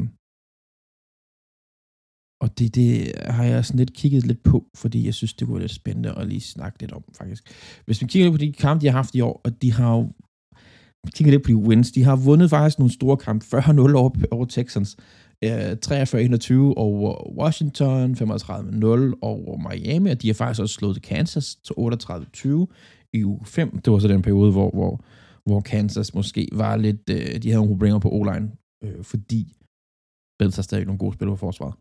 og 2.42 2.60
det, 2.60 2.76
det 2.76 3.12
har 3.26 3.44
jeg 3.44 3.66
sådan 3.66 3.80
lidt 3.80 3.94
kigget 3.94 4.26
lidt 4.28 4.44
på, 4.44 4.66
fordi 4.78 5.06
jeg 5.06 5.14
synes, 5.14 5.34
det 5.34 5.48
kunne 5.48 5.56
være 5.56 5.64
lidt 5.64 5.72
spændende 5.72 6.18
at 6.18 6.28
lige 6.28 6.42
snakke 6.42 6.80
lidt 6.80 6.92
om, 6.92 7.04
faktisk. 7.18 7.44
Hvis 7.86 8.02
vi 8.02 8.08
kigger 8.08 8.26
lidt 8.26 8.40
på 8.40 8.46
de 8.46 8.54
kampe, 8.54 8.82
de 8.82 8.88
har 8.88 8.98
haft 8.98 9.16
i 9.16 9.22
år, 9.22 9.42
og 9.44 9.62
de 9.62 9.74
har 9.74 9.96
jo 9.96 10.12
kigger 11.16 11.32
lidt 11.32 11.44
på 11.44 11.48
de 11.48 11.56
wins. 11.56 11.92
De 11.92 12.04
har 12.04 12.16
vundet 12.16 12.50
faktisk 12.50 12.80
nogle 12.80 12.94
store 12.94 13.18
kampe. 13.18 13.46
40-0 13.46 13.96
over, 13.96 14.10
over 14.32 14.46
Texans, 14.46 14.98
øh, 15.44 15.72
43-21 15.72 16.74
over 16.76 17.38
Washington, 17.40 18.16
35-0 18.16 19.18
over 19.22 19.70
Miami, 19.70 20.10
og 20.10 20.22
de 20.22 20.28
har 20.28 20.34
faktisk 20.34 20.62
også 20.62 20.76
slået 20.76 21.02
Kansas 21.02 21.56
til 21.56 21.74
38-20 21.74 22.66
i 23.14 23.24
uge 23.26 23.46
5. 23.46 23.82
Det 23.82 23.94
var 23.94 24.00
så 24.00 24.08
den 24.08 24.22
periode, 24.22 24.52
hvor, 24.52 24.70
hvor, 24.70 25.04
hvor 25.46 25.62
Kansas 25.62 26.14
måske 26.14 26.48
var 26.52 26.78
lidt, 26.78 27.10
øh, 27.10 27.36
de 27.42 27.50
havde 27.50 27.62
nogle 27.62 27.74
problemer 27.74 28.00
på 28.00 28.10
O-line, 28.10 28.52
øh, 28.84 29.04
fordi 29.04 29.42
Bills 30.40 30.56
har 30.56 30.64
stadig 30.64 30.86
nogle 30.86 31.00
gode 31.00 31.14
spillere 31.14 31.38
på 31.38 31.40
forsvaret. 31.40 31.76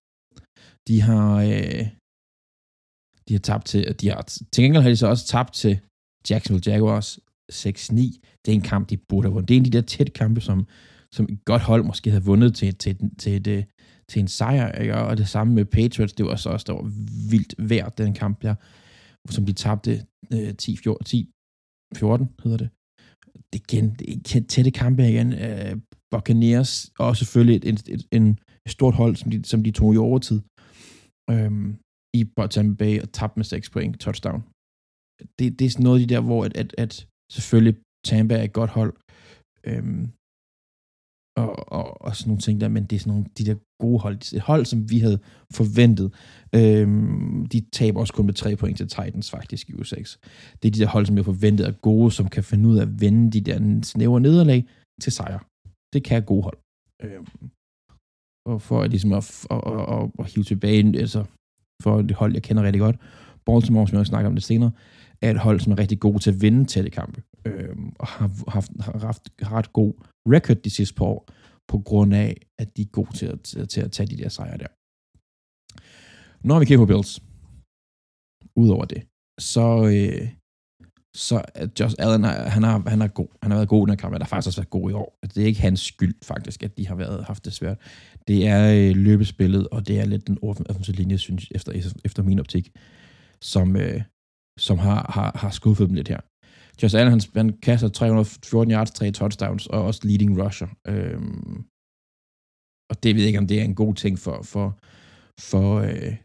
De 0.88 1.00
har, 1.00 1.42
øh, 1.42 1.86
de 3.28 3.34
har 3.34 3.40
tabt 3.40 3.66
til, 3.66 4.00
de 4.00 4.08
har, 4.08 4.22
til 4.22 4.62
gengæld 4.62 4.82
har 4.82 4.90
de 4.90 4.96
så 4.96 5.06
også 5.06 5.26
tabt 5.26 5.52
til 5.54 5.80
Jacksonville 6.30 6.72
Jaguars 6.72 7.18
6-9. 7.52 8.20
Det 8.44 8.52
er 8.52 8.56
en 8.60 8.70
kamp, 8.72 8.90
de 8.90 8.96
burde 8.96 9.26
have 9.26 9.32
vundet. 9.32 9.48
Det 9.48 9.54
er 9.54 9.58
en 9.58 9.66
af 9.66 9.70
de 9.70 9.78
der 9.78 9.86
tætte 9.86 10.12
kampe, 10.12 10.40
som, 10.40 10.66
som 11.14 11.26
et 11.30 11.44
godt 11.44 11.62
hold 11.62 11.84
måske 11.84 12.10
havde 12.10 12.24
vundet 12.24 12.54
til, 12.54 12.74
til, 12.74 12.96
til, 13.18 13.44
til, 13.44 13.58
øh, 13.58 13.64
til 14.08 14.20
en 14.20 14.28
sejr. 14.28 14.72
Ikke? 14.72 14.94
Og 14.94 15.16
det 15.16 15.28
samme 15.28 15.54
med 15.54 15.64
Patriots, 15.64 16.12
det 16.12 16.26
var 16.26 16.36
så 16.36 16.48
også 16.48 16.64
der 16.68 16.72
var 16.72 16.90
vildt 17.30 17.54
værd, 17.58 17.96
den 17.96 18.14
kamp 18.14 18.42
der, 18.42 18.54
som 19.30 19.46
de 19.46 19.52
tabte 19.52 19.92
øh, 20.32 20.48
10-14, 20.62 20.82
hedder 22.42 22.56
det. 22.56 22.70
det 23.52 23.60
igen, 23.64 23.94
det 23.94 24.36
er 24.36 24.40
tætte 24.48 24.70
kampe 24.70 25.08
igen. 25.08 25.32
Øh, 25.32 25.76
Buccaneers, 26.10 26.90
og 26.98 27.16
selvfølgelig 27.16 27.56
et, 27.56 27.64
et, 27.64 27.88
et, 27.88 28.02
en, 28.12 28.26
et 28.66 28.72
stort 28.76 28.94
hold, 28.94 29.16
som 29.16 29.30
de, 29.30 29.44
som 29.44 29.62
de 29.64 29.70
tog 29.70 29.94
i 29.94 29.96
overtid 29.96 30.40
øhm, 31.30 31.68
i 32.14 32.22
Tampa 32.50 32.84
Bay 32.84 33.00
og 33.02 33.12
tabte 33.12 33.38
med 33.38 33.44
6 33.44 33.70
point 33.70 34.00
touchdown. 34.00 34.40
Det, 35.38 35.58
det 35.58 35.64
er 35.64 35.70
sådan 35.70 35.84
noget 35.84 36.00
af 36.00 36.08
de 36.08 36.14
der, 36.14 36.20
hvor 36.20 36.44
at, 36.44 36.56
at, 36.56 36.74
at 36.78 36.92
selvfølgelig 37.32 37.76
Tampa 38.04 38.34
er 38.36 38.42
et 38.42 38.52
godt 38.52 38.70
hold, 38.70 38.92
øhm, 39.66 40.02
og, 41.36 41.72
og, 41.72 42.02
og 42.02 42.16
sådan 42.16 42.28
nogle 42.28 42.40
ting 42.40 42.60
der, 42.60 42.68
men 42.68 42.84
det 42.84 42.96
er 42.96 43.00
sådan 43.00 43.12
nogle, 43.12 43.26
de 43.38 43.44
der 43.44 43.54
gode 43.80 43.98
hold, 43.98 44.34
et 44.34 44.40
hold, 44.40 44.64
som 44.64 44.90
vi 44.90 44.98
havde 44.98 45.18
forventet, 45.52 46.14
øhm, 46.54 47.46
de 47.46 47.60
taber 47.72 48.00
også 48.00 48.12
kun 48.12 48.26
med 48.26 48.34
tre 48.34 48.56
point 48.56 48.76
til 48.76 48.88
Titans 48.88 49.30
faktisk 49.30 49.68
i 49.70 49.72
U6. 49.72 50.16
Det 50.62 50.68
er 50.68 50.72
de 50.72 50.80
der 50.80 50.86
hold, 50.86 51.06
som 51.06 51.16
jeg 51.16 51.24
forventede 51.24 51.68
er 51.68 51.72
gode, 51.72 52.10
som 52.10 52.28
kan 52.28 52.44
finde 52.44 52.68
ud 52.68 52.78
af 52.78 52.82
at 52.82 53.00
vende 53.00 53.30
de 53.30 53.40
der 53.40 53.80
snævre 53.82 54.20
nederlag 54.20 54.64
til 55.02 55.12
sejr. 55.12 55.38
Det 55.92 56.04
kan 56.04 56.22
gode 56.24 56.42
hold. 56.42 56.58
Øhm, 57.02 57.50
og 58.46 58.62
for 58.62 58.82
at, 58.82 58.90
ligesom 58.90 59.12
at, 59.12 59.46
at, 59.50 59.60
at, 59.66 60.02
at, 60.02 60.10
at 60.18 60.32
hive 60.32 60.44
tilbage, 60.44 60.98
altså 60.98 61.24
for 61.82 62.02
det 62.02 62.16
hold, 62.16 62.32
jeg 62.32 62.42
kender 62.42 62.62
rigtig 62.62 62.80
godt, 62.80 62.96
Baltimore, 63.46 63.86
som 63.86 63.94
jeg 63.94 64.00
også 64.00 64.10
snakker 64.10 64.28
om 64.28 64.34
det 64.34 64.44
senere, 64.44 64.70
er 65.22 65.30
et 65.30 65.38
hold, 65.38 65.60
som 65.60 65.72
er 65.72 65.78
rigtig 65.78 66.00
gode 66.00 66.18
til 66.18 66.30
at 66.30 66.42
vinde 66.42 66.64
tætte 66.64 66.90
kampe, 66.90 67.22
øhm, 67.44 67.92
og 67.98 68.06
har 68.06 68.30
haft, 68.48 68.70
har 68.80 68.98
haft 68.98 69.30
har 69.42 69.56
ret 69.56 69.72
god 69.72 69.92
record 70.26 70.56
de 70.56 70.70
sidste 70.70 70.94
par 70.94 71.04
år, 71.04 71.28
på 71.68 71.78
grund 71.78 72.14
af, 72.14 72.36
at 72.58 72.76
de 72.76 72.82
er 72.82 72.86
gode 72.92 73.12
til 73.16 73.26
at, 73.26 73.40
til, 73.68 73.80
at 73.80 73.92
tage 73.92 74.06
de 74.06 74.16
der 74.16 74.28
sejre 74.28 74.58
der. 74.58 74.72
Når 76.48 76.58
vi 76.58 76.64
kigger 76.64 76.86
på 76.86 76.92
Bills, 76.92 77.20
udover 78.56 78.84
det, 78.84 79.02
så, 79.40 79.66
øh, 79.94 80.28
så 81.16 81.36
Josh 81.80 81.94
Allen, 81.98 82.24
han 82.24 82.62
har, 82.62 82.88
han 82.88 83.02
er 83.02 83.08
god. 83.08 83.28
Han 83.42 83.50
har 83.50 83.58
været 83.58 83.68
god 83.68 83.80
i 83.80 83.84
den 83.86 83.90
her 83.90 83.96
kamp, 83.96 84.12
der 84.12 84.24
har 84.24 84.26
faktisk 84.26 84.48
også 84.48 84.60
været 84.60 84.70
god 84.70 84.90
i 84.90 84.94
år. 84.94 85.18
Altså, 85.22 85.34
det 85.34 85.42
er 85.42 85.46
ikke 85.46 85.60
hans 85.60 85.80
skyld, 85.80 86.14
faktisk, 86.22 86.62
at 86.62 86.76
de 86.76 86.86
har 86.86 86.94
været, 86.94 87.24
haft 87.24 87.44
det 87.44 87.52
svært. 87.52 87.78
Det 88.28 88.46
er 88.46 88.62
øh, 88.78 88.96
løbespillet, 88.96 89.68
og 89.68 89.86
det 89.88 90.00
er 90.00 90.04
lidt 90.04 90.26
den 90.26 90.38
offensive 90.42 90.96
linje, 90.96 91.18
synes 91.18 91.48
efter, 91.54 91.92
efter 92.04 92.22
min 92.22 92.38
optik, 92.38 92.72
som, 93.42 93.76
øh, 93.76 94.02
som 94.58 94.78
har, 94.78 95.12
har, 95.16 95.38
har 95.38 95.50
skuffet 95.50 95.88
dem 95.88 95.94
lidt 95.94 96.08
her. 96.08 96.20
Josh 96.82 96.96
Allen, 96.96 97.10
han, 97.10 97.20
han 97.36 97.58
kaster 97.62 97.88
314 97.88 98.72
yards, 98.72 98.90
3 98.90 99.10
touchdowns, 99.10 99.66
og 99.66 99.84
også 99.84 100.00
leading 100.04 100.42
rusher. 100.44 100.68
Øhm, 100.86 101.64
og 102.90 103.02
det 103.02 103.14
ved 103.14 103.22
jeg 103.22 103.26
ikke, 103.26 103.38
om 103.38 103.46
det 103.46 103.60
er 103.60 103.64
en 103.64 103.74
god 103.74 103.94
ting 103.94 104.18
for, 104.18 104.42
for, 104.42 104.78
for, 105.40 105.78
øh, 105.78 106.16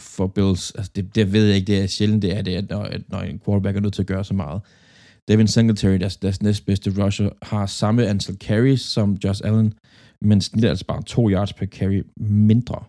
for 0.00 0.26
Bills. 0.26 0.70
Altså, 0.74 0.92
det, 0.96 1.14
det 1.14 1.32
ved 1.32 1.46
jeg 1.46 1.56
ikke, 1.56 1.72
det 1.72 1.82
er 1.82 1.86
sjældent, 1.86 2.22
det 2.22 2.36
er 2.36 2.42
det, 2.42 2.54
at 2.56 2.68
når, 2.70 2.82
at 2.82 3.02
når 3.08 3.20
en 3.20 3.40
quarterback 3.44 3.76
er 3.76 3.80
nødt 3.80 3.94
til 3.94 4.02
at 4.02 4.06
gøre 4.06 4.24
så 4.24 4.34
meget. 4.34 4.60
Devin 5.28 5.48
Singletary, 5.48 5.96
deres, 5.96 6.16
deres 6.16 6.42
næstbedste 6.42 7.04
rusher, 7.04 7.30
har 7.42 7.66
samme 7.66 8.06
antal 8.06 8.36
carries 8.36 8.80
som 8.80 9.16
Josh 9.24 9.40
Allen, 9.44 9.74
men 10.20 10.40
snitter 10.40 10.68
altså 10.68 10.86
bare 10.86 11.02
to 11.02 11.30
yards 11.30 11.52
per 11.52 11.66
carry 11.66 12.02
mindre. 12.20 12.84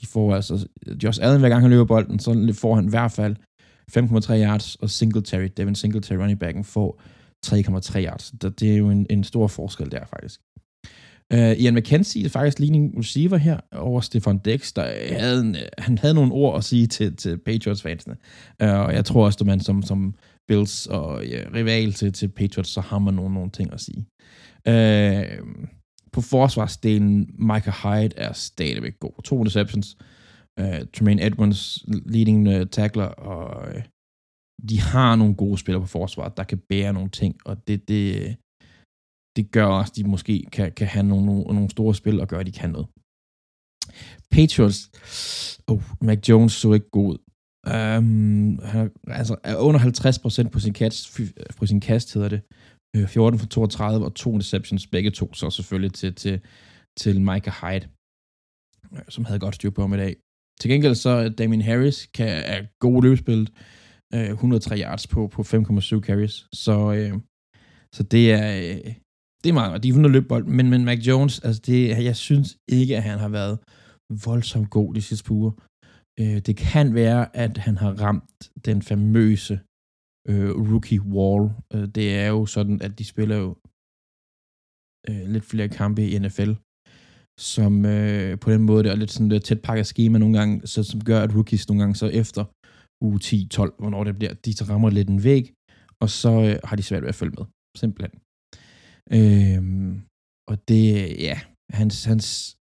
De 0.00 0.06
får 0.06 0.34
altså, 0.34 0.68
Josh 1.02 1.18
Allen, 1.22 1.40
hver 1.40 1.48
gang 1.48 1.62
han 1.62 1.70
løber 1.70 1.84
bolden, 1.84 2.18
så 2.18 2.54
får 2.60 2.74
han 2.74 2.84
i 2.84 2.88
hvert 2.88 3.12
fald 3.12 3.36
5,3 3.90 4.32
yards, 4.32 4.74
og 4.74 4.90
Singletary, 4.90 5.48
Devin 5.56 5.74
Singletary 5.74 6.18
running 6.18 6.38
backen, 6.38 6.64
får 6.64 7.02
3,3 7.46 8.00
yards. 8.04 8.32
Det 8.42 8.72
er 8.72 8.76
jo 8.76 8.90
en, 8.90 9.06
en 9.10 9.24
stor 9.24 9.46
forskel 9.46 9.90
der, 9.90 10.04
faktisk. 10.06 10.40
Uh, 11.34 11.38
Ian 11.38 11.74
McKenzie 11.74 12.24
er 12.24 12.28
faktisk 12.28 12.58
leading 12.58 12.98
receiver 12.98 13.36
her 13.36 13.60
over 13.72 14.00
Stefan 14.00 14.38
Dix, 14.38 14.72
der 14.72 15.16
havde 15.18 15.40
en, 15.40 15.56
øh, 15.56 15.62
han 15.78 15.98
havde 15.98 16.14
nogle 16.14 16.32
ord 16.32 16.58
at 16.58 16.64
sige 16.64 16.86
til, 16.86 17.16
til 17.16 17.38
Patriots-fansene. 17.38 18.16
Uh, 18.62 18.68
og 18.68 18.94
jeg 18.94 19.04
tror 19.04 19.24
også, 19.24 19.38
at 19.40 19.46
man 19.46 19.60
som, 19.60 19.82
som 19.82 20.14
Bills 20.48 20.86
og 20.86 21.26
ja, 21.26 21.42
rival 21.54 21.92
til, 21.92 22.12
til 22.12 22.28
Patriots, 22.28 22.70
så 22.70 22.80
har 22.80 22.98
man 22.98 23.14
nogle, 23.14 23.34
nogle 23.34 23.50
ting 23.50 23.72
at 23.72 23.80
sige. 23.80 24.06
Uh, 24.68 25.48
på 26.12 26.20
forsvarsdelen, 26.20 27.30
Michael 27.38 27.76
Hyde 27.82 28.14
er 28.16 28.32
stadigvæk 28.32 29.00
god. 29.00 29.22
To 29.24 29.38
interceptions. 29.38 29.96
Uh, 30.00 30.06
Øh, 30.60 30.86
Tremaine 30.94 31.26
Edwards, 31.26 31.84
leading 32.14 32.48
uh, 32.48 32.66
tackler, 32.66 33.04
og 33.04 33.68
uh, 33.68 33.82
de 34.68 34.80
har 34.80 35.16
nogle 35.16 35.34
gode 35.34 35.58
spillere 35.58 35.82
på 35.82 35.86
forsvaret, 35.86 36.36
der 36.36 36.44
kan 36.44 36.58
bære 36.68 36.92
nogle 36.92 37.10
ting, 37.10 37.36
og 37.44 37.68
det, 37.68 37.88
det, 37.88 38.36
det 39.36 39.52
gør 39.52 39.66
også, 39.66 39.90
at 39.92 39.96
de 39.96 40.04
måske 40.04 40.44
kan, 40.52 40.72
kan 40.72 40.86
have 40.86 41.06
nogle, 41.06 41.26
nogle, 41.26 41.44
nogle 41.44 41.70
store 41.70 41.94
spil 41.94 42.20
og 42.20 42.28
gøre, 42.28 42.40
at 42.40 42.46
de 42.46 42.52
kan 42.52 42.70
noget. 42.70 42.88
Patriots, 44.30 44.80
oh, 45.66 45.82
Mac 46.00 46.28
Jones 46.28 46.52
så 46.52 46.72
ikke 46.72 46.90
god 46.90 47.12
ud. 47.12 47.18
Um, 47.74 48.58
han 48.58 48.90
altså, 49.06 49.36
er 49.44 49.56
under 49.56 49.80
50% 50.46 50.48
på 50.48 50.60
sin 50.60 50.72
kast, 50.72 51.20
på 51.58 51.66
sin 51.66 51.80
kast 51.80 52.14
hedder 52.14 52.28
det. 52.28 52.40
14 53.08 53.38
for 53.38 53.46
32 53.46 54.06
og 54.06 54.14
to 54.14 54.32
interceptions, 54.32 54.86
begge 54.86 55.10
to, 55.10 55.34
så 55.34 55.50
selvfølgelig 55.50 55.92
til, 55.92 56.14
til, 56.14 56.40
til 56.96 57.20
Micah 57.20 57.54
Hyde, 57.60 57.88
som 59.08 59.24
havde 59.24 59.40
godt 59.40 59.54
styr 59.54 59.70
på 59.70 59.80
ham 59.80 59.94
i 59.94 59.96
dag. 59.96 60.16
Til 60.60 60.70
gengæld 60.70 60.94
så 60.94 61.28
Damien 61.28 61.62
Harris 61.62 62.06
kan, 62.06 62.28
er 62.28 62.66
god 62.80 63.02
løbespillet, 63.02 63.52
øh, 64.14 64.30
103 64.30 64.78
yards 64.78 65.06
på, 65.06 65.28
på 65.28 65.42
5,7 65.42 66.00
carries, 66.00 66.46
så, 66.54 66.92
øh, 66.98 67.12
så 67.94 68.02
det 68.02 68.32
er, 68.32 68.56
øh, 68.56 68.94
det 69.44 69.48
er 69.50 69.52
meget, 69.52 69.72
og 69.72 69.82
de 69.82 69.88
er 69.88 70.08
løbe 70.08 70.28
bold, 70.28 70.44
men, 70.44 70.70
men 70.70 70.84
Mac 70.84 70.98
Jones, 70.98 71.40
altså 71.40 71.62
det, 71.66 72.04
jeg 72.04 72.16
synes 72.16 72.56
ikke, 72.68 72.96
at 72.96 73.02
han 73.02 73.18
har 73.18 73.28
været 73.28 73.58
voldsomt 74.24 74.70
god 74.70 74.94
de 74.94 75.02
sidste 75.02 75.24
par 75.24 75.34
uger. 75.34 75.52
Øh, 76.20 76.38
det 76.46 76.56
kan 76.56 76.94
være, 76.94 77.36
at 77.36 77.58
han 77.58 77.76
har 77.76 77.92
ramt 78.04 78.50
den 78.64 78.82
famøse 78.82 79.60
øh, 80.28 80.50
rookie 80.70 81.02
wall. 81.16 81.44
Øh, 81.74 81.88
det 81.96 82.06
er 82.18 82.28
jo 82.28 82.46
sådan, 82.46 82.82
at 82.82 82.98
de 82.98 83.04
spiller 83.04 83.36
jo 83.36 83.56
øh, 85.08 85.28
lidt 85.34 85.44
flere 85.44 85.68
kampe 85.68 86.02
i 86.08 86.18
NFL, 86.18 86.52
som 87.40 87.84
øh, 87.84 88.38
på 88.38 88.50
den 88.50 88.62
måde, 88.62 88.84
det 88.84 88.90
er 88.90 88.96
lidt 88.96 89.10
sådan 89.10 89.28
lidt 89.28 89.44
tæt 89.44 89.62
pakket 89.62 89.86
schema 89.86 90.18
nogle 90.18 90.38
gange, 90.38 90.66
så, 90.66 90.82
som 90.82 91.00
gør, 91.04 91.20
at 91.22 91.34
rookies 91.34 91.68
nogle 91.68 91.82
gange 91.82 91.94
så 91.94 92.06
efter 92.06 92.44
uge 93.04 93.18
10-12, 93.24 93.80
hvornår 93.80 94.04
det 94.04 94.18
bliver, 94.18 94.34
de 94.34 94.52
så 94.56 94.64
rammer 94.64 94.90
lidt 94.90 95.08
en 95.08 95.24
væg, 95.24 95.44
og 96.02 96.10
så 96.10 96.32
øh, 96.46 96.58
har 96.68 96.76
de 96.76 96.82
svært 96.82 97.02
ved 97.02 97.08
at 97.08 97.20
følge 97.20 97.36
med. 97.38 97.46
Simpelthen. 97.82 98.14
Øh, 99.18 99.62
og 100.50 100.68
det, 100.68 100.84
ja, 101.28 101.36
hans, 101.72 102.04
hans 102.04 102.56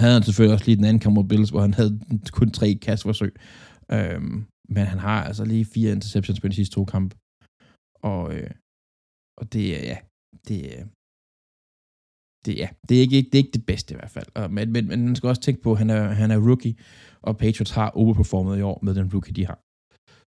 havde 0.00 0.12
han 0.12 0.22
selvfølgelig 0.22 0.54
også 0.54 0.66
lige 0.66 0.76
den 0.76 0.84
anden 0.84 1.00
kamp 1.00 1.14
mod 1.14 1.28
Bills, 1.28 1.50
hvor 1.50 1.60
han 1.60 1.74
havde 1.74 1.92
kun 2.38 2.50
tre 2.50 2.68
kastforsøg. 2.86 3.32
Øhm, 3.96 4.38
men 4.74 4.84
han 4.92 4.98
har 4.98 5.24
altså 5.24 5.44
lige 5.44 5.64
fire 5.64 5.92
interceptions 5.92 6.40
på 6.40 6.48
de 6.48 6.54
sidste 6.54 6.74
to 6.74 6.84
kampe. 6.84 7.16
Og, 8.10 8.34
øh, 8.34 8.50
og 9.40 9.52
det 9.52 9.64
er, 9.76 9.82
ja, 9.92 9.98
det 10.48 10.58
det, 12.46 12.56
ja, 12.56 12.68
det 12.88 12.96
er 12.96 13.00
ikke, 13.00 13.16
det 13.16 13.34
er 13.34 13.44
ikke 13.44 13.58
det 13.58 13.66
bedste 13.66 13.94
i 13.94 13.96
hvert 13.96 14.10
fald. 14.10 14.48
Men, 14.48 14.72
men, 14.72 14.88
men 14.88 15.04
man 15.04 15.16
skal 15.16 15.28
også 15.28 15.42
tænke 15.42 15.62
på, 15.62 15.72
at 15.72 15.78
han 15.78 15.90
er, 15.90 16.02
han 16.02 16.30
er 16.30 16.48
rookie, 16.48 16.74
og 17.22 17.36
Patriots 17.36 17.70
har 17.70 17.90
overperformet 17.90 18.58
i 18.58 18.62
år 18.62 18.78
med 18.82 18.94
den 18.94 19.10
rookie, 19.14 19.34
de 19.34 19.46
har. 19.46 19.58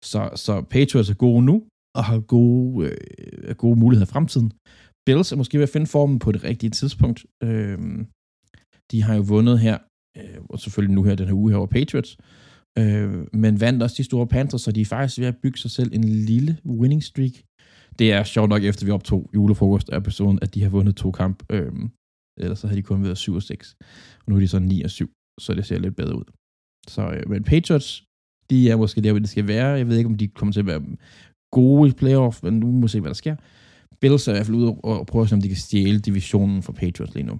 Så, 0.04 0.30
så 0.44 0.62
Patriots 0.62 1.10
er 1.10 1.14
gode 1.14 1.42
nu, 1.44 1.62
og 1.96 2.04
har 2.04 2.20
gode, 2.20 2.88
øh, 2.88 3.54
gode 3.54 3.78
muligheder 3.78 4.10
i 4.10 4.12
fremtiden. 4.12 4.52
Bills 5.06 5.32
er 5.32 5.36
måske 5.36 5.58
ved 5.58 5.62
at 5.62 5.68
finde 5.68 5.86
formen 5.86 6.18
på 6.18 6.32
det 6.32 6.44
rigtige 6.44 6.70
tidspunkt. 6.70 7.26
Øh, 7.42 7.78
de 8.90 9.02
har 9.02 9.14
jo 9.14 9.22
vundet 9.22 9.58
her, 9.58 9.78
øh, 10.18 10.38
og 10.50 10.58
selvfølgelig 10.58 10.94
nu 10.94 11.02
her 11.02 11.14
den 11.14 11.26
her 11.26 11.34
uge 11.34 11.50
her 11.50 11.58
over 11.58 11.66
Patriots, 11.66 12.16
øh, 12.78 13.26
men 13.32 13.60
vandt 13.60 13.82
også 13.82 13.96
de 13.98 14.04
store 14.04 14.26
Panthers, 14.26 14.62
så 14.62 14.72
de 14.72 14.80
er 14.80 14.84
faktisk 14.84 15.18
ved 15.18 15.26
at 15.26 15.36
bygge 15.42 15.58
sig 15.58 15.70
selv 15.70 15.90
en 15.94 16.04
lille 16.04 16.58
winning 16.66 17.02
streak. 17.02 17.32
Det 17.98 18.12
er 18.12 18.24
sjovt 18.24 18.48
nok, 18.48 18.62
efter 18.62 18.86
vi 18.86 18.90
optog 18.90 19.30
julefrokost-episoden, 19.34 20.38
at 20.42 20.54
de 20.54 20.62
har 20.62 20.70
vundet 20.70 20.96
to 20.96 21.10
kamp. 21.10 21.42
Øh, 21.50 21.72
ellers 22.40 22.58
så 22.58 22.66
havde 22.66 22.80
de 22.80 22.86
kun 22.86 23.04
været 23.04 23.18
7 23.18 23.34
og 23.34 23.42
6. 23.42 23.76
Og 24.18 24.24
nu 24.26 24.36
er 24.36 24.40
de 24.40 24.48
så 24.48 24.58
9 24.58 24.82
og 24.82 24.90
7, 24.90 25.10
så 25.40 25.54
det 25.54 25.66
ser 25.66 25.78
lidt 25.78 25.96
bedre 25.96 26.16
ud. 26.16 26.24
Så, 26.88 27.02
øh, 27.10 27.28
men 27.30 27.44
Patriots, 27.44 28.04
de 28.50 28.70
er 28.70 28.76
måske 28.76 29.00
der, 29.00 29.12
hvor 29.12 29.18
det 29.18 29.28
skal 29.28 29.48
være. 29.48 29.66
Jeg 29.66 29.88
ved 29.88 29.96
ikke, 29.96 30.08
om 30.08 30.16
de 30.16 30.28
kommer 30.28 30.52
til 30.52 30.60
at 30.60 30.66
være 30.66 30.82
gode 31.52 31.90
i 31.90 31.92
playoff, 31.92 32.42
men 32.42 32.60
nu 32.60 32.66
må 32.72 32.80
vi 32.82 32.88
se, 32.88 33.00
hvad 33.00 33.10
der 33.10 33.14
sker. 33.14 33.36
Bills 34.00 34.28
er 34.28 34.32
i 34.32 34.34
hvert 34.34 34.46
fald 34.46 34.56
ude 34.56 34.68
og 34.84 35.06
prøve 35.06 35.22
at 35.22 35.28
se, 35.28 35.34
om 35.34 35.40
de 35.40 35.48
kan 35.48 35.56
stjæle 35.56 36.00
divisionen 36.00 36.62
fra 36.62 36.72
Patriots 36.72 37.14
lige 37.14 37.26
nu. 37.30 37.36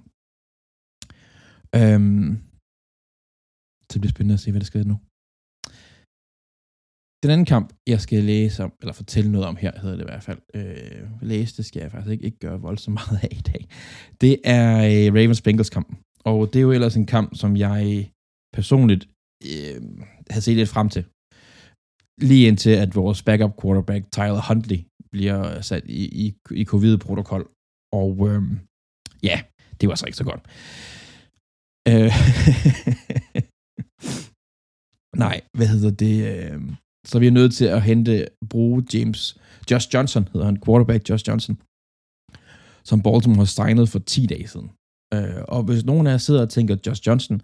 Øhm, 1.79 2.29
så 3.87 3.93
det 3.93 4.01
bliver 4.01 4.15
spændende 4.15 4.33
at 4.33 4.39
se, 4.39 4.51
hvad 4.51 4.61
der 4.61 4.65
sker 4.65 4.83
nu. 4.83 4.97
Den 7.23 7.31
anden 7.31 7.45
kamp, 7.45 7.73
jeg 7.87 8.01
skal 8.01 8.23
læse 8.23 8.63
om, 8.63 8.73
eller 8.81 8.93
fortælle 8.93 9.31
noget 9.31 9.47
om 9.47 9.55
her, 9.55 9.79
hedder 9.81 9.95
det 9.95 10.03
i 10.03 10.11
hvert 10.11 10.23
fald. 10.23 10.39
Øh, 10.53 11.21
læse, 11.21 11.57
det 11.57 11.65
skal 11.65 11.81
jeg 11.81 11.91
faktisk 11.91 12.11
ikke, 12.11 12.25
ikke 12.25 12.39
gøre 12.39 12.61
voldsomt 12.61 12.93
meget 12.93 13.19
af 13.23 13.27
i 13.31 13.41
dag. 13.41 13.67
Det 14.21 14.39
er 14.43 14.67
øh, 14.77 15.13
Ravens 15.13 15.41
Bengals 15.41 15.69
kampen. 15.69 15.97
Og 16.23 16.53
det 16.53 16.59
er 16.59 16.63
jo 16.63 16.71
ellers 16.71 16.95
en 16.95 17.05
kamp, 17.05 17.35
som 17.35 17.57
jeg 17.57 18.11
personligt 18.53 19.03
øh, 19.45 19.81
havde 20.29 20.41
set 20.41 20.55
lidt 20.55 20.69
frem 20.69 20.89
til. 20.89 21.03
Lige 22.21 22.47
indtil, 22.47 22.69
at 22.83 22.95
vores 22.95 23.23
backup 23.23 23.61
quarterback, 23.61 24.11
Tyler 24.11 24.47
Huntley, 24.47 24.79
bliver 25.11 25.61
sat 25.61 25.83
i, 25.85 26.25
i, 26.25 26.35
i 26.51 26.65
covid-protokol. 26.65 27.43
Og 27.93 28.29
øh, 28.29 28.41
ja, 29.23 29.41
det 29.81 29.89
var 29.89 29.95
så 29.95 30.05
ikke 30.05 30.17
så 30.17 30.23
godt. 30.23 30.43
Øh, 31.91 32.11
nej, 35.25 35.41
hvad 35.57 35.67
hedder 35.67 35.91
det? 35.91 36.17
Øh, 36.33 36.61
så 37.05 37.19
vi 37.19 37.27
er 37.27 37.31
nødt 37.31 37.53
til 37.53 37.65
at 37.65 37.81
hente, 37.81 38.27
bruge 38.49 38.83
James, 38.93 39.37
Josh 39.71 39.87
Johnson 39.93 40.27
hedder 40.33 40.45
han, 40.45 40.61
quarterback 40.65 41.09
Josh 41.09 41.27
Johnson, 41.27 41.57
som 42.83 43.01
Baltimore 43.01 43.37
har 43.37 43.45
signet 43.45 43.89
for 43.89 43.99
10 43.99 44.25
dage 44.25 44.47
siden. 44.47 44.69
Øh, 45.13 45.43
og 45.47 45.63
hvis 45.63 45.85
nogen 45.85 46.07
af 46.07 46.11
jer 46.11 46.17
sidder 46.17 46.41
og 46.41 46.49
tænker, 46.49 46.75
Josh 46.87 47.01
Johnson, 47.07 47.41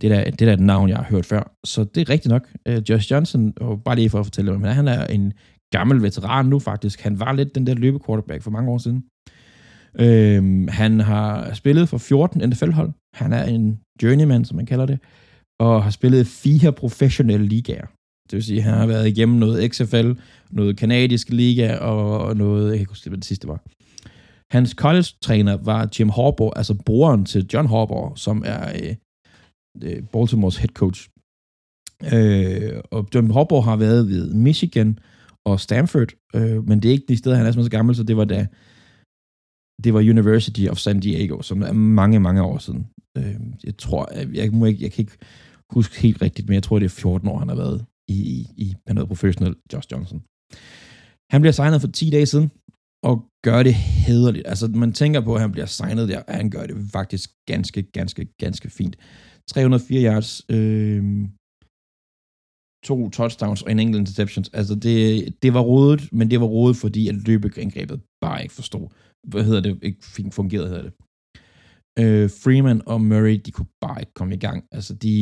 det 0.00 0.12
er, 0.12 0.24
det 0.30 0.40
der 0.40 0.52
et 0.52 0.60
navn, 0.60 0.88
jeg 0.88 0.96
har 0.96 1.04
hørt 1.04 1.26
før. 1.26 1.56
Så 1.66 1.84
det 1.84 2.00
er 2.00 2.10
rigtigt 2.10 2.32
nok. 2.32 2.48
Øh, 2.68 2.82
Josh 2.88 3.10
Johnson, 3.10 3.52
og 3.60 3.82
bare 3.84 3.96
lige 3.96 4.10
for 4.10 4.20
at 4.20 4.26
fortælle 4.26 4.58
men 4.58 4.72
han 4.72 4.88
er 4.88 5.06
en 5.06 5.32
gammel 5.72 6.02
veteran 6.02 6.46
nu 6.46 6.58
faktisk. 6.58 7.00
Han 7.00 7.20
var 7.20 7.32
lidt 7.32 7.54
den 7.54 7.66
der 7.66 7.74
løbequarterback 7.74 8.42
for 8.42 8.50
mange 8.50 8.70
år 8.70 8.78
siden. 8.78 9.04
Øhm, 9.98 10.68
han 10.68 11.00
har 11.00 11.54
spillet 11.54 11.88
for 11.88 11.98
14 11.98 12.48
NFL-hold. 12.48 12.92
Han 13.14 13.32
er 13.32 13.44
en 13.44 13.80
journeyman, 14.02 14.44
som 14.44 14.56
man 14.56 14.66
kalder 14.66 14.86
det, 14.86 14.98
og 15.60 15.84
har 15.84 15.90
spillet 15.90 16.26
fire 16.26 16.72
professionelle 16.72 17.46
ligaer. 17.46 17.86
Det 18.30 18.36
vil 18.36 18.44
sige, 18.44 18.58
at 18.58 18.64
han 18.64 18.74
har 18.74 18.86
været 18.86 19.08
igennem 19.08 19.38
noget 19.38 19.74
XFL, 19.74 20.12
noget 20.50 20.76
kanadisk 20.76 21.30
liga 21.30 21.76
og 21.76 22.36
noget, 22.36 22.64
jeg 22.64 22.72
kan 22.72 22.80
ikke 22.80 22.90
huske, 22.90 23.10
hvad 23.10 23.18
det 23.18 23.24
sidste 23.24 23.48
var. 23.48 23.60
Hans 24.50 24.70
college-træner 24.70 25.56
var 25.56 25.88
Jim 25.98 26.08
Harbaugh, 26.08 26.52
altså 26.56 26.74
broren 26.74 27.24
til 27.24 27.46
John 27.52 27.68
Harbaugh, 27.68 28.16
som 28.16 28.42
er 28.46 28.72
øh, 28.82 28.94
øh, 29.82 30.02
Baltimores 30.12 30.56
head 30.56 30.68
coach. 30.68 31.08
Øh, 32.14 32.80
og 32.90 33.08
Jim 33.14 33.30
Harbaugh 33.30 33.64
har 33.64 33.76
været 33.76 34.08
ved 34.08 34.34
Michigan, 34.34 34.98
og 35.46 35.60
Stanford, 35.60 36.08
øh, 36.34 36.68
men 36.68 36.82
det 36.82 36.88
er 36.88 36.92
ikke 36.92 37.04
de 37.08 37.16
steder, 37.16 37.36
han 37.36 37.46
er 37.46 37.52
så 37.52 37.70
gammel, 37.70 37.96
så 37.96 38.02
det 38.02 38.16
var 38.16 38.24
da 38.24 38.46
det 39.84 39.94
var 39.94 40.00
University 40.00 40.66
of 40.70 40.78
San 40.78 41.00
Diego, 41.00 41.42
som 41.42 41.62
er 41.62 41.72
mange, 41.72 42.20
mange 42.20 42.42
år 42.42 42.58
siden. 42.58 42.86
Øh, 43.18 43.36
jeg 43.64 43.76
tror, 43.76 44.12
jeg, 44.14 44.28
jeg, 44.34 44.52
må 44.52 44.66
ikke, 44.66 44.82
jeg 44.82 44.92
kan 44.92 45.02
ikke 45.02 45.18
huske 45.70 46.00
helt 46.00 46.22
rigtigt, 46.22 46.48
men 46.48 46.54
jeg 46.54 46.62
tror, 46.62 46.78
det 46.78 46.84
er 46.84 47.00
14 47.00 47.28
år, 47.28 47.38
han 47.38 47.48
har 47.48 47.56
været 47.56 47.84
i, 48.08 48.16
i, 48.16 48.46
i 48.56 48.74
han 48.86 49.06
professionel, 49.06 49.54
Josh 49.72 49.88
Johnson. 49.92 50.22
Han 51.32 51.40
bliver 51.40 51.52
signet 51.52 51.80
for 51.80 51.88
10 51.88 52.10
dage 52.10 52.26
siden, 52.26 52.50
og 53.08 53.14
gør 53.44 53.62
det 53.62 53.74
hederligt. 53.74 54.46
Altså, 54.46 54.66
man 54.68 54.92
tænker 54.92 55.20
på, 55.20 55.34
at 55.34 55.40
han 55.40 55.52
bliver 55.52 55.66
signet 55.66 56.08
der, 56.08 56.22
og 56.28 56.34
han 56.34 56.50
gør 56.50 56.66
det 56.66 56.76
faktisk 56.92 57.30
ganske, 57.46 57.82
ganske, 57.82 58.24
ganske 58.38 58.70
fint. 58.70 58.96
304 59.48 60.04
yards, 60.04 60.42
øh, 60.48 61.04
to 62.84 63.10
touchdowns 63.10 63.62
og 63.62 63.70
en 63.70 63.78
enkelt 63.78 64.00
interception. 64.00 64.44
Altså, 64.52 64.74
det, 64.74 65.34
det 65.42 65.54
var 65.54 65.60
rodet, 65.60 66.12
men 66.12 66.30
det 66.30 66.40
var 66.40 66.46
rodet, 66.46 66.76
fordi 66.76 67.08
at 67.08 67.14
løbeangrebet 67.14 68.00
bare 68.20 68.42
ikke 68.42 68.54
forstod. 68.54 68.86
Hvad 69.28 69.44
hedder 69.44 69.60
det? 69.60 69.78
Ikke 69.82 70.04
fungerede, 70.04 70.34
fungeret, 70.34 70.68
hedder 70.68 70.82
det. 70.82 70.92
Øh, 71.98 72.30
Freeman 72.30 72.82
og 72.86 73.00
Murray, 73.00 73.40
de 73.46 73.50
kunne 73.50 73.72
bare 73.80 74.00
ikke 74.00 74.14
komme 74.14 74.34
i 74.34 74.38
gang. 74.38 74.64
Altså, 74.72 74.94
de... 74.94 75.14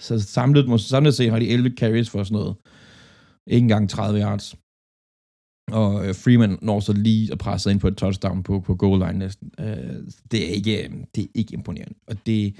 Så 0.00 0.18
samlet, 0.18 0.80
samlet 0.80 1.14
set 1.14 1.30
har 1.30 1.38
de 1.38 1.48
11 1.48 1.70
carries 1.78 2.10
for 2.10 2.24
sådan 2.24 2.34
noget. 2.34 2.56
Ikke 3.46 3.64
engang 3.64 3.90
30 3.90 4.20
yards. 4.20 4.54
Og 5.72 6.08
øh, 6.08 6.14
Freeman 6.14 6.58
når 6.62 6.80
så 6.80 6.92
lige 6.92 7.32
at 7.32 7.38
presse 7.38 7.70
ind 7.70 7.80
på 7.80 7.88
et 7.88 7.96
touchdown 7.96 8.42
på, 8.42 8.60
på 8.60 8.74
goal 8.74 8.98
line 8.98 9.18
næsten. 9.18 9.50
Øh, 9.60 9.66
det, 10.30 10.48
er 10.48 10.54
ikke, 10.54 10.84
øh, 10.84 10.90
det 11.14 11.24
er 11.24 11.28
ikke 11.34 11.54
imponerende. 11.54 11.94
Og 12.06 12.16
det, 12.26 12.56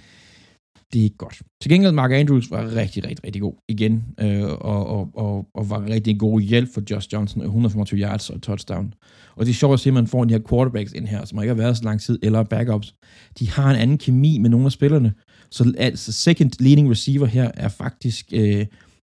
det 0.92 0.98
er 0.98 1.04
ikke 1.04 1.16
godt. 1.16 1.42
Til 1.62 1.70
gengæld, 1.70 1.92
Mark 1.92 2.12
Andrews 2.12 2.50
var 2.50 2.76
rigtig, 2.76 3.04
rigtig, 3.04 3.24
rigtig 3.24 3.42
god 3.42 3.54
igen, 3.68 4.04
øh, 4.20 4.42
og, 4.42 4.86
og, 4.86 5.10
og, 5.14 5.46
og 5.54 5.70
var 5.70 5.84
rigtig 5.84 6.18
god 6.18 6.40
hjælp 6.40 6.74
for 6.74 6.82
Josh 6.90 7.08
Johnson, 7.12 7.42
125 7.42 8.00
yards 8.00 8.30
og 8.30 8.42
touchdown. 8.42 8.94
Og 9.36 9.46
det 9.46 9.52
er 9.52 9.54
sjovt 9.54 9.72
at 9.72 9.80
se, 9.80 9.90
at 9.90 9.94
man 9.94 10.06
får 10.06 10.24
de 10.24 10.34
her 10.34 10.40
quarterbacks 10.48 10.92
ind 10.92 11.06
her, 11.06 11.24
som 11.24 11.42
ikke 11.42 11.48
har 11.48 11.62
været 11.62 11.76
så 11.76 11.84
lang 11.84 12.00
tid, 12.00 12.18
eller 12.22 12.42
backups. 12.42 12.94
De 13.38 13.50
har 13.50 13.70
en 13.70 13.76
anden 13.76 13.98
kemi 13.98 14.38
med 14.38 14.50
nogle 14.50 14.66
af 14.66 14.72
spillerne. 14.72 15.12
Så 15.50 15.74
altså, 15.78 16.12
second 16.12 16.50
leading 16.60 16.90
receiver 16.90 17.26
her 17.26 17.50
er 17.54 17.68
faktisk 17.68 18.32
øh, 18.32 18.66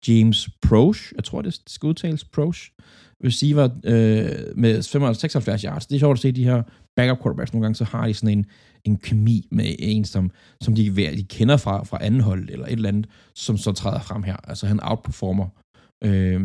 James 0.08 0.50
Proche, 0.62 1.14
jeg 1.16 1.24
tror, 1.24 1.42
det 1.42 1.60
skal 1.66 1.86
udtales 1.86 2.24
Proche, 2.24 2.72
receiver 3.24 3.64
øh, 3.84 4.56
med 4.56 4.82
75 4.82 5.62
yards. 5.62 5.86
Det 5.86 5.94
er 5.94 5.98
sjovt 5.98 6.18
at 6.18 6.22
se 6.22 6.32
de 6.32 6.44
her 6.44 6.62
backup 6.96 7.22
quarterbacks. 7.22 7.52
Nogle 7.52 7.64
gange 7.64 7.74
så 7.74 7.84
har 7.84 8.06
de 8.06 8.14
sådan 8.14 8.38
en, 8.38 8.46
en 8.84 8.96
kemi 8.96 9.48
med 9.50 9.74
en, 9.78 10.04
som, 10.04 10.30
som 10.62 10.74
de, 10.74 10.96
de 10.96 11.24
kender 11.24 11.56
fra, 11.56 11.84
fra 11.84 12.04
anden 12.04 12.20
hold, 12.20 12.48
eller 12.50 12.66
et 12.66 12.72
eller 12.72 12.88
andet, 12.88 13.10
som 13.34 13.56
så 13.56 13.72
træder 13.72 14.00
frem 14.00 14.22
her. 14.22 14.36
Altså 14.36 14.66
han 14.66 14.80
outperformer 14.82 15.48
øh, 16.04 16.40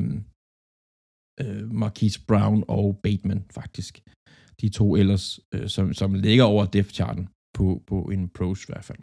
øh, 1.41 1.71
Marquise 1.71 2.19
Brown 2.27 2.63
og 2.67 2.99
Bateman, 3.03 3.45
faktisk. 3.51 4.01
De 4.61 4.69
to 4.69 4.95
ellers, 4.95 5.39
øh, 5.53 5.69
som, 5.69 5.93
som 5.93 6.13
ligger 6.13 6.43
over 6.43 6.65
depth-charten 6.65 7.27
på, 7.53 7.83
på 7.87 8.01
en 8.01 8.29
pros 8.29 8.63
i 8.63 8.67
hvert 8.67 8.85
fald. 8.85 8.99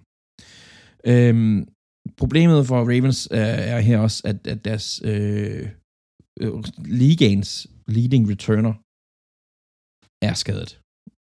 Øhm, 1.06 1.68
problemet 2.16 2.66
for 2.66 2.80
Ravens 2.80 3.28
er, 3.30 3.54
er 3.74 3.80
her 3.80 3.98
også, 3.98 4.22
at, 4.24 4.46
at 4.46 4.64
deres 4.64 5.02
øh, 5.04 5.68
øh, 6.40 6.64
ligaens 6.84 7.66
leading 7.86 8.30
returner 8.30 8.74
er 10.28 10.34
skadet. 10.34 10.80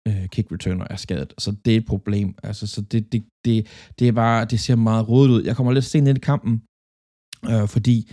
Øh, 0.07 0.27
kick 0.33 0.51
returner 0.51 0.87
er 0.89 0.95
skadet. 0.95 1.33
Så 1.37 1.55
det 1.65 1.73
er 1.73 1.77
et 1.77 1.85
problem. 1.85 2.35
Altså, 2.43 2.67
så 2.67 2.81
det, 2.81 3.11
det, 3.11 3.23
det, 3.45 3.67
det 3.99 4.07
er 4.07 4.11
bare, 4.11 4.45
det 4.45 4.59
ser 4.59 4.75
meget 4.75 5.09
rodet 5.09 5.31
ud. 5.31 5.43
Jeg 5.43 5.55
kommer 5.55 5.73
lidt 5.73 5.85
sent 5.85 6.07
ind 6.07 6.17
i 6.17 6.21
kampen, 6.21 6.53
øh, 7.51 7.67
fordi 7.67 8.11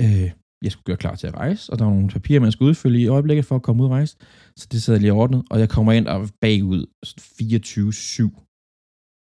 øh, 0.00 0.30
jeg 0.64 0.72
skulle 0.72 0.84
gøre 0.84 0.96
klar 0.96 1.14
til 1.14 1.26
at 1.26 1.34
rejse, 1.34 1.72
og 1.72 1.78
der 1.78 1.84
var 1.84 1.92
nogle 1.92 2.08
papirer, 2.08 2.40
man 2.40 2.52
skulle 2.52 2.68
udfylde 2.68 3.00
i 3.00 3.06
øjeblikket 3.06 3.44
for 3.44 3.56
at 3.56 3.62
komme 3.62 3.82
ud 3.82 3.88
og 3.88 3.92
rejse. 3.92 4.16
Så 4.56 4.68
det 4.72 4.82
sad 4.82 4.98
lige 4.98 5.12
ordnet, 5.12 5.42
og 5.50 5.60
jeg 5.60 5.68
kommer 5.68 5.92
ind 5.92 6.06
og 6.06 6.28
bagud 6.40 6.86
24-7 7.06 8.49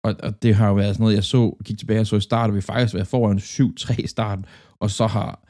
og, 0.08 0.16
og 0.22 0.42
det 0.42 0.54
har 0.54 0.68
jo 0.68 0.74
været 0.74 0.94
sådan 0.94 1.02
noget, 1.02 1.14
jeg 1.14 1.24
så, 1.24 1.56
gik 1.64 1.78
tilbage 1.78 2.00
og 2.00 2.06
så 2.06 2.16
i 2.16 2.20
starten, 2.20 2.56
vi 2.56 2.60
faktisk 2.60 2.94
været 2.94 3.06
foran 3.06 3.38
7-3 3.38 3.94
i 4.04 4.06
starten, 4.06 4.44
og 4.80 4.90
så 4.90 5.06
har 5.06 5.40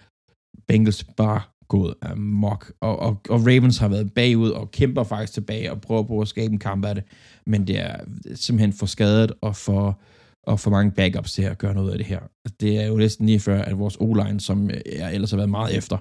Bengals 0.69 1.05
bare 1.05 1.41
gået 1.69 1.95
amok, 2.03 2.73
og, 2.81 2.99
og, 2.99 3.21
og 3.29 3.47
Ravens 3.47 3.79
har 3.79 3.89
været 3.89 4.15
bagud 4.15 4.51
og 4.51 4.71
kæmper 4.71 5.03
faktisk 5.03 5.33
tilbage 5.33 5.73
og 5.73 5.81
prøver 5.81 6.03
på 6.03 6.21
at 6.21 6.29
skabe 6.29 6.53
en 6.53 6.59
kamp 6.59 6.85
af 6.85 6.95
det, 6.95 7.05
men 7.47 7.67
det 7.67 7.79
er 7.79 7.97
simpelthen 8.35 8.73
for 8.73 8.87
skadet 8.87 9.33
og 9.41 9.57
for, 9.57 10.01
og 10.47 10.61
for 10.61 10.71
mange 10.71 10.93
backups 10.93 11.33
til 11.33 11.43
at 11.43 11.59
gøre 11.59 11.75
noget 11.75 11.93
af 11.93 11.99
det 11.99 12.07
her. 12.07 12.21
Det 12.61 12.81
er 12.83 12.87
jo 12.87 12.97
næsten 12.97 13.27
lige 13.27 13.41
før, 13.41 13.63
at 13.63 13.79
vores 13.79 13.97
O-line, 14.01 14.41
som 14.41 14.71
jeg 14.71 15.15
ellers 15.15 15.31
har 15.31 15.37
været 15.37 15.51
meget 15.51 15.77
efter, 15.77 15.99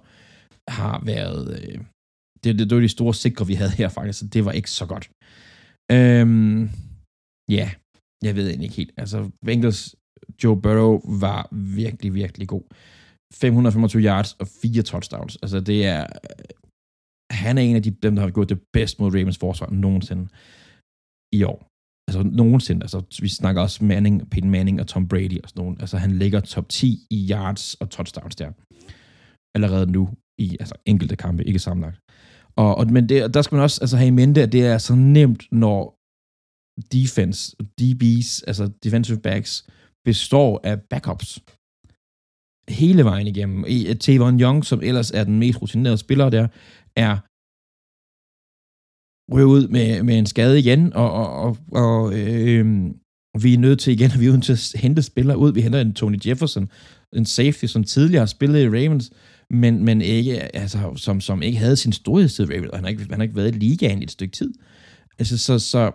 har 0.71 1.01
været... 1.05 1.61
Øh, 1.61 1.79
det, 2.43 2.59
det, 2.59 2.69
det 2.69 2.75
var 2.75 2.81
de 2.81 2.89
store 2.89 3.13
sikre, 3.13 3.47
vi 3.47 3.53
havde 3.53 3.71
her 3.71 3.89
faktisk, 3.89 4.19
så 4.19 4.27
det 4.27 4.45
var 4.45 4.51
ikke 4.51 4.71
så 4.71 4.85
godt. 4.85 5.09
Øhm, 5.91 6.69
ja, 7.49 7.55
yeah, 7.55 7.71
jeg 8.23 8.35
ved 8.35 8.47
egentlig 8.47 8.65
ikke 8.65 8.75
helt. 8.75 8.93
Altså, 8.97 9.29
Bengals 9.45 9.95
Joe 10.43 10.61
Burrow 10.61 11.01
var 11.19 11.47
virkelig, 11.51 12.13
virkelig 12.13 12.47
god. 12.47 12.63
525 13.33 14.03
yards 14.03 14.33
og 14.33 14.47
fire 14.61 14.81
touchdowns. 14.81 15.37
Altså, 15.41 15.59
det 15.59 15.85
er... 15.85 16.01
Øh, 16.01 16.45
han 17.31 17.57
er 17.57 17.61
en 17.61 17.75
af 17.75 17.83
de, 17.83 17.91
dem, 17.91 18.15
der 18.15 18.23
har 18.23 18.29
gået 18.29 18.49
det 18.49 18.59
bedst 18.73 18.99
mod 18.99 19.15
Ravens 19.15 19.37
forsvar 19.37 19.69
nogensinde 19.69 20.27
i 21.33 21.43
år. 21.43 21.67
Altså, 22.07 22.23
nogensinde. 22.23 22.83
Altså, 22.83 23.01
vi 23.21 23.29
snakker 23.29 23.61
også 23.61 23.85
Manning, 23.85 24.29
Peyton 24.29 24.49
Manning 24.49 24.79
og 24.79 24.87
Tom 24.87 25.07
Brady 25.07 25.41
og 25.43 25.49
sådan 25.49 25.61
nogen. 25.61 25.77
Altså, 25.81 25.97
han 25.97 26.11
ligger 26.11 26.39
top 26.39 26.69
10 26.69 26.99
i 27.11 27.29
yards 27.31 27.73
og 27.73 27.89
touchdowns 27.89 28.35
der. 28.35 28.51
Allerede 29.55 29.91
nu 29.91 30.09
i 30.39 30.57
altså, 30.59 30.75
enkelte 30.85 31.15
kampe, 31.15 31.43
ikke 31.43 31.59
sammenlagt. 31.59 31.99
Og, 32.55 32.75
og, 32.75 32.91
men 32.91 33.09
det, 33.09 33.33
der 33.33 33.41
skal 33.41 33.55
man 33.55 33.63
også 33.63 33.81
altså, 33.81 33.97
have 33.97 34.07
i 34.07 34.11
mente, 34.11 34.43
at 34.43 34.51
det 34.51 34.65
er 34.65 34.77
så 34.77 34.95
nemt, 34.95 35.43
når 35.51 35.96
defense, 36.91 37.55
DB's, 37.81 38.41
altså 38.47 38.71
defensive 38.83 39.19
backs, 39.19 39.67
består 40.05 40.61
af 40.63 40.81
backups 40.81 41.39
hele 42.69 43.03
vejen 43.03 43.27
igennem. 43.27 43.65
E, 43.67 43.93
Tavon 43.93 44.41
Young, 44.41 44.65
som 44.65 44.81
ellers 44.83 45.11
er 45.11 45.23
den 45.23 45.39
mest 45.39 45.61
rutinerede 45.61 45.97
spiller 45.97 46.29
der, 46.29 46.47
er 46.95 47.17
røvet 49.33 49.45
ud 49.45 49.67
med, 49.67 50.03
med 50.03 50.17
en 50.17 50.25
skade 50.25 50.59
igen, 50.59 50.93
og, 50.93 51.11
og, 51.11 51.31
og, 51.41 51.57
og 51.71 52.19
øh, 52.19 52.65
vi 53.41 53.53
er 53.53 53.57
nødt 53.57 53.79
til 53.79 53.93
igen, 53.93 54.11
at 54.11 54.19
vi 54.21 54.27
er 54.27 54.31
nødt 54.31 54.43
til 54.43 54.53
at 54.53 54.81
hente 54.81 55.03
spillere 55.03 55.37
ud. 55.37 55.53
Vi 55.53 55.61
henter 55.61 55.81
en 55.81 55.93
Tony 55.93 56.19
Jefferson, 56.25 56.69
en 57.15 57.25
safety, 57.25 57.65
som 57.65 57.83
tidligere 57.83 58.21
har 58.21 58.25
spillet 58.25 58.63
i 58.63 58.69
Ravens, 58.69 59.11
men, 59.49 59.85
men 59.85 60.01
ikke, 60.01 60.55
altså, 60.55 60.93
som, 60.95 61.21
som 61.21 61.41
ikke 61.41 61.57
havde 61.57 61.75
sin 61.75 61.93
storhedstid 61.93 62.49
i 62.49 62.53
Ravens. 62.53 62.71
Han 62.73 62.83
har 62.83 62.89
ikke, 62.89 63.03
han 63.09 63.19
har 63.19 63.23
ikke 63.23 63.35
været 63.35 63.55
i 63.55 63.59
ligaen 63.59 64.01
i 64.01 64.03
et 64.03 64.11
stykke 64.11 64.31
tid. 64.31 64.53
Altså, 65.19 65.37
så, 65.37 65.59
så 65.59 65.91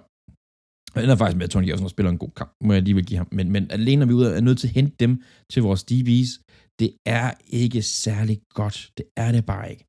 jeg 0.96 1.04
er 1.04 1.16
faktisk 1.16 1.36
med, 1.36 1.44
at 1.44 1.50
Tony 1.50 1.68
Jefferson 1.68 1.88
spiller 1.88 2.10
en 2.10 2.18
god 2.18 2.30
kamp, 2.36 2.52
må 2.60 2.72
jeg 2.72 2.82
lige 2.82 2.94
vil 2.94 3.06
give 3.06 3.18
ham. 3.18 3.28
Men, 3.32 3.50
men 3.50 3.70
alene 3.70 4.06
når 4.06 4.06
vi 4.06 4.36
er 4.36 4.40
nødt 4.40 4.58
til 4.58 4.68
at 4.68 4.74
hente 4.74 4.96
dem 5.00 5.22
til 5.50 5.62
vores 5.62 5.84
DB's, 5.90 6.42
det 6.78 6.92
er 7.06 7.32
ikke 7.46 7.82
særlig 7.82 8.40
godt. 8.54 8.90
Det 8.96 9.04
er 9.16 9.32
det 9.32 9.46
bare 9.46 9.70
ikke. 9.70 9.84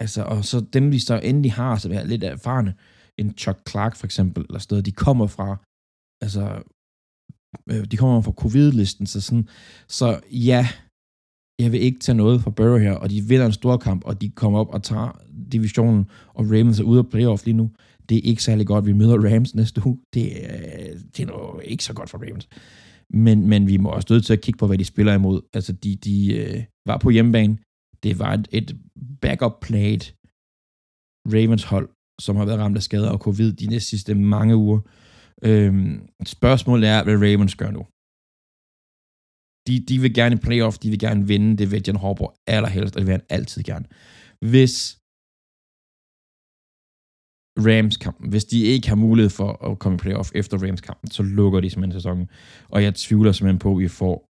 Altså, 0.00 0.22
og 0.22 0.44
så 0.44 0.60
dem, 0.60 0.92
vi 0.92 0.98
så 0.98 1.20
endelig 1.22 1.52
har, 1.52 1.76
som 1.76 1.92
er 1.92 2.04
lidt 2.04 2.24
erfarne, 2.24 2.74
en 3.18 3.38
Chuck 3.38 3.70
Clark 3.70 3.96
for 3.96 4.06
eksempel, 4.06 4.44
eller 4.48 4.58
sted, 4.58 4.82
de 4.82 4.92
kommer 4.92 5.26
fra, 5.26 5.56
altså, 6.22 6.62
øh, 7.70 7.84
de 7.90 7.96
kommer 7.96 8.20
fra 8.20 8.32
covid-listen, 8.32 9.06
så 9.06 9.20
sådan, 9.20 9.48
så 9.88 10.20
ja, 10.30 10.68
jeg 11.58 11.72
vil 11.72 11.80
ikke 11.80 12.00
tage 12.00 12.16
noget 12.16 12.40
fra 12.40 12.50
Burrow 12.50 12.78
her, 12.78 12.92
og 12.92 13.10
de 13.10 13.22
vinder 13.22 13.46
en 13.46 13.52
stor 13.52 13.76
kamp, 13.76 14.04
og 14.04 14.20
de 14.20 14.30
kommer 14.30 14.58
op 14.58 14.68
og 14.68 14.82
tager 14.82 15.20
divisionen, 15.52 16.10
og 16.28 16.44
Ravens 16.44 16.80
er 16.80 16.84
ude 16.84 16.98
af 16.98 17.08
playoff 17.08 17.44
lige 17.44 17.56
nu. 17.56 17.70
Det 18.08 18.16
er 18.18 18.22
ikke 18.22 18.42
særlig 18.42 18.66
godt. 18.66 18.86
Vi 18.86 18.92
møder 18.92 19.34
Rams 19.34 19.54
næste 19.54 19.86
uge. 19.86 19.98
Det, 20.14 20.44
er, 20.44 20.94
det 21.16 21.20
er 21.20 21.26
noget 21.26 21.64
ikke 21.64 21.84
så 21.84 21.94
godt 21.94 22.10
for 22.10 22.18
Ravens. 22.18 22.48
Men, 23.10 23.48
men 23.48 23.66
vi 23.66 23.76
må 23.76 23.88
også 23.88 24.08
nødt 24.10 24.26
til 24.26 24.32
at 24.32 24.40
kigge 24.40 24.58
på, 24.58 24.66
hvad 24.66 24.78
de 24.78 24.84
spiller 24.84 25.14
imod. 25.14 25.42
Altså, 25.52 25.72
de, 25.72 25.96
de 25.96 26.36
øh, 26.36 26.64
var 26.86 26.98
på 26.98 27.10
hjemmebane. 27.10 27.58
Det 28.02 28.18
var 28.18 28.32
et, 28.34 28.48
et 28.52 28.76
backup-played 29.20 30.04
Ravens 31.34 31.64
hold, 31.64 31.88
som 32.20 32.36
har 32.36 32.44
været 32.44 32.58
ramt 32.58 32.76
af 32.76 32.82
skader 32.82 33.10
og 33.10 33.18
covid 33.18 33.52
de 33.52 33.66
næste 33.66 33.88
sidste 33.88 34.14
mange 34.14 34.56
uger. 34.56 34.80
Øhm, 35.42 36.08
spørgsmålet 36.26 36.88
er, 36.88 37.04
hvad 37.04 37.14
Ravens 37.14 37.56
gør 37.56 37.70
nu. 37.70 37.82
De, 39.66 39.74
de 39.88 40.00
vil 40.00 40.14
gerne 40.14 40.34
i 40.34 40.38
playoff, 40.38 40.78
de 40.78 40.90
vil 40.90 40.98
gerne 40.98 41.26
vinde, 41.26 41.56
det 41.56 41.70
vil 41.70 41.82
Jan 41.86 41.96
Harbour 41.96 42.34
allerhelst, 42.46 42.94
og 42.94 43.00
det 43.00 43.06
vil 43.06 43.12
han 43.18 43.26
altid 43.28 43.62
gerne. 43.62 43.86
Hvis 44.50 44.98
Rams-kampen. 47.58 48.30
Hvis 48.30 48.44
de 48.44 48.62
ikke 48.62 48.88
har 48.88 48.96
mulighed 48.96 49.30
for 49.30 49.70
at 49.70 49.78
komme 49.78 49.96
i 49.96 49.98
playoff 49.98 50.30
efter 50.34 50.58
Rams-kampen, 50.58 51.10
så 51.10 51.22
lukker 51.22 51.60
de 51.60 51.70
simpelthen 51.70 52.00
sæsonen. 52.00 52.28
Og 52.68 52.82
jeg 52.82 52.94
tvivler 52.94 53.32
simpelthen 53.32 53.58
på, 53.58 53.70
at 53.72 53.78
vi 53.78 53.88
får 53.88 54.26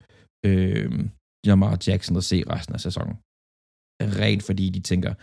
øh, 0.45 1.09
Jamar 1.45 1.77
Jackson 1.87 2.17
at 2.17 2.23
se 2.23 2.43
resten 2.49 2.75
af 2.75 2.79
sæsonen. 2.79 3.15
Rent 4.21 4.43
fordi 4.43 4.69
de 4.69 4.79
tænker, 4.79 5.13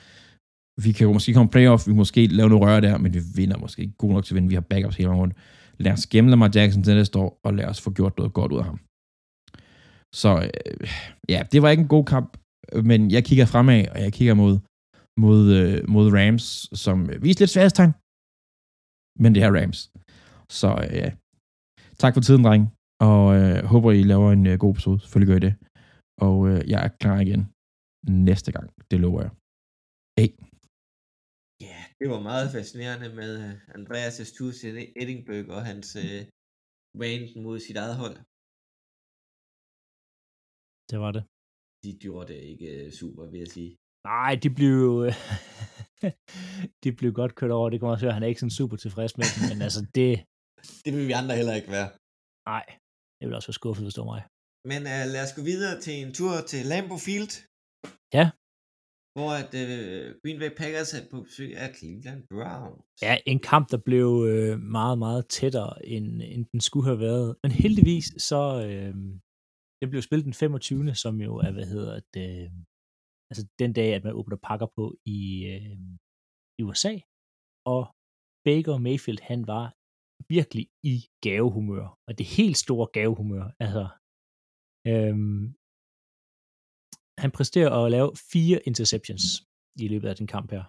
vi 0.85 0.93
kan 0.93 1.07
jo 1.07 1.13
måske 1.13 1.33
komme 1.33 1.49
i 1.49 1.55
playoff, 1.55 1.87
vi 1.87 1.91
kan 1.93 1.97
måske 1.97 2.27
lave 2.27 2.49
noget 2.49 2.65
røre 2.65 2.81
der, 2.81 2.99
men 2.99 3.15
vi 3.15 3.21
vinder 3.35 3.59
måske 3.59 3.83
ikke 3.83 3.97
god 3.99 4.13
nok 4.13 4.25
til 4.25 4.35
at 4.35 4.37
vinde. 4.37 4.49
Vi 4.49 4.55
har 4.55 4.61
backups 4.61 4.97
hele 4.97 5.11
rundt. 5.11 5.35
Lad 5.79 5.93
os 5.93 6.07
gemme 6.07 6.31
Lamar 6.31 6.51
Jackson 6.55 6.83
til 6.83 6.95
næste 6.95 7.19
år, 7.19 7.41
og 7.45 7.55
lad 7.55 7.65
os 7.65 7.81
få 7.81 7.91
gjort 7.91 8.19
noget 8.19 8.33
godt 8.33 8.53
ud 8.53 8.59
af 8.59 8.65
ham. 8.65 8.79
Så 10.15 10.51
øh, 10.67 10.89
ja, 11.29 11.43
det 11.53 11.63
var 11.63 11.71
ikke 11.71 11.81
en 11.81 11.89
god 11.89 12.05
kamp, 12.05 12.37
men 12.85 13.11
jeg 13.11 13.25
kigger 13.25 13.47
fremad, 13.47 13.89
og 13.89 14.01
jeg 14.01 14.13
kigger 14.13 14.35
mod 14.35 14.59
mod, 15.25 15.43
øh, 15.61 15.79
mod 15.95 16.07
Rams, 16.17 16.47
som 16.85 16.99
øh, 17.11 17.17
viste 17.25 17.41
lidt 17.41 17.55
sværhedstegn. 17.55 17.93
Men 19.23 19.31
det 19.35 19.43
er 19.47 19.51
Rams. 19.59 19.81
Så 20.61 20.71
øh. 20.95 21.11
Tak 22.03 22.13
for 22.15 22.23
tiden, 22.27 22.43
dreng. 22.47 22.65
Og 23.11 23.25
øh, 23.39 23.59
håber, 23.73 23.91
I 24.01 24.03
laver 24.13 24.29
en 24.33 24.47
øh, 24.51 24.57
god 24.63 24.73
episode. 24.75 24.99
Selvfølgelig 25.01 25.31
gør 25.31 25.41
I 25.41 25.47
det. 25.49 25.55
Og 26.27 26.37
øh, 26.51 26.61
jeg 26.73 26.81
er 26.87 26.91
klar 27.03 27.19
igen 27.27 27.43
næste 28.29 28.51
gang. 28.57 28.67
Det 28.91 28.99
lover 29.05 29.21
jeg. 29.25 29.33
Hey. 30.19 30.31
Ja, 31.67 31.81
det 32.01 32.07
var 32.13 32.21
meget 32.31 32.49
fascinerende 32.57 33.09
med 33.21 33.31
uh, 33.45 33.53
Andreas 33.77 34.17
Estus 34.25 34.59
Edinburgh 35.03 35.49
og 35.57 35.63
hans 35.71 35.89
uh, 36.05 36.21
rant 37.03 37.33
mod 37.45 37.57
sit 37.67 37.77
eget 37.85 37.97
hold. 38.03 38.17
Det 40.91 40.99
var 41.05 41.13
det. 41.17 41.23
De 41.85 41.91
gjorde 42.03 42.29
det 42.33 42.41
ikke 42.51 42.69
uh, 42.81 42.91
super, 43.01 43.25
vil 43.33 43.41
jeg 43.45 43.53
sige. 43.57 43.73
Nej, 44.15 44.33
de 44.43 44.51
blev 44.59 44.73
jo... 44.87 44.93
de 46.85 46.93
blev 46.99 47.13
godt 47.21 47.35
kørt 47.35 47.51
over. 47.51 47.71
Det 47.71 47.81
kan 47.81 47.87
man 47.87 47.93
også 47.93 48.07
høre. 48.07 48.15
Han 48.19 48.23
er 48.23 48.27
ikke 48.27 48.41
sådan 48.41 48.59
super 48.61 48.77
tilfreds 48.77 49.13
med 49.19 49.27
dem, 49.35 49.43
men 49.51 49.63
altså 49.67 49.81
det... 49.95 50.11
Det 50.85 50.91
vil 50.97 51.07
vi 51.11 51.13
andre 51.21 51.35
heller 51.41 51.55
ikke 51.61 51.71
være. 51.79 51.89
Nej, 52.53 52.67
det 53.19 53.25
vil 53.27 53.35
også 53.35 53.49
være 53.49 53.61
skuffet, 53.61 53.87
det 53.87 53.97
var 54.03 54.11
mig. 54.15 54.23
Men 54.71 54.81
uh, 54.93 55.05
lad 55.15 55.23
os 55.27 55.35
gå 55.39 55.43
videre 55.53 55.81
til 55.81 55.95
en 56.03 56.13
tur 56.19 56.35
til 56.51 56.61
Lambeau 56.67 56.99
Field. 57.07 57.33
Ja. 58.19 58.27
hvor 59.17 59.31
at 59.43 59.53
øh, 59.63 60.15
Green 60.23 60.39
Bay 60.43 60.53
Packers 60.61 60.95
er 60.95 61.03
på 61.11 61.17
besøg 61.27 61.51
af 61.57 61.69
Cleveland 61.77 62.21
Browns. 62.31 63.03
Ja, 63.03 63.15
en 63.27 63.41
kamp, 63.51 63.71
der 63.71 63.81
blev 63.89 64.09
øh, 64.31 64.61
meget, 64.61 64.99
meget 64.99 65.29
tættere, 65.29 65.87
end, 65.87 66.23
end 66.35 66.45
den 66.53 66.61
skulle 66.61 66.87
have 66.87 67.01
været. 67.09 67.37
Men 67.43 67.53
heldigvis, 67.53 68.07
så 68.19 68.41
øh, 68.67 68.95
det 69.81 69.91
blev 69.91 70.03
spillet 70.03 70.25
den 70.25 70.35
25. 70.35 70.95
som 70.95 71.21
jo 71.21 71.37
er, 71.37 71.51
hvad 71.53 71.67
hedder 71.67 72.01
det, 72.15 72.51
altså 73.31 73.45
den 73.59 73.73
dag, 73.73 73.91
at 73.95 74.05
man 74.05 74.17
åbner 74.21 74.39
pakker 74.49 74.69
på 74.77 74.85
i, 75.17 75.21
øh, 75.53 75.79
i 76.59 76.63
USA. 76.69 76.95
Og 77.75 77.83
Baker 78.47 78.77
Mayfield, 78.87 79.21
han 79.31 79.41
var 79.53 79.67
virkelig 80.37 80.67
i 80.93 80.97
gavehumør. 81.27 81.87
Og 82.07 82.13
det 82.19 82.27
helt 82.39 82.59
store 82.65 82.87
gavehumør. 82.99 83.47
Altså, 83.65 83.85
øhm, 84.91 85.45
han 87.23 87.31
præsterer 87.37 87.71
at 87.77 87.91
lave 87.97 88.11
fire 88.33 88.59
interceptions 88.69 89.25
i 89.85 89.87
løbet 89.93 90.09
af 90.09 90.17
den 90.21 90.29
kamp 90.35 90.49
her. 90.55 90.65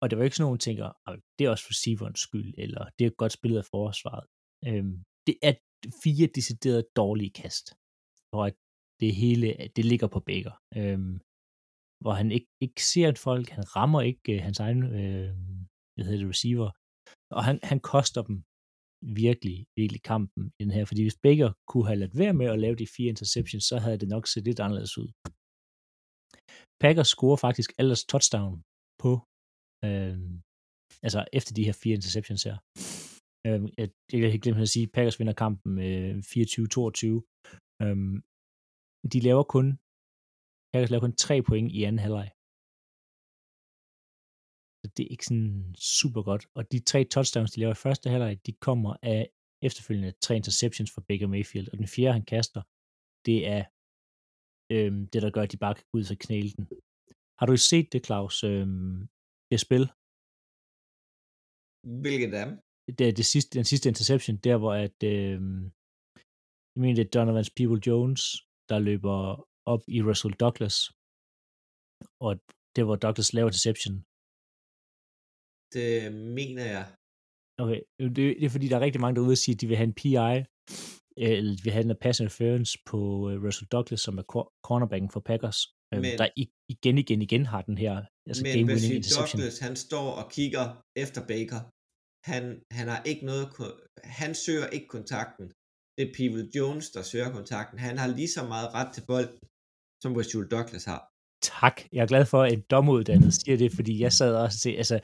Og 0.00 0.04
det 0.06 0.14
var 0.16 0.24
ikke 0.24 0.36
sådan 0.36 0.48
nogen, 0.48 0.66
tænker, 0.68 0.88
det 1.36 1.42
er 1.44 1.50
også 1.54 1.66
receiverens 1.72 2.20
skyld, 2.26 2.50
eller 2.64 2.82
det 2.96 3.04
er 3.06 3.20
godt 3.22 3.32
spillet 3.38 3.58
af 3.62 3.68
forsvaret. 3.76 4.26
Øhm, 4.68 4.96
det 5.26 5.36
er 5.48 5.54
fire 6.04 6.26
deciderede 6.38 6.86
dårlige 7.00 7.32
kast, 7.42 7.66
hvor 8.30 8.44
at 8.48 8.56
det 9.02 9.12
hele, 9.22 9.46
det 9.76 9.84
ligger 9.92 10.08
på 10.14 10.20
Baker. 10.30 10.54
Øhm, 10.80 11.14
hvor 12.02 12.12
han 12.20 12.28
ikke, 12.36 12.50
ikke 12.64 12.82
ser 12.92 13.08
et 13.08 13.18
folk, 13.18 13.48
han 13.48 13.76
rammer 13.76 14.00
ikke 14.10 14.32
øh, 14.34 14.42
hans 14.42 14.60
egen 14.66 14.82
øh, 14.82 15.28
hvad 15.94 16.04
hedder 16.04 16.20
det, 16.22 16.32
receiver, 16.34 16.70
og 17.36 17.42
han, 17.48 17.56
han 17.70 17.80
koster 17.92 18.22
dem 18.28 18.36
virkelig, 19.22 19.56
virkelig 19.80 20.02
kampen 20.02 20.42
i 20.58 20.64
den 20.64 20.72
her, 20.76 20.84
fordi 20.84 21.02
hvis 21.02 21.22
Baker 21.26 21.50
kunne 21.70 21.86
have 21.86 22.00
ladt 22.02 22.18
være 22.22 22.34
med 22.40 22.46
at 22.46 22.60
lave 22.64 22.76
de 22.76 22.86
fire 22.96 23.12
interceptions, 23.14 23.64
så 23.64 23.76
havde 23.84 23.98
det 24.02 24.08
nok 24.08 24.24
set 24.26 24.44
lidt 24.44 24.60
anderledes 24.60 24.98
ud. 25.02 25.08
Packers 26.82 27.10
scorer 27.14 27.36
faktisk 27.46 27.70
ellers 27.80 28.02
touchdown 28.12 28.56
på, 29.02 29.12
øh, 29.86 30.18
altså 31.06 31.20
efter 31.38 31.52
de 31.54 31.66
her 31.68 31.76
fire 31.82 31.94
interceptions 31.98 32.42
her. 32.48 32.56
Øh, 33.46 33.60
jeg, 33.78 33.86
jeg 34.12 34.30
helt 34.30 34.42
glemme 34.42 34.62
at 34.62 34.74
sige, 34.76 34.92
Packers 34.94 35.18
vinder 35.20 35.36
kampen 35.44 35.72
øh, 35.88 36.14
24-22. 36.18 37.06
Øh, 37.82 37.98
de 39.12 39.20
laver 39.28 39.44
kun, 39.54 39.66
Packers 40.72 40.90
laver 40.90 41.04
kun 41.04 41.16
tre 41.24 41.36
point 41.48 41.68
i 41.78 41.80
anden 41.88 42.04
halvleg. 42.06 42.28
Så 44.80 44.86
det 44.94 45.02
er 45.04 45.12
ikke 45.14 45.28
sådan 45.30 45.74
super 45.98 46.22
godt. 46.30 46.44
Og 46.56 46.72
de 46.72 46.78
tre 46.90 47.00
touchdowns, 47.14 47.50
de 47.52 47.60
laver 47.60 47.74
i 47.76 47.82
første 47.86 48.10
halvleg, 48.10 48.46
de 48.46 48.52
kommer 48.66 48.92
af 49.02 49.22
efterfølgende 49.68 50.12
tre 50.24 50.36
interceptions 50.36 50.90
for 50.94 51.00
Baker 51.08 51.28
Mayfield. 51.34 51.68
Og 51.72 51.76
den 51.78 51.88
fjerde, 51.94 52.16
han 52.18 52.26
kaster, 52.34 52.62
det 53.26 53.38
er 53.56 53.62
øhm, 54.74 55.00
det, 55.12 55.22
der 55.24 55.30
gør, 55.34 55.42
at 55.42 55.52
de 55.52 55.62
bare 55.64 55.74
kan 55.74 55.86
gå 55.90 55.98
ud 55.98 56.10
og 56.14 56.18
knæle 56.26 56.50
den. 56.56 56.64
Har 57.38 57.46
du 57.46 57.56
set 57.56 57.92
det, 57.92 58.06
Claus, 58.06 58.36
øhm, 58.44 58.98
det 59.50 59.60
spil? 59.66 59.84
Hvilket 62.04 62.34
af 62.40 62.46
dem? 62.46 62.54
Det 62.98 63.04
er 63.08 63.14
det 63.20 63.26
sidste, 63.32 63.50
den 63.58 63.68
sidste 63.72 63.88
interception, 63.88 64.36
der 64.36 64.56
hvor 64.62 64.74
at, 64.86 64.98
øhm, 65.12 65.62
jeg 66.72 66.80
mener, 66.82 66.96
det 66.96 67.04
er 67.06 67.14
Donovan 67.14 67.44
People 67.58 67.80
Jones, 67.86 68.22
der 68.70 68.78
løber 68.78 69.47
op 69.72 69.82
i 69.96 69.98
Russell 70.08 70.34
Douglas, 70.42 70.76
og 72.26 72.32
det 72.74 72.82
var 72.88 72.96
Douglas 73.04 73.30
laver 73.36 73.50
interception. 73.52 73.94
Det 75.74 75.90
mener 76.38 76.64
jeg. 76.76 76.84
Okay, 77.62 77.80
det, 78.16 78.16
det 78.40 78.46
er 78.48 78.54
fordi, 78.56 78.66
der 78.68 78.76
er 78.76 78.86
rigtig 78.86 79.00
mange 79.00 79.16
derude, 79.16 79.34
der 79.34 79.42
siger, 79.44 79.56
at 79.56 79.60
de 79.60 79.68
vil 79.70 79.80
have 79.80 79.90
en 79.92 79.98
PI, 80.00 80.34
eller 81.26 81.52
vi 81.64 81.70
havde 81.74 81.90
en 81.90 82.02
pass 82.04 82.20
interference 82.20 82.72
på 82.90 82.98
uh, 83.26 83.44
Russell 83.44 83.68
Douglas, 83.74 84.00
som 84.06 84.18
er 84.20 84.26
cornerbacken 84.68 85.10
for 85.14 85.22
Packers, 85.30 85.58
øh, 85.92 86.00
men, 86.02 86.18
der 86.20 86.28
igen, 86.74 86.96
igen, 87.04 87.20
igen 87.26 87.44
har 87.52 87.62
den 87.62 87.78
her 87.84 87.94
altså 88.28 88.42
men 88.42 88.52
game 88.54 88.66
winning 88.72 88.94
interception. 88.94 89.38
Douglas, 89.38 89.58
han 89.66 89.76
står 89.86 90.08
og 90.20 90.26
kigger 90.36 90.64
efter 91.04 91.20
Baker. 91.32 91.60
Han, 92.30 92.44
han 92.78 92.86
har 92.92 93.00
ikke 93.10 93.24
noget, 93.30 93.46
han 94.20 94.32
søger 94.44 94.66
ikke 94.76 94.88
kontakten. 94.96 95.46
Det 95.96 96.02
er 96.06 96.12
People 96.18 96.44
Jones, 96.56 96.86
der 96.94 97.02
søger 97.10 97.30
kontakten. 97.38 97.78
Han 97.88 97.96
har 98.02 98.08
lige 98.18 98.32
så 98.36 98.42
meget 98.52 98.68
ret 98.78 98.90
til 98.94 99.04
bolden, 99.10 99.38
som 100.02 100.12
Russell 100.16 100.48
Douglas 100.54 100.84
har. 100.84 101.02
Tak. 101.42 101.76
Jeg 101.92 102.02
er 102.02 102.06
glad 102.06 102.26
for, 102.26 102.42
at 102.42 102.52
en 102.52 102.60
domuddannet 102.70 103.34
siger 103.34 103.56
det, 103.56 103.72
fordi 103.72 104.00
jeg 104.00 104.12
sad 104.12 104.34
også 104.34 104.56
og 104.56 104.60
sagde, 104.60 104.76
altså, 104.76 105.00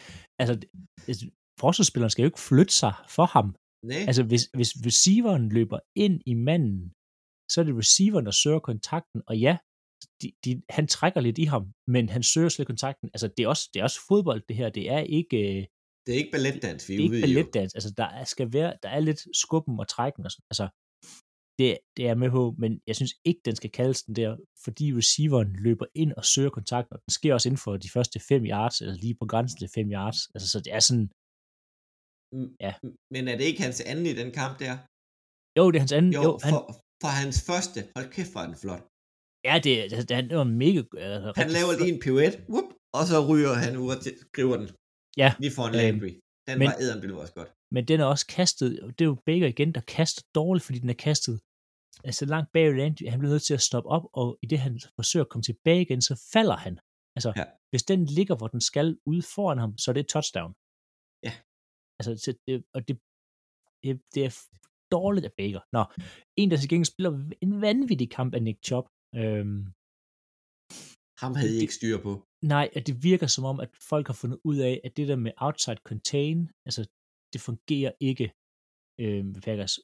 altså, 1.08 1.30
forsvarsspilleren 1.60 2.10
skal 2.10 2.22
jo 2.22 2.26
ikke 2.26 2.46
flytte 2.50 2.74
sig 2.82 2.94
for 3.08 3.26
ham. 3.26 3.56
Nej. 3.86 4.04
Altså, 4.08 4.22
hvis, 4.22 4.44
hvis 4.58 4.72
receiveren 4.86 5.48
løber 5.48 5.78
ind 6.04 6.20
i 6.26 6.34
manden, 6.34 6.92
så 7.52 7.60
er 7.60 7.64
det 7.64 7.78
receiveren, 7.82 8.26
der 8.26 8.32
søger 8.42 8.58
kontakten, 8.58 9.22
og 9.26 9.38
ja, 9.38 9.56
de, 10.22 10.32
de, 10.44 10.62
han 10.70 10.86
trækker 10.86 11.20
lidt 11.20 11.38
i 11.38 11.44
ham, 11.44 11.72
men 11.88 12.08
han 12.08 12.22
søger 12.22 12.48
slet 12.48 12.66
kontakten. 12.66 13.10
Altså, 13.14 13.28
det 13.36 13.42
er 13.44 13.48
også, 13.48 13.70
det 13.74 13.80
er 13.80 13.84
også 13.84 14.00
fodbold, 14.08 14.42
det 14.48 14.56
her. 14.56 14.68
Det 14.68 14.90
er 14.90 14.98
ikke... 14.98 15.68
Det 16.06 16.12
er 16.14 16.18
ikke 16.18 16.32
balletdans, 16.32 16.88
vi 16.88 16.94
er, 16.94 16.98
det 16.98 17.04
er 17.04 17.08
ude 17.08 17.16
ikke 17.18 17.26
balletdans. 17.26 17.74
Altså, 17.74 17.90
der 17.96 18.04
er, 18.04 18.24
skal 18.24 18.52
være, 18.52 18.72
der 18.82 18.88
er 18.88 19.00
lidt 19.00 19.36
skubben 19.36 19.80
og 19.80 19.88
trækken 19.88 20.24
og 20.24 20.30
sådan. 20.30 20.46
Altså, 20.50 20.68
det, 21.58 21.78
det 21.96 22.04
er 22.08 22.14
med 22.14 22.30
på, 22.30 22.54
men 22.58 22.80
jeg 22.86 22.96
synes 22.96 23.14
ikke, 23.24 23.40
den 23.44 23.56
skal 23.56 23.70
kaldes 23.70 24.02
den 24.02 24.16
der, 24.16 24.36
fordi 24.64 24.86
receiveren 25.00 25.50
løber 25.66 25.86
ind 25.94 26.12
og 26.12 26.24
søger 26.24 26.50
kontakten, 26.50 26.92
og 26.94 27.00
den 27.04 27.12
sker 27.18 27.34
også 27.34 27.48
inden 27.48 27.64
for 27.64 27.76
de 27.76 27.90
første 27.90 28.20
5 28.20 28.44
yards, 28.44 28.80
eller 28.80 28.94
lige 28.94 29.16
på 29.20 29.26
grænsen 29.26 29.58
til 29.58 29.68
5 29.74 29.92
yards. 29.96 30.18
Altså, 30.34 30.48
så 30.52 30.58
det 30.60 30.72
er 30.72 30.80
sådan, 30.88 31.08
Ja. 32.66 32.72
Men 33.14 33.22
er 33.30 33.36
det 33.38 33.44
ikke 33.50 33.62
hans 33.66 33.80
anden 33.90 34.06
i 34.12 34.14
den 34.20 34.30
kamp 34.40 34.54
der? 34.64 34.74
Jo, 35.58 35.64
det 35.70 35.76
er 35.78 35.84
hans 35.84 35.96
anden. 35.98 36.12
Jo, 36.18 36.22
jo 36.26 36.32
han... 36.44 36.52
for, 36.52 36.62
for 37.02 37.10
hans 37.20 37.38
første. 37.48 37.78
Hold 37.96 38.08
kæft, 38.16 38.32
hvor 38.32 38.42
er 38.44 38.48
den 38.52 38.58
flot. 38.64 38.82
Ja, 39.48 39.54
det, 39.64 39.74
det, 39.90 39.98
det, 40.08 40.16
det 40.30 40.36
var 40.42 40.50
mega... 40.64 40.80
Altså, 41.08 41.30
han 41.42 41.50
laver 41.58 41.72
lige 41.80 41.92
en 41.94 42.00
pirouette, 42.04 42.38
whoop, 42.52 42.68
og 42.98 43.02
så 43.10 43.16
ryger 43.30 43.54
han 43.64 43.72
ud 43.82 43.88
og 43.94 43.98
skriver 44.32 44.56
den. 44.60 44.68
Ja. 45.22 45.28
Lige 45.42 45.54
for 45.56 45.64
en 45.68 45.74
Landry. 45.80 46.12
Den 46.48 46.54
men, 46.58 46.66
var 46.68 46.76
æderen, 46.82 47.00
det 47.02 47.08
også 47.24 47.36
godt. 47.40 47.50
Men 47.72 47.88
den 47.88 48.00
er 48.00 48.04
også 48.04 48.26
kastet, 48.26 48.94
det 48.98 49.04
er 49.04 49.08
jo 49.08 49.22
Baker 49.26 49.46
igen, 49.46 49.74
der 49.74 49.80
kaster 49.80 50.22
dårligt, 50.34 50.64
fordi 50.64 50.78
den 50.78 50.90
er 50.90 50.94
kastet 51.08 51.40
altså 52.04 52.24
langt 52.24 52.52
bag 52.52 52.74
Landry. 52.76 53.06
Han 53.08 53.18
bliver 53.18 53.32
nødt 53.32 53.42
til 53.42 53.54
at 53.54 53.66
stoppe 53.68 53.90
op, 53.90 54.04
og 54.12 54.38
i 54.42 54.46
det 54.46 54.58
han 54.58 54.80
forsøger 54.98 55.24
at 55.24 55.28
komme 55.30 55.42
tilbage 55.42 55.82
igen, 55.82 56.02
så 56.02 56.28
falder 56.32 56.56
han. 56.56 56.78
Altså, 57.16 57.32
ja. 57.36 57.44
hvis 57.70 57.82
den 57.82 58.04
ligger, 58.04 58.36
hvor 58.36 58.48
den 58.48 58.60
skal 58.60 58.98
ude 59.06 59.22
foran 59.34 59.58
ham, 59.58 59.78
så 59.78 59.90
er 59.90 59.92
det 59.92 60.00
et 60.00 60.12
touchdown. 60.14 60.52
Ja. 61.26 61.32
Altså, 61.98 62.10
det, 62.46 62.64
og 62.74 62.88
det, 62.88 62.94
det, 63.82 64.02
det 64.14 64.22
er 64.28 64.32
dårligt 64.96 65.26
af 65.26 65.32
Baker. 65.40 65.62
Nå, 65.76 65.82
en, 66.36 66.50
der 66.50 66.56
til 66.56 66.68
gengæld 66.68 66.92
spiller 66.94 67.12
en 67.40 67.60
vanvittig 67.60 68.10
kamp 68.10 68.34
af 68.34 68.42
Nick 68.42 68.58
Chubb. 68.68 68.86
Øhm, 69.20 69.62
Ham 71.22 71.34
havde 71.34 71.56
I 71.56 71.60
ikke 71.64 71.74
styr 71.74 71.98
på. 72.06 72.12
Nej, 72.54 72.66
at 72.76 72.86
det 72.86 73.02
virker 73.02 73.26
som 73.26 73.44
om, 73.44 73.60
at 73.60 73.70
folk 73.92 74.06
har 74.06 74.14
fundet 74.22 74.38
ud 74.44 74.58
af, 74.68 74.80
at 74.84 74.96
det 74.96 75.08
der 75.08 75.16
med 75.16 75.32
outside 75.36 75.80
contain, 75.90 76.50
altså, 76.66 76.82
det 77.34 77.40
fungerer 77.48 77.92
ikke 78.10 78.26
øhm, 79.02 79.32
Packers. 79.46 79.74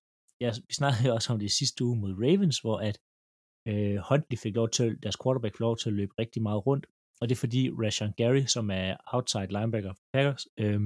Ja, 0.42 0.51
vi 0.68 0.74
snakkede 0.80 1.12
også 1.16 1.28
om 1.32 1.38
det 1.44 1.51
sidste 1.61 1.84
uge 1.86 1.96
mod 2.03 2.12
Ravens, 2.24 2.59
hvor 2.64 2.78
at 2.88 2.96
øh, 3.70 3.96
Huntley 4.09 4.38
fik 4.44 4.55
lov 4.61 4.68
til, 4.76 4.86
deres 5.03 5.18
quarterback 5.22 5.55
fik 5.55 5.61
lov 5.66 5.76
til 5.76 5.88
at 5.90 5.98
løbe 6.01 6.14
rigtig 6.22 6.42
meget 6.48 6.66
rundt, 6.68 6.84
og 7.20 7.24
det 7.28 7.34
er 7.34 7.44
fordi 7.44 7.62
Rashan 7.82 8.12
Gary, 8.20 8.44
som 8.55 8.66
er 8.82 8.90
outside 9.16 9.53
linebacker 9.57 9.92
for 9.98 10.07
Packers, 10.14 10.44
øh, 10.62 10.80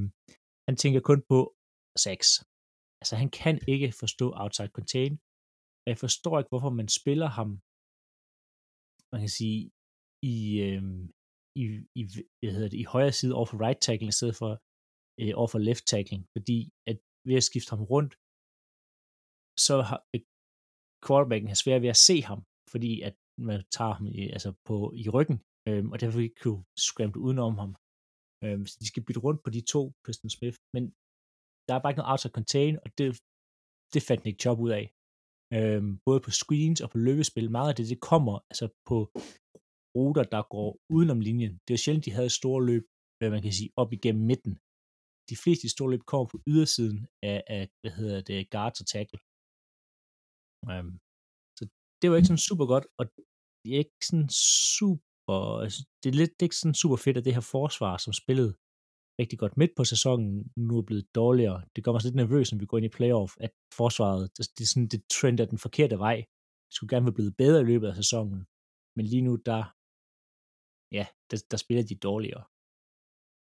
han 0.68 0.76
tænker 0.82 1.00
kun 1.10 1.20
på 1.32 1.38
sex. 2.06 2.20
Altså, 3.00 3.14
han 3.22 3.30
kan 3.40 3.56
ikke 3.72 3.88
forstå 4.02 4.26
outside 4.42 4.72
contain. 4.78 5.14
Jeg 5.90 5.96
forstår 6.04 6.34
ikke, 6.38 6.52
hvorfor 6.52 6.72
man 6.80 6.88
spiller 7.00 7.28
ham, 7.38 7.48
man 9.12 9.20
kan 9.24 9.34
sige, 9.40 9.60
i, 10.32 10.36
øh, 10.66 10.82
i, 11.62 11.64
i, 12.00 12.02
hvad 12.40 12.54
hedder 12.56 12.72
det, 12.72 12.80
i 12.84 12.92
højre 12.94 13.14
side 13.18 13.34
over 13.38 13.48
for 13.50 13.58
right 13.64 13.80
tackling, 13.86 14.10
i 14.12 14.18
stedet 14.18 14.36
for 14.42 14.50
øh, 15.20 15.32
over 15.40 15.50
for 15.52 15.60
left 15.68 15.84
tackling, 15.92 16.22
fordi 16.34 16.58
at 16.90 16.98
ved 17.28 17.36
at 17.40 17.48
skifte 17.50 17.70
ham 17.74 17.82
rundt, 17.92 18.12
så 19.66 19.74
har 19.88 20.00
øh, 20.14 20.20
quarterbacken 21.06 21.48
har 21.52 21.58
svært 21.64 21.82
ved 21.82 21.92
at 21.94 22.02
se 22.08 22.16
ham, 22.30 22.40
fordi 22.72 22.92
at 23.08 23.16
man 23.48 23.58
tager 23.76 23.94
ham 23.98 24.06
i, 24.06 24.20
altså 24.36 24.50
på, 24.68 24.76
i 25.02 25.08
ryggen, 25.16 25.38
øh, 25.68 25.84
og 25.92 25.96
derfor 26.00 26.20
ikke 26.20 26.42
kunne 26.44 26.64
scramble 26.86 27.20
udenom 27.26 27.54
ham. 27.62 27.72
Øh, 28.44 28.58
så 28.70 28.74
de 28.80 28.86
skal 28.90 29.04
bytte 29.06 29.24
rundt 29.26 29.40
på 29.44 29.50
de 29.56 29.62
to, 29.72 29.80
Preston 30.04 30.30
Smith, 30.36 30.58
men 30.74 30.84
der 31.66 31.74
er 31.74 31.80
bare 31.80 31.90
ikke 31.90 32.00
noget 32.00 32.12
outside 32.12 32.36
contain, 32.38 32.74
og 32.84 32.88
det, 32.98 33.06
det 33.94 34.02
fandt 34.08 34.24
Nick 34.24 34.40
Chubb 34.42 34.60
ud 34.66 34.72
af. 34.80 34.84
Øh, 35.56 35.82
både 36.06 36.20
på 36.26 36.30
screens 36.40 36.80
og 36.84 36.88
på 36.90 36.98
løbespil. 36.98 37.50
Meget 37.50 37.70
af 37.70 37.76
det, 37.76 37.88
det 37.92 38.00
kommer 38.10 38.34
altså 38.50 38.66
på 38.88 38.98
ruter, 39.96 40.24
der 40.34 40.42
går 40.54 40.68
udenom 40.94 41.20
linjen. 41.20 41.54
Det 41.66 41.74
er 41.74 41.82
sjældent, 41.82 42.04
de 42.06 42.16
havde 42.18 42.38
store 42.40 42.66
løb, 42.70 42.84
hvad 43.18 43.30
man 43.30 43.42
kan 43.42 43.52
sige, 43.58 43.70
op 43.76 43.92
igennem 43.92 44.24
midten. 44.30 44.54
De 45.30 45.36
fleste 45.42 45.68
store 45.74 45.90
løb 45.92 46.02
kommer 46.12 46.26
på 46.32 46.38
ydersiden 46.52 47.00
af, 47.30 47.38
af 47.56 47.62
hvad 47.80 47.92
hedder 48.00 48.20
det, 48.28 48.50
guards 48.54 48.80
og 48.82 48.86
tackle. 48.94 49.18
Um, 50.70 50.90
så 51.58 51.62
det 52.00 52.06
var 52.10 52.16
ikke 52.16 52.30
sådan 52.30 52.46
super 52.50 52.66
godt, 52.72 52.86
og 52.98 53.04
det 53.62 53.68
er 53.74 53.78
ikke 53.84 54.00
sådan 54.10 54.28
super 54.78 55.38
altså, 55.64 55.80
det 56.00 56.08
er 56.10 56.18
lidt 56.20 56.32
det 56.34 56.42
er 56.42 56.48
ikke 56.50 56.62
sådan 56.62 56.80
super 56.82 56.98
fedt, 57.04 57.16
at 57.18 57.24
det 57.26 57.36
her 57.38 57.46
forsvar, 57.56 57.94
som 58.04 58.12
spillede 58.22 58.52
rigtig 59.20 59.38
godt 59.38 59.56
midt 59.60 59.72
på 59.76 59.84
sæsonen, 59.84 60.52
nu 60.68 60.78
er 60.78 60.86
blevet 60.88 61.14
dårligere. 61.14 61.58
Det 61.74 61.84
gør 61.84 61.92
mig 61.92 62.02
lidt 62.04 62.20
nervøs, 62.22 62.52
når 62.52 62.58
vi 62.58 62.66
går 62.66 62.78
ind 62.78 62.86
i 62.90 62.96
playoff, 62.98 63.32
at 63.46 63.52
forsvaret, 63.80 64.22
det, 64.36 64.42
det 64.56 64.62
er 64.64 64.70
sådan, 64.72 64.88
det 64.94 65.02
trender 65.16 65.44
den 65.52 65.58
forkerte 65.58 65.98
vej. 66.06 66.16
Det 66.66 66.74
skulle 66.76 66.92
gerne 66.92 67.06
være 67.06 67.18
blevet 67.18 67.36
bedre 67.36 67.60
i 67.60 67.68
løbet 67.70 67.88
af 67.88 67.96
sæsonen. 68.02 68.40
Men 68.96 69.04
lige 69.12 69.26
nu, 69.28 69.34
der, 69.48 69.62
ja, 70.98 71.04
der, 71.30 71.38
der 71.50 71.58
spiller 71.64 71.84
de 71.90 71.96
dårligere. 72.08 72.44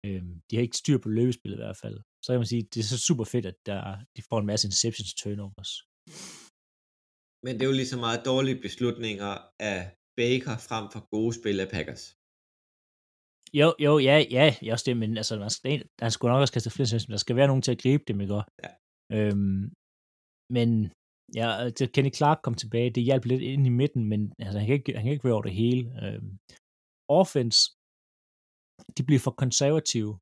Øhm, 0.07 0.33
de 0.47 0.57
har 0.57 0.63
ikke 0.63 0.83
styr 0.83 0.99
på 0.99 1.09
løbespillet 1.19 1.59
i 1.59 1.65
hvert 1.65 1.81
fald. 1.85 1.99
Så 2.25 2.29
kan 2.33 2.41
man 2.43 2.53
sige, 2.53 2.65
det 2.73 2.81
er 2.81 2.89
så 2.95 2.99
super 3.09 3.27
fedt, 3.33 3.47
at 3.53 3.59
der, 3.69 3.81
de 4.17 4.23
får 4.29 4.39
en 4.41 4.51
masse 4.51 4.67
interceptions 4.69 5.15
turnovers. 5.21 5.73
Men 7.45 7.53
det 7.55 7.63
er 7.63 7.71
jo 7.73 7.81
lige 7.81 7.93
så 7.95 8.01
meget 8.07 8.27
dårlige 8.31 8.63
beslutninger 8.67 9.31
af 9.73 9.81
Baker 10.21 10.57
frem 10.69 10.85
for 10.93 11.01
gode 11.15 11.33
spil 11.39 11.59
af 11.65 11.69
Packers. 11.75 12.05
Jo, 13.61 13.69
jo, 13.87 13.93
ja, 14.09 14.17
ja, 14.37 14.47
jeg 14.63 14.73
også 14.73 14.89
det, 14.89 14.97
men 14.97 15.17
altså, 15.17 15.35
man 15.39 15.51
skal, 15.51 15.89
han 16.05 16.11
skulle 16.11 16.31
nok 16.33 16.41
også 16.41 16.55
kaste 16.55 16.71
flere 16.71 16.85
interceptions, 16.85 17.15
der 17.15 17.25
skal 17.25 17.37
være 17.37 17.51
nogen 17.51 17.63
til 17.63 17.75
at 17.75 17.83
gribe 17.83 18.05
dem, 18.09 18.21
ikke? 18.21 18.35
Ja. 18.65 18.71
Øhm, 19.17 19.63
men 20.57 20.69
ja, 21.39 21.49
til 21.77 21.93
Kenny 21.93 22.13
Clark 22.19 22.39
kom 22.43 22.55
tilbage, 22.55 22.91
det 22.91 23.03
hjalp 23.09 23.25
lidt 23.25 23.43
ind 23.43 23.67
i 23.67 23.79
midten, 23.81 24.05
men 24.13 24.21
altså, 24.39 24.59
han, 24.59 24.67
kan 24.67 24.77
ikke, 24.79 24.93
han 24.97 25.05
kan 25.05 25.13
ikke 25.13 25.25
være 25.25 25.39
over 25.39 25.49
det 25.49 25.61
hele. 25.63 25.83
Øhm, 26.05 26.31
offense, 27.21 27.61
de 28.97 29.03
bliver 29.07 29.23
for 29.27 29.35
konservative 29.43 30.13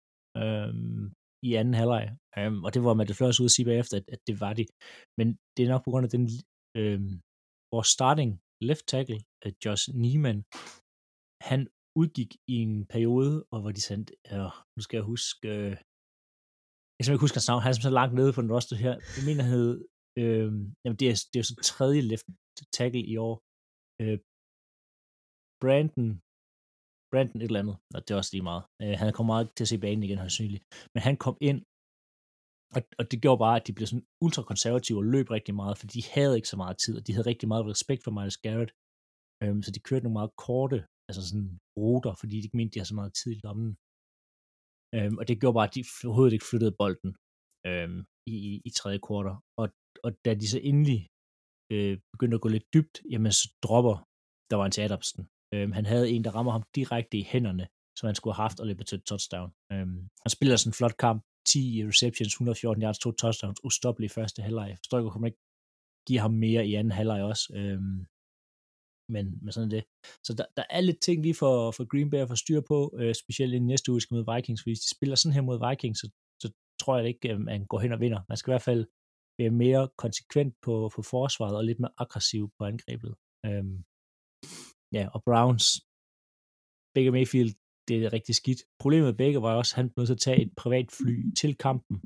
øhm, 0.43 1.05
i 1.49 1.51
anden 1.61 1.75
halvleg, 1.81 2.07
øhm, 2.39 2.61
og 2.65 2.71
det 2.75 2.81
var 2.85 2.95
Matt 2.95 3.17
Flores 3.19 3.41
ude 3.41 3.51
at 3.51 3.57
sige 3.57 3.69
bagefter, 3.71 3.97
at, 4.01 4.07
at 4.15 4.21
det 4.29 4.35
var 4.45 4.53
de. 4.59 4.65
Men 5.19 5.27
det 5.55 5.61
er 5.63 5.73
nok 5.73 5.85
på 5.85 5.91
grund 5.91 6.07
af 6.07 6.13
den, 6.17 6.25
øhm, 6.81 7.13
vores 7.75 7.89
starting 7.97 8.31
left 8.69 8.85
tackle, 8.93 9.21
øh, 9.45 9.53
Josh 9.65 9.85
Neiman, 10.03 10.41
han 11.51 11.61
udgik 12.01 12.31
i 12.55 12.57
en 12.67 12.75
periode, 12.95 13.35
og 13.53 13.59
hvor 13.61 13.73
de 13.77 13.83
sendte, 13.89 14.13
øh, 14.33 14.51
nu 14.77 14.81
skal 14.85 14.97
jeg 14.97 15.07
huske, 15.13 15.49
øh, 15.57 15.75
jeg 16.97 17.03
kan 17.03 17.15
ikke 17.15 17.27
huske 17.27 17.39
hans 17.39 17.51
navn, 17.51 17.63
han 17.65 17.73
er 17.73 17.89
så 17.89 17.95
langt 18.01 18.15
nede 18.15 18.33
på 18.35 18.41
den 18.43 18.53
roster 18.55 18.77
her, 18.85 18.95
jeg 19.17 19.25
mener, 19.29 19.43
han 19.45 19.53
hed, 19.57 19.73
øh, 20.23 20.49
jamen 20.83 20.99
det 21.01 21.07
er, 21.13 21.17
det 21.33 21.39
er 21.39 21.47
så 21.51 21.57
tredje 21.73 22.01
left 22.11 22.27
tackle 22.77 23.05
i 23.13 23.17
år, 23.29 23.35
øh, 24.03 24.19
Brandon, 25.63 26.09
Brandon 27.15 27.41
et 27.41 27.51
eller 27.51 27.63
andet, 27.65 27.77
og 27.95 27.99
det 28.03 28.11
er 28.11 28.19
også 28.21 28.33
lige 28.35 28.49
meget, 28.51 28.65
øh, 28.83 28.95
han 29.01 29.13
kommer 29.17 29.33
meget 29.35 29.47
til 29.57 29.65
at 29.65 29.71
se 29.73 29.79
banen 29.85 30.03
igen, 30.03 30.19
sandsynligt. 30.19 30.65
men 30.95 31.01
han 31.09 31.17
kom 31.25 31.37
ind, 31.51 31.61
og, 32.77 32.83
og 32.99 33.05
det 33.11 33.23
gjorde 33.23 33.43
bare, 33.47 33.57
at 33.61 33.67
de 33.67 33.77
blev 33.77 33.87
sådan 33.87 34.07
ultrakonservative 34.25 34.99
og 35.03 35.07
løb 35.15 35.27
rigtig 35.39 35.55
meget, 35.63 35.75
for 35.79 35.87
de 35.95 36.01
havde 36.15 36.37
ikke 36.39 36.53
så 36.55 36.59
meget 36.63 36.77
tid, 36.85 36.95
og 36.99 37.03
de 37.07 37.13
havde 37.15 37.31
rigtig 37.33 37.49
meget 37.53 37.65
respekt 37.73 38.03
for 38.05 38.13
Miles 38.17 38.39
Garrett, 38.45 38.73
øhm, 39.43 39.61
så 39.65 39.71
de 39.75 39.87
kørte 39.89 40.05
nogle 40.05 40.19
meget 40.21 40.33
korte 40.47 40.79
altså 41.09 41.23
sådan 41.29 41.51
ruter, 41.83 42.13
fordi 42.21 42.35
de 42.37 42.47
ikke 42.47 42.59
mente, 42.59 42.73
de 42.75 42.79
havde 42.79 42.93
så 42.93 43.01
meget 43.01 43.15
tid 43.21 43.31
i 43.37 43.41
lommen. 43.47 43.71
Øhm, 44.97 45.17
og 45.21 45.25
det 45.29 45.41
gjorde 45.41 45.57
bare, 45.59 45.69
at 45.69 45.75
de 45.77 45.85
overhovedet 46.09 46.35
ikke 46.37 46.51
flyttede 46.51 46.79
bolden 46.83 47.13
øhm, 47.69 48.01
i, 48.33 48.35
i, 48.49 48.53
i 48.69 48.71
tredje 48.79 49.01
kvartal. 49.07 49.37
Og, 49.61 49.67
og 50.05 50.11
da 50.25 50.31
de 50.43 50.49
så 50.55 50.59
endelig 50.71 51.01
øh, 51.75 51.95
begyndte 52.13 52.37
at 52.39 52.45
gå 52.45 52.49
lidt 52.57 52.69
dybt, 52.75 52.97
jamen 53.13 53.33
så 53.41 53.45
dropper 53.65 53.97
der 54.51 54.57
var 54.57 54.67
en 54.67 54.75
til 54.77 54.87
Adamsen. 54.87 55.23
Øhm, 55.55 55.73
han 55.73 55.87
havde 55.87 56.11
en, 56.11 56.25
der 56.25 56.35
rammer 56.37 56.53
ham 56.53 56.65
direkte 56.75 57.19
i 57.19 57.23
hænderne, 57.33 57.67
som 57.99 58.07
han 58.07 58.15
skulle 58.15 58.35
have 58.35 58.45
haft 58.45 58.61
og 58.61 58.67
løbet 58.67 58.87
til 58.87 58.97
et 58.99 59.05
touchdown. 59.05 59.51
Øhm, 59.73 60.01
han 60.23 60.31
spiller 60.31 60.57
sådan 60.57 60.71
en 60.71 60.75
flot 60.81 60.97
kamp, 60.97 61.23
10 61.49 61.87
receptions, 61.89 62.33
114 62.33 62.83
yards, 62.83 62.99
to 62.99 63.13
touchdowns, 63.13 63.61
ustoppelig 63.65 64.07
i 64.07 64.15
første 64.19 64.43
halvleg. 64.43 64.69
Jeg 64.69 64.79
forstår 64.79 64.99
ikke, 64.99 65.09
hvorfor 65.09 65.19
man 65.25 65.29
ikke 65.29 65.43
giver 66.09 66.21
ham 66.21 66.35
mere 66.47 66.67
i 66.67 66.75
anden 66.75 66.93
halvleg 66.99 67.23
også. 67.23 67.45
Øhm, 67.55 68.07
men, 69.15 69.25
men 69.43 69.53
sådan 69.53 69.67
er 69.67 69.75
det. 69.77 69.85
Så 70.27 70.35
der, 70.39 70.47
der 70.57 70.65
er 70.71 70.81
lidt 70.81 71.01
ting 71.01 71.23
lige 71.23 71.35
for, 71.35 71.71
for 71.71 71.85
Green 71.93 72.11
Bay 72.11 72.19
at 72.19 72.29
få 72.29 72.37
styr 72.37 72.61
på, 72.61 72.79
øh, 72.99 73.15
specielt 73.15 73.55
i 73.55 73.59
næste 73.59 73.93
uge 73.93 74.01
skal 74.01 74.15
mod 74.15 74.35
Vikings, 74.35 74.61
fordi 74.63 74.71
hvis 74.71 74.85
de 74.87 74.97
spiller 74.97 75.17
sådan 75.17 75.35
her 75.35 75.43
mod 75.43 75.69
Vikings, 75.69 75.99
så, 76.01 76.07
så 76.43 76.53
tror 76.81 76.99
jeg 76.99 77.09
ikke, 77.09 77.33
øhm, 77.33 77.49
at 77.49 77.61
man 77.61 77.67
går 77.67 77.81
hen 77.81 77.93
og 77.93 78.01
vinder. 78.01 78.21
Man 78.29 78.37
skal 78.37 78.51
i 78.51 78.53
hvert 78.53 78.69
fald 78.71 78.87
være 79.39 79.51
mere 79.51 79.89
konsekvent 79.97 80.55
på, 80.63 80.91
på 80.95 81.03
forsvaret 81.03 81.57
og 81.57 81.65
lidt 81.65 81.81
mere 81.81 81.95
aggressiv 81.99 82.51
på 82.59 82.65
angrebet. 82.65 83.15
Øhm, 83.47 83.85
ja, 84.97 85.05
og 85.15 85.21
Browns, 85.29 85.67
Baker 86.95 87.13
Mayfield, 87.17 87.53
det 87.89 87.97
er 88.05 88.13
rigtig 88.17 88.35
skidt. 88.41 88.61
Problemet 88.83 89.07
med 89.09 89.19
Baker 89.23 89.41
var 89.47 89.55
også, 89.61 89.73
at 89.73 89.79
han 89.81 89.91
blev 89.91 90.01
nødt 90.01 90.09
til 90.09 90.21
at 90.21 90.27
tage 90.27 90.43
et 90.47 90.53
privat 90.63 90.89
fly 90.99 91.15
til 91.41 91.53
kampen, 91.67 91.97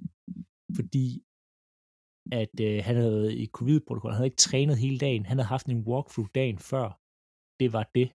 fordi 0.76 1.07
at 2.41 2.55
øh, 2.66 2.78
han 2.86 2.95
havde 2.97 3.14
været 3.16 3.32
i 3.43 3.47
covid-protokol. 3.59 4.11
Han 4.11 4.18
havde 4.18 4.32
ikke 4.32 4.47
trænet 4.49 4.82
hele 4.84 4.99
dagen. 4.99 5.26
Han 5.26 5.39
havde 5.39 5.55
haft 5.55 5.66
en 5.66 5.86
walkthrough 5.91 6.30
dagen 6.34 6.59
før. 6.70 6.89
Det 7.61 7.68
var 7.76 7.84
det 7.97 8.09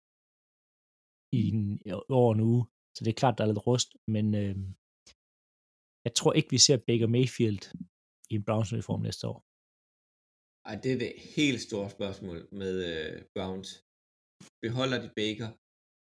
i 1.39 1.41
en, 1.53 1.63
over 2.21 2.35
en 2.35 2.41
uge. 2.51 2.63
Så 2.95 3.01
det 3.05 3.11
er 3.11 3.21
klart, 3.23 3.39
der 3.39 3.45
er 3.45 3.51
lidt 3.51 3.67
rust, 3.67 3.91
men 4.15 4.27
øh, 4.43 4.57
jeg 6.05 6.13
tror 6.19 6.33
ikke, 6.33 6.51
vi 6.51 6.59
ser 6.67 6.85
Baker 6.89 7.09
Mayfield 7.17 7.65
i 8.31 8.35
en 8.35 8.45
Browns 8.45 8.73
uniform 8.73 9.03
næste 9.09 9.25
år. 9.33 9.39
Ej, 10.69 10.75
det 10.83 10.91
er 10.93 10.99
det 11.05 11.13
helt 11.37 11.61
store 11.69 11.91
spørgsmål 11.97 12.39
med 12.61 12.75
øh, 12.91 13.23
Browns. 13.35 13.71
Beholder 14.65 14.99
de 15.05 15.11
Baker, 15.21 15.49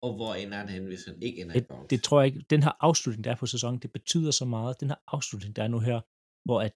og 0.07 0.11
hvor 0.18 0.33
ender 0.43 0.59
han 0.62 0.68
hen, 0.74 0.85
hvis 0.91 1.05
han 1.09 1.16
ikke 1.27 1.39
ender 1.41 1.55
det, 1.55 1.62
i 1.62 1.66
Browns? 1.70 1.89
Det 1.93 2.01
tror 2.07 2.16
jeg 2.20 2.27
ikke. 2.31 2.41
Den 2.55 2.62
her 2.66 2.74
afslutning, 2.89 3.24
der 3.24 3.31
er 3.35 3.41
på 3.43 3.49
sæsonen, 3.55 3.79
det 3.85 3.91
betyder 3.99 4.33
så 4.41 4.45
meget. 4.57 4.81
Den 4.83 4.89
her 4.93 5.01
afslutning, 5.16 5.57
der 5.57 5.62
er 5.66 5.70
nu 5.74 5.81
her, 5.89 5.99
hvor 6.47 6.59
at 6.66 6.74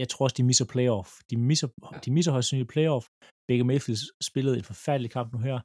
jeg 0.00 0.08
tror 0.08 0.24
også, 0.26 0.38
de 0.40 0.48
misser 0.50 0.66
playoff. 0.74 1.10
De 1.30 1.36
misser, 1.50 1.68
ja. 1.92 1.98
de 2.04 2.10
misser 2.16 2.32
højst 2.32 2.48
sandsynligt 2.48 2.74
playoff. 2.74 3.04
Baker 3.48 3.64
Mayfield 3.70 4.02
spillede 4.30 4.56
en 4.60 4.68
forfærdelig 4.72 5.10
kamp 5.16 5.28
nu 5.34 5.38
her. 5.48 5.58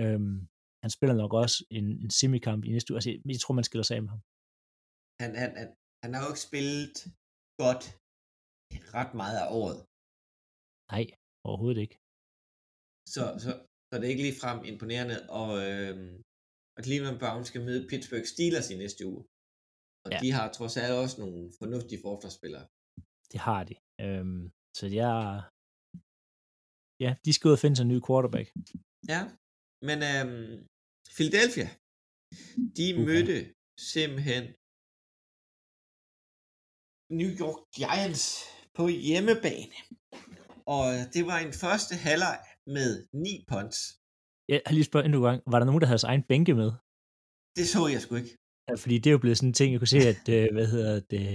Øhm, 0.00 0.36
han 0.84 0.90
spiller 0.96 1.16
nok 1.22 1.32
også 1.42 1.56
en, 1.78 1.86
en 2.04 2.10
semikamp 2.18 2.60
i 2.64 2.70
næste 2.74 2.88
uge. 2.90 2.96
Altså, 2.98 3.10
jeg 3.32 3.40
tror, 3.42 3.54
man 3.58 3.68
skiller 3.68 3.86
sig 3.88 3.96
af 3.96 4.02
med 4.04 4.10
ham. 4.14 4.22
Han, 5.22 5.30
han, 5.42 5.50
han, 5.60 5.68
han 6.02 6.10
har 6.14 6.20
jo 6.24 6.30
ikke 6.32 6.46
spillet 6.48 6.94
godt 7.64 7.84
ret 8.96 9.12
meget 9.22 9.36
af 9.42 9.46
året. 9.60 9.78
Nej, 10.92 11.04
overhovedet 11.48 11.80
ikke. 11.84 11.96
Så, 13.14 13.22
så, 13.44 13.50
så 13.88 13.92
det 13.98 14.04
er 14.06 14.14
ikke 14.14 14.26
lige 14.26 14.40
frem 14.42 14.58
imponerende, 14.70 15.16
og, 15.40 15.50
øhm, 15.68 16.14
og 16.76 16.80
Cleveland 16.86 17.18
Browns 17.22 17.48
skal 17.50 17.62
møde 17.68 17.88
Pittsburgh 17.90 18.26
Steelers 18.32 18.70
i 18.70 18.76
næste 18.84 19.02
uge. 19.12 19.22
Og 20.04 20.10
ja. 20.12 20.18
de 20.22 20.28
har 20.36 20.46
trods 20.56 20.74
alt 20.82 20.94
også 21.02 21.16
nogle 21.22 21.40
fornuftige 21.60 22.00
forsvarsspillere. 22.06 22.66
Det 23.32 23.40
har 23.48 23.60
de. 23.68 23.74
Øhm, 24.04 24.44
så 24.78 24.84
jeg... 25.00 25.16
Ja, 27.04 27.10
de 27.24 27.30
skal 27.32 27.48
ud 27.48 27.56
og 27.58 27.62
finde 27.62 27.76
sig 27.76 27.84
en 27.84 27.92
ny 27.94 28.00
quarterback. 28.06 28.46
Ja, 29.12 29.20
men 29.88 29.98
øhm, 30.12 30.54
Philadelphia, 31.16 31.68
de 32.78 32.86
okay. 32.92 33.04
mødte 33.08 33.36
simpelthen 33.94 34.44
New 37.20 37.30
York 37.42 37.58
Giants 37.76 38.24
på 38.76 38.82
hjemmebane. 39.08 39.76
Og 40.76 40.86
det 41.14 41.22
var 41.30 41.38
en 41.46 41.54
første 41.62 41.94
halvleg 42.06 42.38
med 42.76 42.90
ni 43.24 43.34
punts. 43.50 43.78
Jeg 44.52 44.58
har 44.66 44.74
lige 44.74 44.88
spurgt 44.90 45.04
endnu 45.04 45.18
en 45.18 45.28
gang, 45.28 45.38
var 45.52 45.58
der 45.58 45.66
nogen, 45.66 45.80
der 45.82 45.90
havde 45.90 46.02
sin 46.02 46.12
egen 46.12 46.24
bænke 46.30 46.54
med? 46.62 46.70
Det 47.58 47.66
så 47.74 47.80
jeg 47.94 48.00
sgu 48.02 48.12
ikke. 48.22 48.34
Ja, 48.68 48.74
fordi 48.82 48.96
det 49.02 49.08
er 49.10 49.16
jo 49.16 49.22
blevet 49.24 49.38
sådan 49.38 49.50
en 49.50 49.58
ting, 49.58 49.68
jeg 49.72 49.80
kunne 49.80 49.94
se, 49.96 50.02
at, 50.14 50.24
øh, 50.36 50.46
hvad 50.56 50.68
hedder 50.74 50.94
det, 51.14 51.26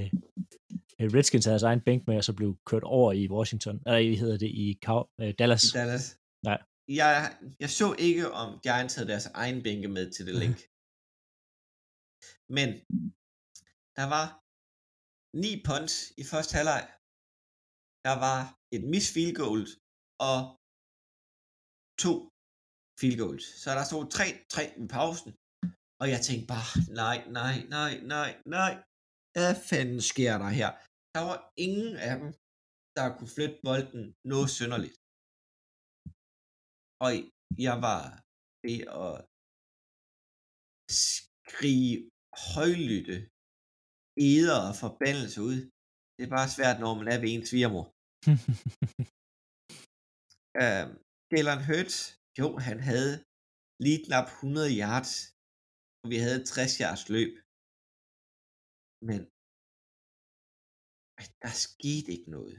Redskins 1.15 1.45
havde 1.45 1.57
deres 1.57 1.69
egen 1.71 1.83
bænk 1.87 2.01
med, 2.07 2.17
og 2.21 2.25
så 2.29 2.33
blev 2.39 2.49
kørt 2.69 2.85
over 2.97 3.09
i 3.21 3.23
Washington, 3.35 3.75
eller 3.85 4.09
hvad 4.09 4.17
hedder 4.23 4.37
det, 4.43 4.51
i 4.65 4.67
Cow- 4.85 5.07
uh, 5.21 5.31
Dallas. 5.39 5.63
I 5.63 5.77
Dallas. 5.79 6.05
Nej. 6.49 6.59
Jeg, 7.01 7.13
jeg 7.63 7.69
så 7.69 7.87
ikke, 8.07 8.31
om 8.41 8.49
Giants 8.65 8.95
havde 8.95 9.09
deres 9.13 9.27
egen 9.43 9.59
bænke 9.65 9.87
med 9.95 10.05
til 10.15 10.23
det 10.27 10.35
link. 10.43 10.57
Men 12.57 12.69
der 13.97 14.07
var 14.15 14.25
ni 15.43 15.51
punts 15.67 15.95
i 16.21 16.23
første 16.31 16.53
halvleg. 16.57 16.83
Der 18.07 18.15
var 18.25 18.39
et 18.75 18.83
miss 18.93 19.07
field 19.13 19.35
goal 19.41 19.63
og 20.29 20.39
to 22.03 22.13
field 22.99 23.17
goals. 23.23 23.45
Så 23.61 23.69
der 23.77 23.83
stod 23.89 24.03
3-3 24.17 24.83
i 24.83 24.85
pausen. 24.95 25.31
Og 26.01 26.05
jeg 26.13 26.19
tænkte 26.27 26.47
bare, 26.53 26.69
nej, 27.03 27.17
nej, 27.39 27.55
nej, 27.77 27.93
nej, 28.15 28.31
nej. 28.57 28.73
Hvad 29.35 29.53
fanden 29.69 30.01
sker 30.11 30.33
der 30.43 30.51
her? 30.59 30.69
Der 31.15 31.23
var 31.29 31.39
ingen 31.65 31.91
af 32.09 32.13
dem, 32.21 32.29
der 32.97 33.05
kunne 33.17 33.33
flytte 33.35 33.57
bolden 33.67 34.03
noget 34.31 34.49
synderligt. 34.57 34.97
Og 37.05 37.11
jeg 37.65 37.75
var 37.87 38.01
ved 38.65 38.79
at 39.03 39.13
skrige 41.05 41.95
højlytte 42.53 43.17
eder 44.31 44.57
og 44.67 44.73
forbandelse 44.83 45.39
ud. 45.49 45.57
Det 46.15 46.21
er 46.25 46.35
bare 46.37 46.53
svært, 46.57 46.77
når 46.83 46.93
man 46.99 47.07
er 47.13 47.17
ved 47.21 47.29
ens 47.31 47.49
svigermor. 47.49 47.85
uh, 50.63 50.87
Jalen 51.33 51.61
Hurts, 51.67 51.97
jo, 52.39 52.47
han 52.67 52.79
havde 52.89 53.13
lige 53.85 53.99
knap 54.05 54.27
100 54.27 54.69
yards, 54.81 55.11
og 56.01 56.07
vi 56.11 56.17
havde 56.25 56.41
60 56.51 56.73
yards 56.83 57.05
løb. 57.15 57.33
Men 59.09 59.19
der 61.43 61.53
skete 61.65 62.09
ikke 62.15 62.29
noget. 62.37 62.57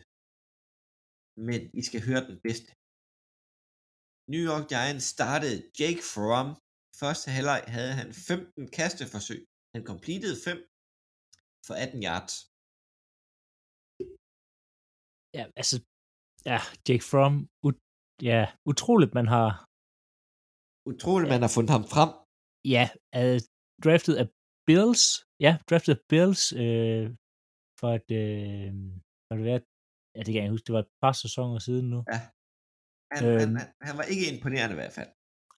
Men 1.48 1.60
I 1.80 1.82
skal 1.88 2.00
høre 2.08 2.22
den 2.30 2.38
bedste. 2.46 2.70
New 4.32 4.42
York 4.50 4.66
Giants 4.72 5.06
startede 5.16 5.58
Jake 5.80 6.02
Fromm. 6.12 6.50
Første 7.00 7.28
halvleg 7.36 7.60
havde 7.76 7.94
han 8.00 8.10
15 8.30 8.68
kasteforsøg. 8.78 9.40
Han 9.74 9.82
completed 9.90 10.34
5 10.48 10.56
for 11.66 11.74
18 11.84 12.00
yards. 12.08 12.34
Ja, 15.38 15.44
altså, 15.60 15.76
ja, 16.50 16.58
Jake 16.86 17.04
Fromm, 17.10 17.36
ut, 17.66 17.78
ja, 18.22 18.42
utroligt, 18.70 19.14
man 19.14 19.26
har... 19.34 19.50
Utroligt, 20.92 21.28
ja. 21.28 21.34
man 21.34 21.42
har 21.46 21.52
fundet 21.56 21.72
ham 21.76 21.84
frem. 21.94 22.10
Ja, 22.74 22.84
uh, 23.20 23.38
draftet 23.84 24.14
af 24.22 24.26
Bills. 24.68 25.04
Ja, 25.44 25.52
draftet 25.70 25.92
af 25.96 26.00
Bills 26.12 26.42
øh, 26.64 27.04
for 27.80 27.88
at, 27.98 28.06
øh, 28.22 28.72
for 29.26 29.32
at 29.36 29.42
være, 29.48 29.60
ja, 30.16 30.20
det 30.26 30.32
kan 30.34 30.42
jeg 30.42 30.50
huske, 30.54 30.66
det 30.66 30.74
var 30.76 30.84
et 30.86 30.94
par 31.02 31.12
sæsoner 31.24 31.58
siden 31.58 31.86
nu. 31.94 32.00
Ja. 32.12 32.20
Han, 33.14 33.20
Øhm. 33.28 33.40
han, 33.40 33.50
han, 33.60 33.68
han 33.88 33.94
var 34.00 34.06
ikke 34.12 34.24
imponerende 34.32 34.74
i 34.76 34.80
hvert 34.80 34.96
fald. 34.98 35.10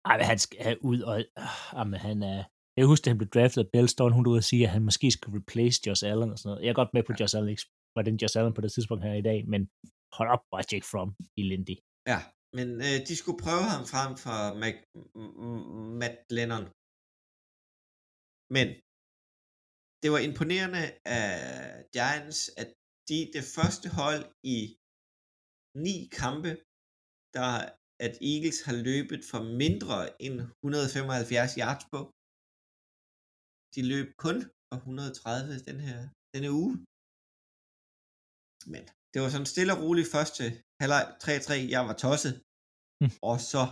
Ej, 0.09 0.15
men 0.19 0.27
han 0.33 0.39
skal 0.45 0.59
have 0.67 0.79
ud, 0.91 1.01
og 1.11 1.17
øh, 1.21 1.87
men 1.93 2.01
han 2.09 2.19
er, 2.33 2.41
jeg 2.79 2.87
husker, 2.93 3.07
at 3.07 3.13
han 3.13 3.19
blev 3.21 3.31
draftet 3.37 3.61
af 3.65 3.71
Bills, 3.75 3.95
der 3.95 4.05
var 4.05 4.11
hun 4.19 4.27
ude 4.31 4.43
og 4.43 4.49
sige, 4.51 4.65
at 4.67 4.73
han 4.77 4.85
måske 4.89 5.11
skulle 5.11 5.39
replace 5.41 5.77
Josh 5.87 6.03
Allen 6.11 6.31
og 6.33 6.39
sådan 6.39 6.49
noget. 6.51 6.63
Jeg 6.65 6.71
er 6.71 6.81
godt 6.81 6.95
med 6.95 7.03
på, 7.03 7.13
at 7.13 7.21
Josh 7.21 7.37
Allen 7.37 7.51
ikke 7.55 7.67
var 7.97 8.03
den 8.09 8.17
Josh 8.23 8.39
Allen 8.39 8.55
på 8.55 8.61
det 8.65 8.73
tidspunkt 8.73 9.05
her 9.05 9.15
i 9.23 9.27
dag, 9.31 9.39
men 9.53 9.61
hold 10.19 10.29
op, 10.35 10.43
var 10.53 10.63
Jake 10.73 10.87
Fromm 10.91 11.11
i 11.41 11.43
Lindy. 11.51 11.77
Ja, 12.13 12.19
men 12.57 12.69
øh, 12.87 12.99
de 13.09 13.15
skulle 13.21 13.43
prøve 13.47 13.67
ham 13.75 13.85
frem 13.93 14.13
for 14.25 14.39
Mac, 14.63 14.77
Matt 16.01 16.19
Lennon. 16.37 16.67
Men 18.57 18.69
det 20.03 20.09
var 20.15 20.21
imponerende 20.29 20.85
af 21.19 21.31
Giants, 21.97 22.41
at 22.63 22.69
de 23.09 23.19
det 23.37 23.45
første 23.57 23.89
hold 24.01 24.25
i 24.57 24.59
ni 25.87 25.97
kampe, 26.21 26.53
der 27.37 27.51
at 28.07 28.15
Eagles 28.33 28.59
har 28.67 28.77
løbet 28.91 29.21
for 29.31 29.43
mindre 29.63 29.97
end 30.27 30.37
175 30.65 31.55
yards 31.63 31.85
på. 31.93 32.01
De 33.75 33.81
løb 33.93 34.09
kun 34.25 34.39
for 34.69 34.77
130 34.77 35.59
den 35.69 35.79
her 35.87 35.99
denne 36.35 36.51
uge. 36.61 36.75
Men 38.73 38.83
det 39.13 39.19
var 39.23 39.31
sådan 39.31 39.53
stille 39.55 39.73
og 39.75 39.81
roligt 39.85 40.13
første 40.17 40.45
halvleg 40.81 41.05
3-3. 41.25 41.53
Jeg 41.75 41.83
var 41.89 41.97
tosset. 42.05 42.46
Mm. 43.01 43.15
Og 43.31 43.37
så 43.53 43.63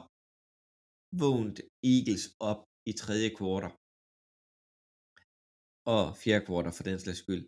vågnede 1.20 1.62
Eagles 1.92 2.24
op 2.50 2.60
i 2.90 2.92
tredje 3.02 3.28
kvartal. 3.38 3.72
Og 5.94 6.04
fjerde 6.22 6.44
kvartal 6.48 6.74
for 6.76 6.84
den 6.88 6.98
slags 7.04 7.20
skyld. 7.22 7.44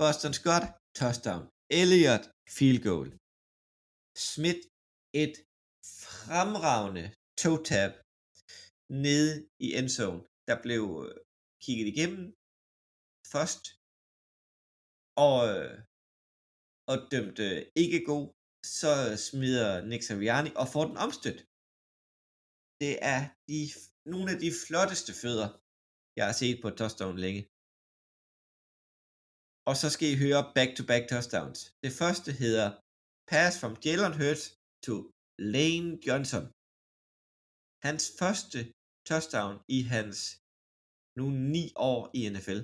Boston 0.00 0.32
Scott, 0.38 0.64
touchdown. 1.00 1.42
Elliot, 1.80 2.24
field 2.56 2.80
goal. 2.88 3.08
Smith, 4.32 4.62
et 5.22 5.34
fremragende 6.28 7.04
toe 7.40 7.60
tap 7.70 7.92
nede 9.06 9.32
i 9.66 9.68
endzone. 9.78 10.20
Der 10.48 10.56
blev 10.66 10.82
øh, 11.04 11.16
kigget 11.64 11.86
igennem 11.92 12.24
først, 13.32 13.64
og, 15.26 15.36
øh, 15.52 15.74
og 16.90 16.96
dømt 17.12 17.38
øh, 17.48 17.60
ikke 17.82 18.00
god, 18.10 18.26
så 18.78 18.92
smider 19.26 19.70
Nick 19.90 20.02
Saviani 20.08 20.50
og 20.60 20.66
får 20.74 20.84
den 20.90 20.98
omstødt. 21.06 21.40
Det 22.82 22.92
er 23.12 23.20
de, 23.50 23.60
nogle 24.12 24.28
af 24.32 24.38
de 24.44 24.50
flotteste 24.64 25.12
fødder, 25.22 25.48
jeg 26.18 26.24
har 26.28 26.36
set 26.42 26.56
på 26.62 26.68
et 26.72 26.76
touchdown 26.80 27.16
længe. 27.24 27.42
Og 29.70 29.74
så 29.80 29.86
skal 29.94 30.08
I 30.14 30.20
høre 30.24 30.40
back-to-back 30.56 31.04
touchdowns. 31.12 31.60
Det 31.84 31.92
første 32.00 32.30
hedder 32.42 32.68
Pass 33.30 33.52
from 33.60 33.74
Jalen 33.84 34.14
Hurts 34.20 34.44
to 34.86 34.94
Lane 35.54 35.90
Johnson. 36.06 36.44
Hans 37.86 38.02
første 38.20 38.58
touchdown 39.10 39.54
i 39.76 39.78
hans 39.94 40.18
nu 41.18 41.24
ni 41.54 41.64
år 41.90 42.00
i 42.18 42.20
NFL. 42.34 42.60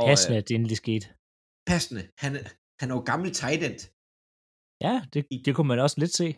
Og, 0.00 0.04
Passende, 0.10 0.36
øh, 0.36 0.40
at 0.40 0.46
det 0.48 0.54
endelig 0.58 0.78
skete. 0.84 1.06
passende. 1.70 2.02
Han, 2.22 2.32
han 2.80 2.86
er 2.90 2.94
jo 2.98 3.02
gammel 3.10 3.30
tight 3.40 3.62
end. 3.68 3.78
Ja, 4.86 4.94
det, 5.12 5.20
det 5.46 5.52
kunne 5.56 5.70
man 5.72 5.78
også 5.86 5.96
lidt 6.02 6.14
se. 6.20 6.28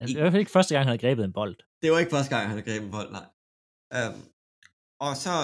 Altså, 0.00 0.12
I- 0.12 0.16
I 0.18 0.20
hvert 0.20 0.32
fald 0.32 0.44
ikke 0.44 0.56
første 0.56 0.72
gang, 0.74 0.82
han 0.84 0.90
havde 0.92 1.04
grebet 1.06 1.24
en 1.24 1.36
bold. 1.40 1.56
Det 1.82 1.88
var 1.92 1.98
ikke 2.02 2.14
første 2.16 2.30
gang, 2.34 2.44
han 2.50 2.56
har 2.58 2.66
grebet 2.68 2.86
en 2.88 2.94
bold, 2.98 3.10
nej. 3.18 3.26
Um, 3.98 4.16
og 5.06 5.12
så 5.24 5.34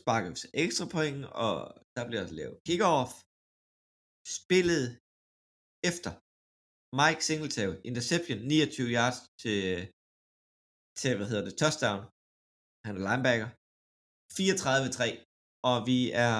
sparker 0.00 0.28
vi 0.30 0.36
til 0.42 0.50
ekstra 0.64 0.86
point, 0.96 1.20
og 1.46 1.54
der 1.96 2.02
bliver 2.08 2.22
også 2.24 2.36
lavet 2.40 2.56
kickoff. 2.66 3.12
Spillet 4.38 4.84
efter 5.90 6.12
Mike 7.00 7.20
Singletary, 7.28 7.76
interception, 7.90 8.38
29 8.38 8.88
yards 8.96 9.18
til, 9.42 9.60
til 11.00 11.10
hvad 11.16 11.28
hedder 11.30 11.44
det, 11.48 11.54
touchdown. 11.62 12.00
Han 12.86 12.92
er 12.98 13.02
linebacker. 13.08 13.48
34-3, 14.36 15.02
og 15.70 15.76
vi 15.90 15.98
er, 16.26 16.36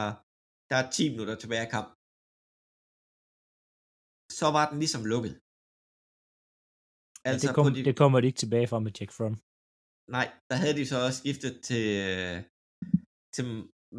der 0.70 0.76
er 0.82 0.86
10 0.90 1.10
minutter 1.12 1.36
tilbage 1.42 1.64
af 1.66 1.70
kamp. 1.76 1.90
Så 4.38 4.46
var 4.56 4.64
den 4.70 4.78
ligesom 4.84 5.04
lukket. 5.12 5.34
Altså, 7.28 7.46
det, 7.46 7.54
kom, 7.56 7.66
de, 7.74 7.84
det 7.88 7.96
kommer 8.00 8.18
de 8.20 8.26
ikke 8.26 8.42
tilbage 8.44 8.68
fra 8.70 8.78
med 8.84 8.92
Jack 8.98 9.12
Fromm. 9.16 9.36
Nej, 10.16 10.26
der 10.50 10.56
havde 10.62 10.76
de 10.80 10.86
så 10.92 10.96
også 11.06 11.18
skiftet 11.22 11.54
til, 11.68 11.86
til 13.34 13.44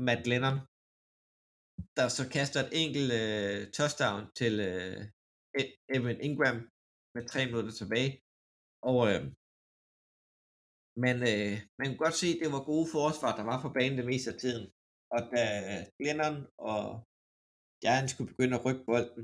Matt 0.08 0.24
Lennon, 0.32 0.58
der 1.98 2.06
så 2.18 2.24
kaster 2.36 2.60
et 2.64 2.72
enkelt 2.84 3.12
øh, 3.22 3.60
touchdown 3.78 4.22
til 4.40 4.54
øh, 4.70 5.00
Evan 5.96 6.20
Ingram 6.28 6.58
med 7.16 7.24
tre 7.32 7.42
minutter 7.46 7.74
tilbage. 7.82 8.12
Og 8.92 9.00
øh, 9.12 9.24
men 11.04 11.16
øh, 11.32 11.54
man 11.78 11.88
kunne 11.88 12.04
godt 12.06 12.20
se, 12.22 12.28
at 12.34 12.42
det 12.44 12.52
var 12.56 12.70
gode 12.72 12.88
forsvar, 12.98 13.32
der 13.36 13.46
var 13.52 13.58
på 13.62 13.70
banen 13.78 13.98
det 14.00 14.10
meste 14.12 14.32
af 14.34 14.38
tiden. 14.40 14.66
Og 15.16 15.22
da 15.34 15.44
Lennon 16.06 16.38
og 16.72 16.84
Giants 17.82 18.12
skulle 18.14 18.32
begynde 18.32 18.58
at 18.58 18.66
rykke 18.66 18.84
bolden, 18.90 19.24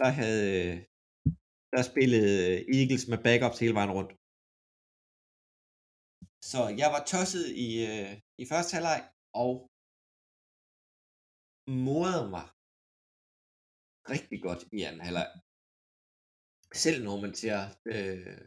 der 0.00 0.10
havde 0.20 0.44
øh, 0.60 0.76
der 1.74 1.82
spillede 1.90 2.32
øh, 2.50 2.56
Eagles 2.76 3.04
med 3.10 3.18
backups 3.26 3.58
hele 3.62 3.76
vejen 3.78 3.94
rundt. 3.98 4.12
Så 6.50 6.60
jeg 6.80 6.88
var 6.94 7.02
tosset 7.12 7.46
i, 7.66 7.68
øh, 7.90 8.12
i 8.42 8.44
første 8.52 8.72
halvleg, 8.76 9.00
og 9.42 9.52
modede 11.86 12.26
mig 12.36 12.46
rigtig 14.14 14.38
godt 14.46 14.62
i 14.76 14.78
anden 14.88 15.04
halvleg. 15.06 15.28
Selv 16.84 16.98
når 17.06 17.16
man 17.24 17.32
ser 17.42 17.58
øh, 17.94 18.40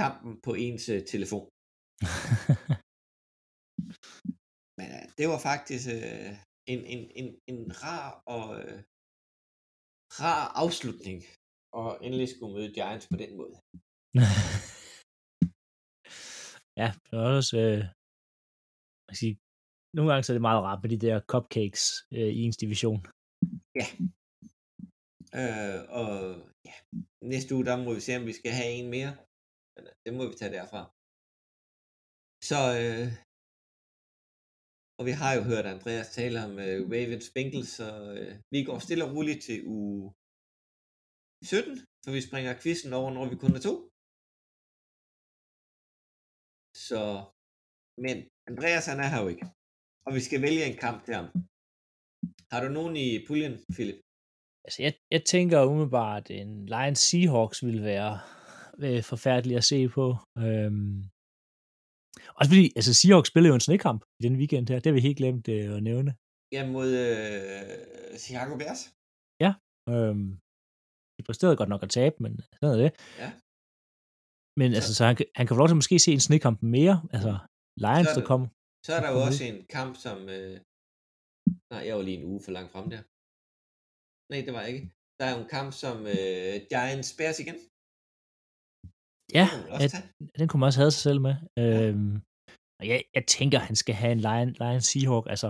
kampen 0.00 0.32
på 0.46 0.52
ens 0.64 0.84
øh, 0.94 1.02
telefon. 1.12 1.46
Men 4.78 4.88
øh, 4.96 5.06
det 5.18 5.26
var 5.32 5.40
faktisk 5.50 5.84
øh, 5.96 6.32
en, 6.72 6.80
en, 6.94 7.02
en, 7.20 7.28
en 7.52 7.60
rar 7.82 8.08
og 8.36 8.46
øh, 8.60 8.78
rar 10.20 10.42
afslutning, 10.62 11.18
og 11.80 11.88
endelig 12.04 12.28
skulle 12.28 12.54
møde 12.56 12.74
Giants 12.76 13.06
på 13.12 13.16
den 13.22 13.32
måde. 13.40 13.54
ja, 16.80 16.88
det 17.04 17.12
var 17.18 17.28
også, 17.38 17.56
øh, 17.66 17.82
man 19.08 19.16
sige, 19.22 19.34
nogle 19.96 20.08
gange 20.10 20.22
så 20.22 20.32
er 20.32 20.34
det 20.34 20.48
meget 20.50 20.64
rart 20.66 20.82
med 20.82 20.90
de 20.90 21.04
der 21.06 21.16
cupcakes 21.30 21.84
øh, 22.16 22.30
i 22.38 22.40
ens 22.44 22.58
division. 22.64 23.00
Øh, 25.40 25.80
og 26.00 26.10
ja, 26.68 26.76
næste 27.32 27.50
uge, 27.54 27.66
der 27.68 27.76
må 27.84 27.90
vi 27.94 28.00
se, 28.00 28.16
om 28.16 28.26
vi 28.30 28.34
skal 28.40 28.52
have 28.60 28.72
en 28.80 28.88
mere. 28.96 29.12
Men 29.74 29.82
øh, 29.88 29.94
det 30.04 30.12
må 30.16 30.22
vi 30.30 30.34
tage 30.40 30.54
derfra. 30.58 30.82
Så, 32.50 32.60
øh, 32.82 33.08
og 34.98 35.02
vi 35.08 35.12
har 35.20 35.32
jo 35.38 35.42
hørt 35.50 35.66
Andreas 35.66 36.08
tale 36.18 36.36
om 36.46 36.52
øh, 36.66 36.78
Ravens 36.94 37.28
Bengals, 37.34 37.72
så 37.78 37.88
øh, 38.16 38.32
vi 38.52 38.58
går 38.68 38.78
stille 38.78 39.04
og 39.06 39.12
roligt 39.14 39.42
til 39.48 39.58
uge 39.78 40.02
17, 41.42 41.78
for 42.04 42.10
vi 42.16 42.20
springer 42.28 42.60
quizzen 42.62 42.92
over, 42.98 43.10
når 43.10 43.24
vi 43.32 43.36
kun 43.42 43.56
er 43.58 43.62
to. 43.68 43.74
Så, 46.88 47.02
men 48.04 48.16
Andreas 48.50 48.86
han 48.90 49.00
er 49.04 49.08
her 49.12 49.20
jo 49.24 49.28
ikke, 49.34 49.46
og 50.06 50.10
vi 50.16 50.20
skal 50.26 50.40
vælge 50.46 50.64
en 50.70 50.78
kamp 50.84 50.98
til 51.04 51.14
ham. 51.18 51.28
Har 52.52 52.60
du 52.64 52.68
nogen 52.78 52.94
i 53.06 53.08
puljen, 53.26 53.56
Philip? 53.74 53.98
Altså, 54.64 54.78
jeg, 54.86 54.92
jeg 55.14 55.22
tænker 55.24 55.68
umiddelbart, 55.70 56.24
at 56.30 56.36
en 56.42 56.66
Lions 56.74 57.02
Seahawks 57.08 57.58
ville 57.66 57.84
være 57.92 58.12
øh, 58.84 59.02
forfærdelig 59.12 59.56
at 59.56 59.68
se 59.72 59.88
på. 59.88 60.06
Øhm, 60.38 60.94
også 62.38 62.50
fordi, 62.52 62.64
altså 62.78 62.92
Seahawks 63.00 63.28
spillede 63.32 63.50
jo 63.52 63.58
en 63.60 63.66
snekamp 63.68 64.00
i 64.18 64.22
den 64.26 64.34
weekend 64.40 64.64
her. 64.70 64.76
Det 64.80 64.86
har 64.90 64.96
vi 64.98 65.06
helt 65.08 65.18
glemt 65.22 65.46
øh, 65.56 65.76
at 65.78 65.82
nævne. 65.90 66.10
Ja, 66.56 66.62
mod 66.74 66.88
øh, 67.06 68.18
Chicago 68.24 68.54
Bears. 68.62 68.82
Øhm, 69.94 70.26
de 71.16 71.22
præsterede 71.28 71.56
godt 71.60 71.72
nok 71.74 71.82
at 71.86 71.90
tabe, 71.98 72.16
men 72.24 72.32
sådan 72.42 72.68
er 72.74 72.80
det. 72.84 72.90
Ja. 73.22 73.28
Men 74.60 74.68
altså, 74.78 74.92
så 74.98 75.02
han, 75.08 75.16
kan- 75.18 75.30
han 75.38 75.44
kan 75.46 75.54
få 75.54 75.60
lov 75.62 75.68
til 75.68 75.80
måske 75.80 75.98
se 76.06 76.12
en 76.18 76.26
snekamp 76.28 76.58
mere. 76.76 76.96
Altså, 77.14 77.32
Lions, 77.84 78.06
Så 78.06 78.10
er 78.10 78.14
der 78.14 78.20
det- 78.22 78.30
kom. 78.32 78.42
Så 78.86 78.90
er 78.96 79.00
der 79.02 79.10
jo 79.12 79.16
Okay. 79.18 79.28
også 79.28 79.42
en 79.50 79.58
kamp, 79.76 79.92
som... 80.04 80.18
Øh... 80.36 80.54
Nej, 81.72 81.82
jeg 81.88 81.94
var 81.98 82.02
lige 82.08 82.18
en 82.20 82.28
uge 82.30 82.40
for 82.44 82.52
langt 82.56 82.70
frem 82.74 82.86
der. 82.94 83.00
Nej, 84.30 84.40
det 84.46 84.52
var 84.54 84.60
jeg 84.64 84.70
ikke. 84.74 84.84
Der 85.18 85.24
er 85.26 85.32
jo 85.34 85.40
en 85.44 85.50
kamp, 85.56 85.70
som 85.82 85.96
øh, 86.16 86.54
Giants 86.72 87.10
Bears 87.18 87.38
igen. 87.44 87.58
Ja, 89.40 89.46
at, 89.84 89.92
den 90.38 90.46
kunne 90.48 90.60
man 90.60 90.66
også 90.70 90.80
have 90.80 90.90
sig 90.96 91.02
selv 91.08 91.20
med. 91.28 91.34
Øhm, 91.62 92.14
og 92.80 92.84
jeg, 92.90 92.98
jeg 93.16 93.24
tænker, 93.36 93.58
han 93.58 93.76
skal 93.82 93.94
have 94.02 94.12
en 94.16 94.22
Lion, 94.28 94.50
Lion 94.62 94.80
Seahawk. 94.90 95.26
Altså, 95.34 95.48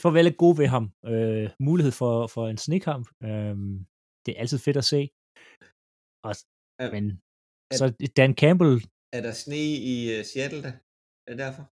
for 0.00 0.08
at 0.08 0.14
være 0.16 0.28
lidt 0.28 0.42
god 0.44 0.54
ved 0.60 0.68
ham. 0.76 0.84
Øh, 1.12 1.46
mulighed 1.68 1.92
for, 2.00 2.14
for 2.34 2.44
en 2.52 2.60
snekamp. 2.66 3.06
Øhm, 3.28 3.74
det 4.24 4.30
er 4.32 4.40
altid 4.42 4.58
fedt 4.66 4.78
at 4.82 4.88
se. 4.94 5.00
Og, 6.28 6.32
Ja. 6.82 6.86
men 6.96 7.04
Ja. 7.72 7.76
så 7.80 7.86
Dan 8.18 8.32
Campbell 8.42 8.74
Er 9.16 9.22
der 9.26 9.32
sne 9.42 9.62
i 9.92 9.96
uh, 10.14 10.24
Seattle 10.30 10.62
da? 10.66 10.70
Er 11.26 11.30
det 11.32 11.38
derfor? 11.46 11.64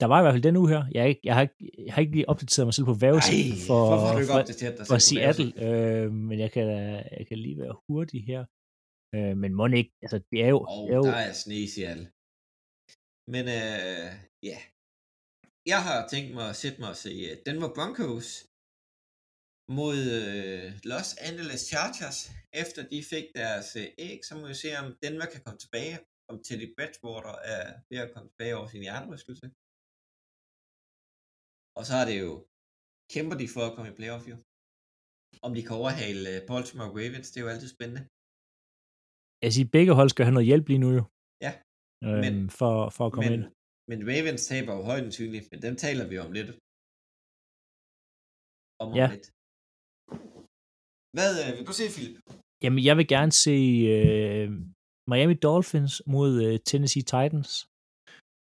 Der 0.00 0.06
var 0.10 0.18
i 0.18 0.22
hvert 0.22 0.34
fald 0.34 0.48
den 0.48 0.56
uge 0.60 0.68
her. 0.74 0.82
Jeg, 0.96 1.02
er 1.10 1.14
jeg, 1.28 1.34
har, 1.36 1.42
ikke, 1.46 1.58
jeg 1.86 1.92
har 1.94 2.00
ikke 2.04 2.16
lige 2.18 2.28
opdateret 2.32 2.66
mig 2.66 2.74
selv 2.74 2.88
på 2.92 2.96
vejrudsigten 3.02 3.52
Ej, 3.52 3.66
for, 3.68 3.80
for, 4.02 4.08
for 4.28 4.94
på 4.94 4.98
Seattle, 5.08 5.48
øh, 5.66 6.12
men 6.28 6.36
jeg 6.44 6.50
kan, 6.54 6.66
jeg 7.18 7.24
kan 7.28 7.38
lige 7.38 7.58
være 7.62 7.74
hurtig 7.88 8.20
her. 8.30 8.42
Øh, 9.16 9.34
men 9.42 9.50
må 9.58 9.64
ikke, 9.80 9.94
altså 10.04 10.18
det 10.30 10.38
er 10.46 10.50
jo, 10.54 10.60
Og 10.60 10.82
det 10.86 10.92
er 10.94 11.00
jo 11.02 11.06
der 11.12 11.22
er 11.30 11.32
sne 11.42 11.56
i 11.66 11.68
Seattle. 11.74 12.08
Men 13.34 13.44
øh, 13.58 14.08
ja. 14.50 14.58
Jeg 15.72 15.80
har 15.88 15.98
tænkt 16.12 16.30
mig 16.38 16.46
at 16.52 16.60
sætte 16.62 16.78
mig 16.80 16.90
og 16.94 17.00
se 17.04 17.12
uh, 17.26 17.32
Denver 17.46 17.70
Broncos 17.76 18.28
mod 19.78 19.98
øh, 20.18 20.66
Los 20.90 21.10
Angeles 21.28 21.62
Chargers. 21.70 22.18
Efter 22.62 22.80
de 22.92 22.98
fik 23.12 23.26
deres 23.40 23.68
øh, 23.82 23.88
æg, 24.06 24.18
så 24.28 24.32
må 24.38 24.44
vi 24.52 24.56
se, 24.62 24.68
om 24.82 24.86
Denver 25.04 25.26
kan 25.32 25.42
komme 25.44 25.60
tilbage. 25.64 25.96
Om 26.30 26.36
Teddy 26.44 26.66
Bridgewater 26.76 27.34
er 27.54 27.64
ved 27.90 27.98
at 28.04 28.12
komme 28.14 28.28
tilbage 28.30 28.56
over 28.58 28.68
sin 28.68 28.82
hjernerystelse. 28.86 29.46
Og 31.78 31.82
så 31.88 31.94
er 32.02 32.06
det 32.10 32.18
jo, 32.24 32.32
kæmper 33.14 33.36
de 33.40 33.46
for 33.54 33.62
at 33.66 33.74
komme 33.74 33.90
i 33.90 33.98
playoff 33.98 34.24
jo. 34.32 34.36
Om 35.46 35.52
de 35.56 35.62
kan 35.66 35.76
overhale 35.82 36.22
øh, 36.32 36.38
Baltimore 36.50 36.94
Ravens, 36.98 37.28
det 37.30 37.38
er 37.38 37.44
jo 37.44 37.52
altid 37.54 37.70
spændende. 37.76 38.02
Jeg 39.44 39.50
siger, 39.54 39.68
begge 39.76 39.92
hold 39.98 40.08
skal 40.10 40.24
have 40.26 40.36
noget 40.38 40.50
hjælp 40.50 40.66
lige 40.68 40.82
nu 40.84 40.90
jo. 40.98 41.04
Ja, 41.46 41.52
Øh, 42.06 42.18
men- 42.24 42.50
for, 42.58 42.72
for 42.96 43.04
at 43.06 43.12
komme 43.14 43.30
men, 43.30 43.34
ind. 43.40 43.44
men 43.90 43.98
Ravens 44.10 44.42
taber 44.50 44.72
jo 44.78 44.82
højden 44.90 45.12
synligt, 45.18 45.46
men 45.52 45.58
dem 45.66 45.74
taler 45.84 46.04
vi 46.10 46.16
om 46.24 46.30
lidt. 46.38 46.50
Om, 48.82 48.88
om 48.92 48.96
Ja. 49.00 49.06
lidt. 49.14 49.26
Hvad 51.16 51.30
øh, 51.42 51.50
vil 51.56 51.64
du 51.70 51.74
se, 51.80 51.84
Philip? 51.94 52.16
Jamen, 52.64 52.80
jeg 52.88 52.94
vil 52.98 53.08
gerne 53.14 53.32
se 53.46 53.56
øh, 53.96 54.48
Miami 55.10 55.34
Dolphins 55.46 55.94
mod 56.14 56.30
øh, 56.46 56.54
Tennessee 56.68 57.04
Titans. 57.12 57.50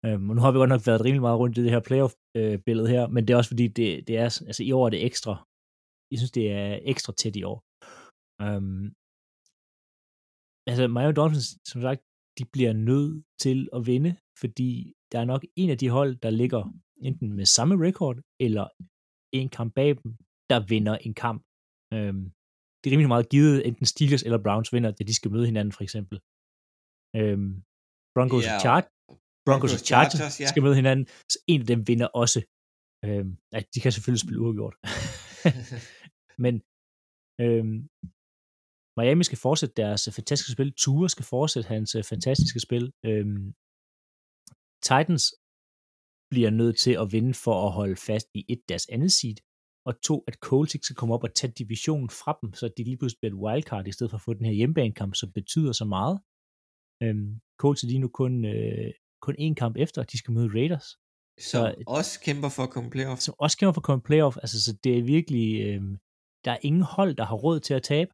Øh, 0.06 0.18
nu 0.36 0.40
har 0.44 0.52
vi 0.52 0.58
godt 0.62 0.74
nok 0.76 0.86
været 0.90 1.04
rimelig 1.06 1.26
meget 1.28 1.40
rundt 1.42 1.58
i 1.58 1.64
det 1.66 1.72
her 1.76 1.84
playoff-billede 1.90 2.90
her, 2.96 3.04
men 3.14 3.22
det 3.24 3.32
er 3.32 3.38
også 3.42 3.52
fordi, 3.54 3.68
det, 3.80 3.88
det 4.08 4.16
er, 4.24 4.30
altså 4.50 4.64
i 4.70 4.72
år 4.78 4.86
er 4.86 4.90
det 4.96 5.02
ekstra. 5.10 5.34
Jeg 6.12 6.18
synes, 6.20 6.34
det 6.40 6.46
er 6.62 6.70
ekstra 6.94 7.12
tæt 7.22 7.36
i 7.42 7.44
år. 7.52 7.58
Um, 8.46 8.94
altså, 10.70 10.84
Miami 10.88 11.14
Dolphins, 11.14 11.50
som 11.72 11.82
sagt, 11.82 12.02
de 12.38 12.46
bliver 12.54 12.74
nødt 12.74 13.26
til 13.44 13.70
at 13.76 13.82
vinde, 13.92 14.12
fordi 14.42 14.94
der 15.12 15.20
er 15.20 15.26
nok 15.26 15.44
en 15.56 15.70
af 15.70 15.78
de 15.78 15.90
hold, 15.90 16.16
der 16.26 16.30
ligger 16.30 16.62
enten 17.08 17.34
med 17.38 17.46
samme 17.46 17.76
record, 17.88 18.18
eller 18.46 18.66
en 19.40 19.50
kamp 19.50 19.74
bag 19.74 19.90
dem, 20.04 20.12
der 20.52 20.60
vinder 20.72 20.96
en 21.08 21.14
kamp. 21.14 21.40
Um, 21.96 22.20
det 22.80 22.86
er 22.88 22.94
rimelig 22.94 23.14
meget 23.16 23.30
givet, 23.30 23.68
enten 23.68 23.86
Steelers 23.86 24.24
eller 24.24 24.44
Browns 24.46 24.74
vinder, 24.74 24.92
da 24.92 25.04
de 25.04 25.16
skal 25.16 25.32
møde 25.32 25.46
hinanden, 25.46 25.72
for 25.78 25.84
eksempel. 25.88 26.18
Um, 27.20 27.64
Broncos 28.16 28.46
Ja, 28.46 28.56
og 28.56 28.62
Chargers, 28.66 28.92
Broncos 29.48 29.74
og 29.76 29.82
Chargers, 29.90 30.14
Chargers, 30.14 30.40
ja. 30.42 30.48
skal 30.52 30.64
møde 30.64 30.76
hinanden, 30.82 31.06
så 31.32 31.38
en 31.48 31.62
af 31.62 31.68
dem 31.68 31.82
vinder 31.90 32.10
også. 32.24 32.40
Øhm, 33.06 33.32
ja, 33.54 33.60
de 33.74 33.80
kan 33.84 33.92
selvfølgelig 33.92 34.24
spille 34.26 34.42
uafgjort. 34.44 34.76
Men 36.44 36.54
øhm, 37.44 37.78
Miami 38.98 39.24
skal 39.24 39.38
fortsætte 39.38 39.74
deres 39.78 40.08
øh, 40.08 40.14
fantastiske 40.14 40.52
spil. 40.52 40.74
Tua 40.74 41.08
skal 41.08 41.26
fortsætte 41.26 41.68
hans 41.68 41.96
øh, 41.96 42.04
fantastiske 42.04 42.60
spil. 42.60 42.92
Øhm, 43.06 43.54
Titans 44.82 45.24
bliver 46.32 46.50
nødt 46.50 46.78
til 46.78 46.92
at 47.02 47.12
vinde 47.12 47.34
for 47.34 47.66
at 47.68 47.72
holde 47.72 47.96
fast 47.96 48.28
i 48.34 48.46
et 48.50 48.62
deres 48.70 48.88
andet 48.90 49.12
seed, 49.12 49.36
og 49.86 50.02
to, 50.02 50.24
at 50.28 50.34
Colts 50.34 50.76
ikke 50.76 50.86
skal 50.86 50.96
komme 50.96 51.14
op 51.16 51.24
og 51.24 51.34
tage 51.34 51.54
divisionen 51.58 52.10
fra 52.10 52.38
dem, 52.42 52.54
så 52.54 52.66
de 52.78 52.84
lige 52.84 52.98
pludselig 52.98 53.20
bliver 53.22 53.34
et 53.36 53.42
wildcard, 53.44 53.88
i 53.88 53.92
stedet 53.92 54.12
for 54.12 54.18
at 54.18 54.22
få 54.22 54.34
den 54.34 54.46
her 54.46 54.54
hjemmebanekamp, 54.54 55.16
som 55.16 55.32
betyder 55.32 55.72
så 55.72 55.86
meget. 55.86 56.20
Øhm, 57.04 57.40
Colts 57.62 57.84
er 57.84 57.88
lige 57.88 58.00
nu 58.00 58.08
kun, 58.08 58.46
øh, 58.46 58.92
kun 59.22 59.36
én 59.46 59.54
kamp 59.54 59.76
efter, 59.78 60.02
at 60.02 60.12
de 60.12 60.18
skal 60.18 60.34
møde 60.34 60.50
Raiders, 60.58 60.88
Som 61.40 61.62
Så- 61.62 61.84
også 61.88 62.20
kæmper 62.28 62.50
for 62.50 62.64
at 62.64 62.70
komme 62.70 62.90
playoff. 62.90 63.20
som 63.22 63.34
også 63.40 63.58
kæmper 63.58 63.74
for 63.74 63.82
at 63.82 63.90
komme 63.90 64.04
playoff. 64.10 64.38
Altså, 64.44 64.58
så 64.66 64.72
det 64.84 64.98
er 64.98 65.04
virkelig, 65.04 65.48
øh, 65.68 65.82
der 66.46 66.52
er 66.52 66.58
ingen 66.62 66.82
hold, 66.96 67.16
der 67.16 67.26
har 67.26 67.36
råd 67.36 67.60
til 67.60 67.74
at 67.74 67.84
tabe 67.84 68.12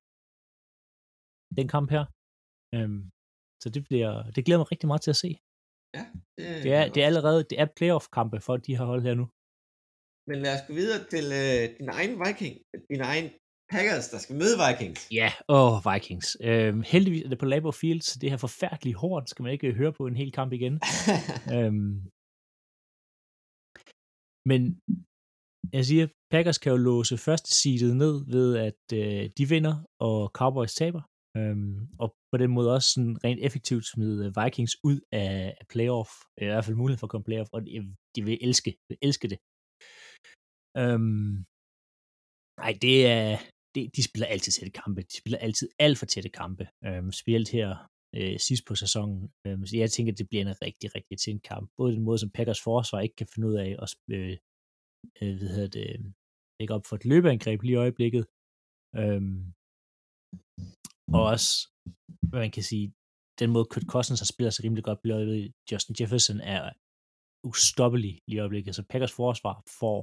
den 1.59 1.67
kamp 1.75 1.89
her. 1.95 2.03
Øhm, 2.75 3.01
så 3.61 3.67
det 3.75 3.81
bliver, 3.87 4.31
det 4.35 4.45
glæder 4.45 4.61
mig 4.61 4.71
rigtig 4.73 4.87
meget 4.87 5.01
til 5.01 5.15
at 5.15 5.21
se. 5.25 5.31
Ja, 5.97 6.03
det, 6.37 6.63
Det 6.63 6.71
er, 6.79 6.83
det 6.93 6.99
er 7.03 7.07
allerede, 7.11 7.41
det 7.49 7.57
er 7.61 7.67
playoff-kampe 7.77 8.37
for 8.45 8.55
de 8.65 8.77
her 8.77 8.85
hold 8.91 9.03
her 9.07 9.15
nu. 9.21 9.25
Men 10.29 10.37
lad 10.43 10.53
os 10.57 10.63
gå 10.67 10.73
videre 10.81 11.01
til 11.13 11.25
øh, 11.43 11.63
din 11.79 11.89
egen 11.97 12.13
Viking, 12.21 12.55
din 12.91 13.01
egen 13.11 13.27
Packers, 13.73 14.07
der 14.13 14.19
skal 14.23 14.35
møde 14.41 14.57
Vikings. 14.63 15.01
Ja, 15.19 15.29
åh, 15.49 15.73
oh, 15.73 15.75
Vikings. 15.87 16.27
Øhm, 16.49 16.81
heldigvis 16.93 17.23
er 17.23 17.29
det 17.29 17.39
på 17.39 17.45
Lambeau 17.45 17.71
Field, 17.81 18.01
så 18.01 18.13
det 18.21 18.29
her 18.31 18.37
forfærdelige 18.37 18.95
horn 19.01 19.27
skal 19.27 19.43
man 19.43 19.51
ikke 19.55 19.73
høre 19.73 19.93
på 19.93 20.03
en 20.07 20.15
hel 20.21 20.31
kamp 20.39 20.51
igen. 20.53 20.75
øhm, 21.57 21.93
men 24.49 24.61
jeg 25.77 25.83
siger, 25.89 26.05
Packers 26.33 26.57
kan 26.57 26.71
jo 26.71 26.77
låse 26.77 27.17
første 27.17 27.49
seedet 27.59 27.95
ned 28.03 28.15
ved, 28.35 28.47
at 28.67 28.83
øh, 28.99 29.23
de 29.37 29.45
vinder, 29.53 29.75
og 30.07 30.19
Cowboys 30.39 30.75
taber. 30.81 31.01
Øhm, 31.37 31.75
og 32.01 32.07
på 32.31 32.37
den 32.41 32.51
måde 32.57 32.73
også 32.75 32.89
sådan 32.93 33.17
rent 33.25 33.41
effektivt 33.47 33.85
smide 33.93 34.19
øh, 34.25 34.31
Vikings 34.39 34.75
ud 34.89 34.97
af, 35.11 35.31
af 35.61 35.65
playoff. 35.73 36.11
I 36.41 36.45
hvert 36.45 36.65
fald 36.65 36.81
mulighed 36.81 36.99
for 36.99 37.07
at 37.07 37.11
komme 37.11 37.27
playoff, 37.29 37.49
og 37.55 37.61
de, 38.15 38.21
vil 38.27 38.37
elske, 38.47 38.69
vil 38.89 38.97
elske 39.07 39.27
det. 39.31 39.39
Øhm, 40.81 41.33
nej, 42.61 42.71
det 42.85 42.97
er, 43.17 43.29
det, 43.75 43.83
de 43.95 44.01
spiller 44.09 44.27
altid 44.33 44.51
tætte 44.51 44.73
kampe. 44.81 45.01
De 45.11 45.15
spiller 45.21 45.39
altid 45.47 45.67
alt 45.85 45.97
for 45.99 46.05
tætte 46.05 46.29
kampe. 46.41 46.65
Øhm, 46.87 47.11
specielt 47.11 47.49
her 47.57 47.69
øh, 48.17 48.39
sidst 48.47 48.63
på 48.67 48.75
sæsonen. 48.83 49.19
Øhm, 49.45 49.65
så 49.65 49.73
jeg 49.77 49.91
tænker, 49.91 50.13
det 50.13 50.29
bliver 50.29 50.43
en 50.45 50.61
rigtig, 50.65 50.87
rigtig 50.95 51.15
tæt 51.19 51.41
kamp. 51.51 51.65
Både 51.77 51.95
den 51.95 52.03
måde, 52.07 52.19
som 52.19 52.33
Packers 52.37 52.61
forsvar 52.61 52.99
ikke 53.01 53.15
kan 53.15 53.27
finde 53.33 53.47
ud 53.49 53.55
af 53.65 53.69
at 53.83 53.89
øh, 54.15 54.37
øh, 55.21 55.33
hvad 55.37 55.51
hedder 55.55 55.73
det, 55.77 56.13
lægge 56.59 56.73
op 56.73 56.85
for 56.85 56.95
et 56.95 57.05
løbeangreb 57.05 57.61
lige 57.61 57.77
i 57.77 57.83
øjeblikket. 57.85 58.23
Øhm, 59.01 59.39
og 61.15 61.21
også, 61.33 61.49
hvad 62.29 62.39
man 62.39 62.51
kan 62.51 62.63
sige, 62.63 62.93
den 63.39 63.49
måde 63.53 63.65
Kurt 63.71 63.87
Cousins 63.93 64.19
har 64.19 64.29
spillet 64.33 64.53
sig 64.53 64.65
rimelig 64.65 64.83
godt 64.83 64.99
i 65.05 65.11
øjeblikket. 65.11 65.53
Justin 65.71 65.95
Jefferson 65.99 66.39
er 66.55 66.63
ustoppelig 67.51 68.13
lige 68.27 68.37
i 68.37 68.39
øjeblikket. 68.39 68.75
Så 68.75 68.83
Packers 68.91 69.15
forsvar 69.21 69.55
får 69.79 69.99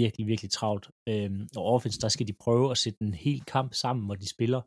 virkelig, 0.00 0.26
virkelig 0.32 0.50
travlt. 0.50 0.86
Øhm, 1.10 1.42
og 1.56 1.64
offense, 1.74 2.00
der 2.00 2.08
skal 2.08 2.26
de 2.28 2.40
prøve 2.44 2.70
at 2.70 2.78
sætte 2.78 2.98
en 3.02 3.14
hel 3.14 3.40
kamp 3.54 3.70
sammen, 3.82 4.04
hvor 4.06 4.14
de 4.22 4.28
spiller, 4.34 4.60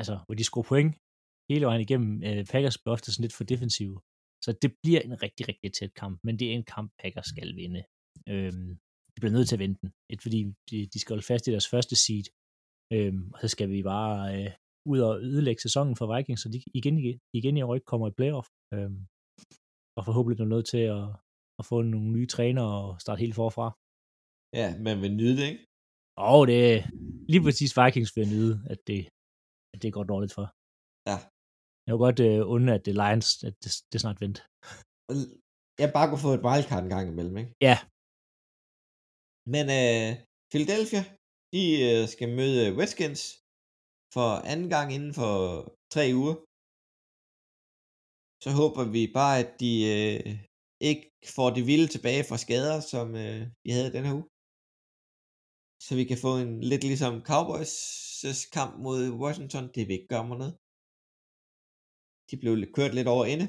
altså, 0.00 0.14
hvor 0.26 0.34
de 0.38 0.44
scorer 0.48 0.68
point 0.72 0.92
hele 1.50 1.66
vejen 1.66 1.82
igennem. 1.86 2.12
Øh, 2.28 2.42
Packers 2.52 2.78
bliver 2.78 2.94
ofte 2.96 3.12
sådan 3.12 3.24
lidt 3.24 3.36
for 3.38 3.44
defensive. 3.44 3.96
Så 4.44 4.50
det 4.62 4.70
bliver 4.82 5.00
en 5.00 5.22
rigtig, 5.24 5.48
rigtig 5.50 5.72
tæt 5.72 5.94
kamp, 6.02 6.14
men 6.26 6.38
det 6.38 6.46
er 6.48 6.54
en 6.54 6.68
kamp, 6.74 6.88
Packers 7.02 7.26
skal 7.26 7.56
vinde. 7.56 7.82
Øhm, 8.32 8.70
de 9.12 9.18
bliver 9.20 9.36
nødt 9.36 9.48
til 9.48 9.56
at 9.56 9.64
vinde 9.64 9.78
den. 9.82 9.90
Et, 10.12 10.20
fordi 10.22 10.40
de, 10.70 10.76
de 10.92 10.98
skal 11.00 11.14
holde 11.14 11.26
fast 11.30 11.46
i 11.46 11.50
deres 11.54 11.68
første 11.68 11.96
seed, 12.04 12.26
øhm, 12.94 13.22
og 13.34 13.38
så 13.42 13.48
skal 13.54 13.68
vi 13.74 13.80
bare 13.82 14.14
øh, 14.36 14.50
ud 14.92 14.98
og 15.08 15.12
ødelægge 15.28 15.62
sæsonen 15.62 15.94
for 15.96 16.06
Vikings, 16.12 16.40
så 16.42 16.48
de 16.54 16.58
igen, 16.78 16.96
igen 17.38 17.56
i 17.56 17.62
år 17.62 17.74
ikke 17.74 17.90
kommer 17.92 18.06
i 18.08 18.16
playoff. 18.18 18.48
Øhm, 18.74 19.00
og 19.98 20.02
forhåbentlig 20.08 20.44
er 20.44 20.54
nødt 20.54 20.68
til 20.74 20.84
at, 20.96 21.04
at 21.60 21.64
få 21.70 21.76
nogle 21.82 22.10
nye 22.16 22.28
træner 22.36 22.64
og 22.78 22.86
starte 23.02 23.20
helt 23.24 23.36
forfra. 23.42 23.66
ja, 24.60 24.68
man 24.86 24.96
vil 25.02 25.12
nyde 25.20 25.36
det, 25.40 25.46
ikke? 25.52 25.64
Og 26.30 26.40
det 26.50 26.58
er 26.72 26.78
lige 27.32 27.42
præcis 27.46 27.76
Vikings 27.78 28.12
vil 28.16 28.28
nyde, 28.34 28.54
at 28.72 28.80
det, 28.88 29.00
at 29.74 29.78
det 29.82 29.90
går 29.96 30.04
dårligt 30.12 30.34
for. 30.38 30.46
Ja. 31.10 31.16
Jeg 31.86 31.92
vil 31.94 32.04
godt 32.06 32.20
øh, 32.28 32.40
undre, 32.54 32.72
at 32.78 32.84
det 32.86 32.94
Lions, 33.02 33.28
at 33.48 33.54
det, 33.62 33.70
det 33.92 33.98
snart 34.04 34.20
vent. 34.24 34.38
Jeg 35.82 35.88
bare 35.96 36.08
kunne 36.08 36.24
få 36.26 36.32
et 36.38 36.44
wildcard 36.46 36.82
en 36.84 36.92
gang 36.94 37.06
imellem, 37.12 37.36
ikke? 37.42 37.52
Ja, 37.68 37.76
Men 39.54 39.64
øh, 39.78 40.10
Philadelphia, 40.52 41.02
de 41.54 41.64
øh, 41.88 42.02
skal 42.14 42.28
møde 42.38 42.62
Redskins 42.80 43.22
for 44.14 44.28
anden 44.52 44.68
gang 44.74 44.88
inden 44.96 45.14
for 45.20 45.34
tre 45.94 46.04
uger. 46.20 46.36
Så 48.44 48.50
håber 48.60 48.82
vi 48.96 49.02
bare, 49.18 49.34
at 49.42 49.50
de 49.62 49.72
øh, 49.96 50.20
ikke 50.90 51.04
får 51.36 51.48
det 51.56 51.62
vilde 51.70 51.88
tilbage 51.94 52.24
fra 52.28 52.42
skader, 52.44 52.78
som 52.92 53.06
øh, 53.24 53.40
de 53.64 53.70
havde 53.76 53.94
den 53.96 54.04
her 54.06 54.14
uge. 54.18 54.28
Så 55.84 55.90
vi 56.00 56.04
kan 56.10 56.18
få 56.26 56.32
en 56.44 56.52
lidt 56.70 56.84
ligesom 56.90 57.14
Cowboys' 57.30 58.42
kamp 58.56 58.72
mod 58.86 59.00
Washington. 59.22 59.64
Det 59.74 59.82
vil 59.86 59.96
ikke 59.98 60.12
gøre 60.14 60.26
mig 60.28 60.38
noget. 60.42 60.54
De 62.28 62.34
blev 62.42 62.52
kørt 62.76 62.92
lidt 62.98 63.08
over 63.14 63.24
ende. 63.32 63.46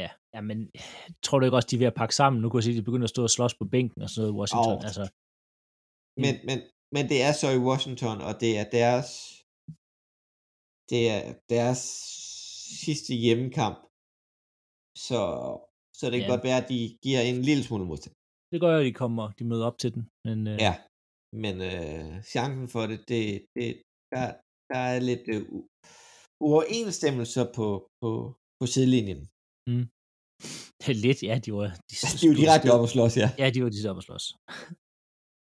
ja, 0.00 0.08
ja, 0.34 0.40
men 0.48 0.58
tror 1.24 1.36
du 1.38 1.44
ikke 1.44 1.58
også, 1.58 1.70
de 1.70 1.76
er 1.76 1.82
ved 1.84 1.92
at 1.92 2.00
pakke 2.02 2.14
sammen? 2.20 2.36
Nu 2.40 2.46
kunne 2.46 2.58
jeg 2.58 2.66
sige, 2.66 2.76
at 2.76 2.80
de 2.80 2.88
begynder 2.88 3.08
at 3.08 3.14
stå 3.14 3.22
og 3.28 3.34
slås 3.36 3.54
på 3.60 3.66
bænken 3.74 4.00
og 4.04 4.08
sådan 4.10 4.20
noget 4.20 4.34
i 4.34 4.38
Washington. 4.40 4.76
Åh. 4.78 4.88
Altså, 4.88 5.04
Men, 6.24 6.34
men, 6.48 6.58
men 6.94 7.04
det 7.12 7.18
er 7.28 7.32
så 7.32 7.48
i 7.58 7.64
Washington, 7.68 8.16
og 8.28 8.32
det 8.42 8.52
er 8.60 8.66
deres 8.78 9.08
det 10.92 11.02
er 11.16 11.22
deres 11.54 11.80
sidste 12.84 13.12
hjemmekamp. 13.24 13.78
Så, 15.06 15.20
så 15.98 16.04
det 16.10 16.16
kan 16.20 16.28
Ja. 16.28 16.32
godt 16.34 16.44
være, 16.48 16.60
at 16.62 16.68
de 16.74 16.80
giver 17.04 17.20
en 17.20 17.42
lille 17.48 17.64
smule 17.64 17.84
modstand. 17.90 18.14
det 18.52 18.60
gør 18.60 18.72
jo, 18.74 18.80
at 18.82 18.88
de 18.90 18.92
kommer, 19.02 19.24
de 19.38 19.44
møder 19.50 19.66
op 19.70 19.78
til 19.82 19.90
den. 19.94 20.02
Men, 20.26 20.38
øh, 20.50 20.56
Ja, 20.66 20.74
men 21.44 21.54
øh, 21.70 22.22
chancen 22.34 22.66
for 22.74 22.82
det, 22.90 22.98
det, 23.10 23.22
det 23.56 23.68
der, 24.14 24.26
der 24.70 24.80
er 24.92 24.98
lidt 25.10 25.24
øh, 25.34 25.42
uoverensstemmelser 26.44 27.44
på, 27.58 27.66
på, 28.02 28.10
på 28.60 28.64
sidelinjen. 28.72 29.20
Det 30.80 30.88
er 30.94 31.00
lidt, 31.06 31.22
ja, 31.30 31.34
de 31.44 31.50
var... 31.58 31.68
De, 31.90 31.94
De 32.20 32.26
jo 32.30 32.34
direkte 32.42 32.68
op 32.74 32.80
og 32.86 32.90
slås, 32.94 33.14
ja. 33.22 33.28
Ja, 33.42 33.46
de 33.54 33.58
var 33.64 33.70
de 33.70 33.90
op 33.90 33.96
og 34.00 34.02
slås. 34.08 34.24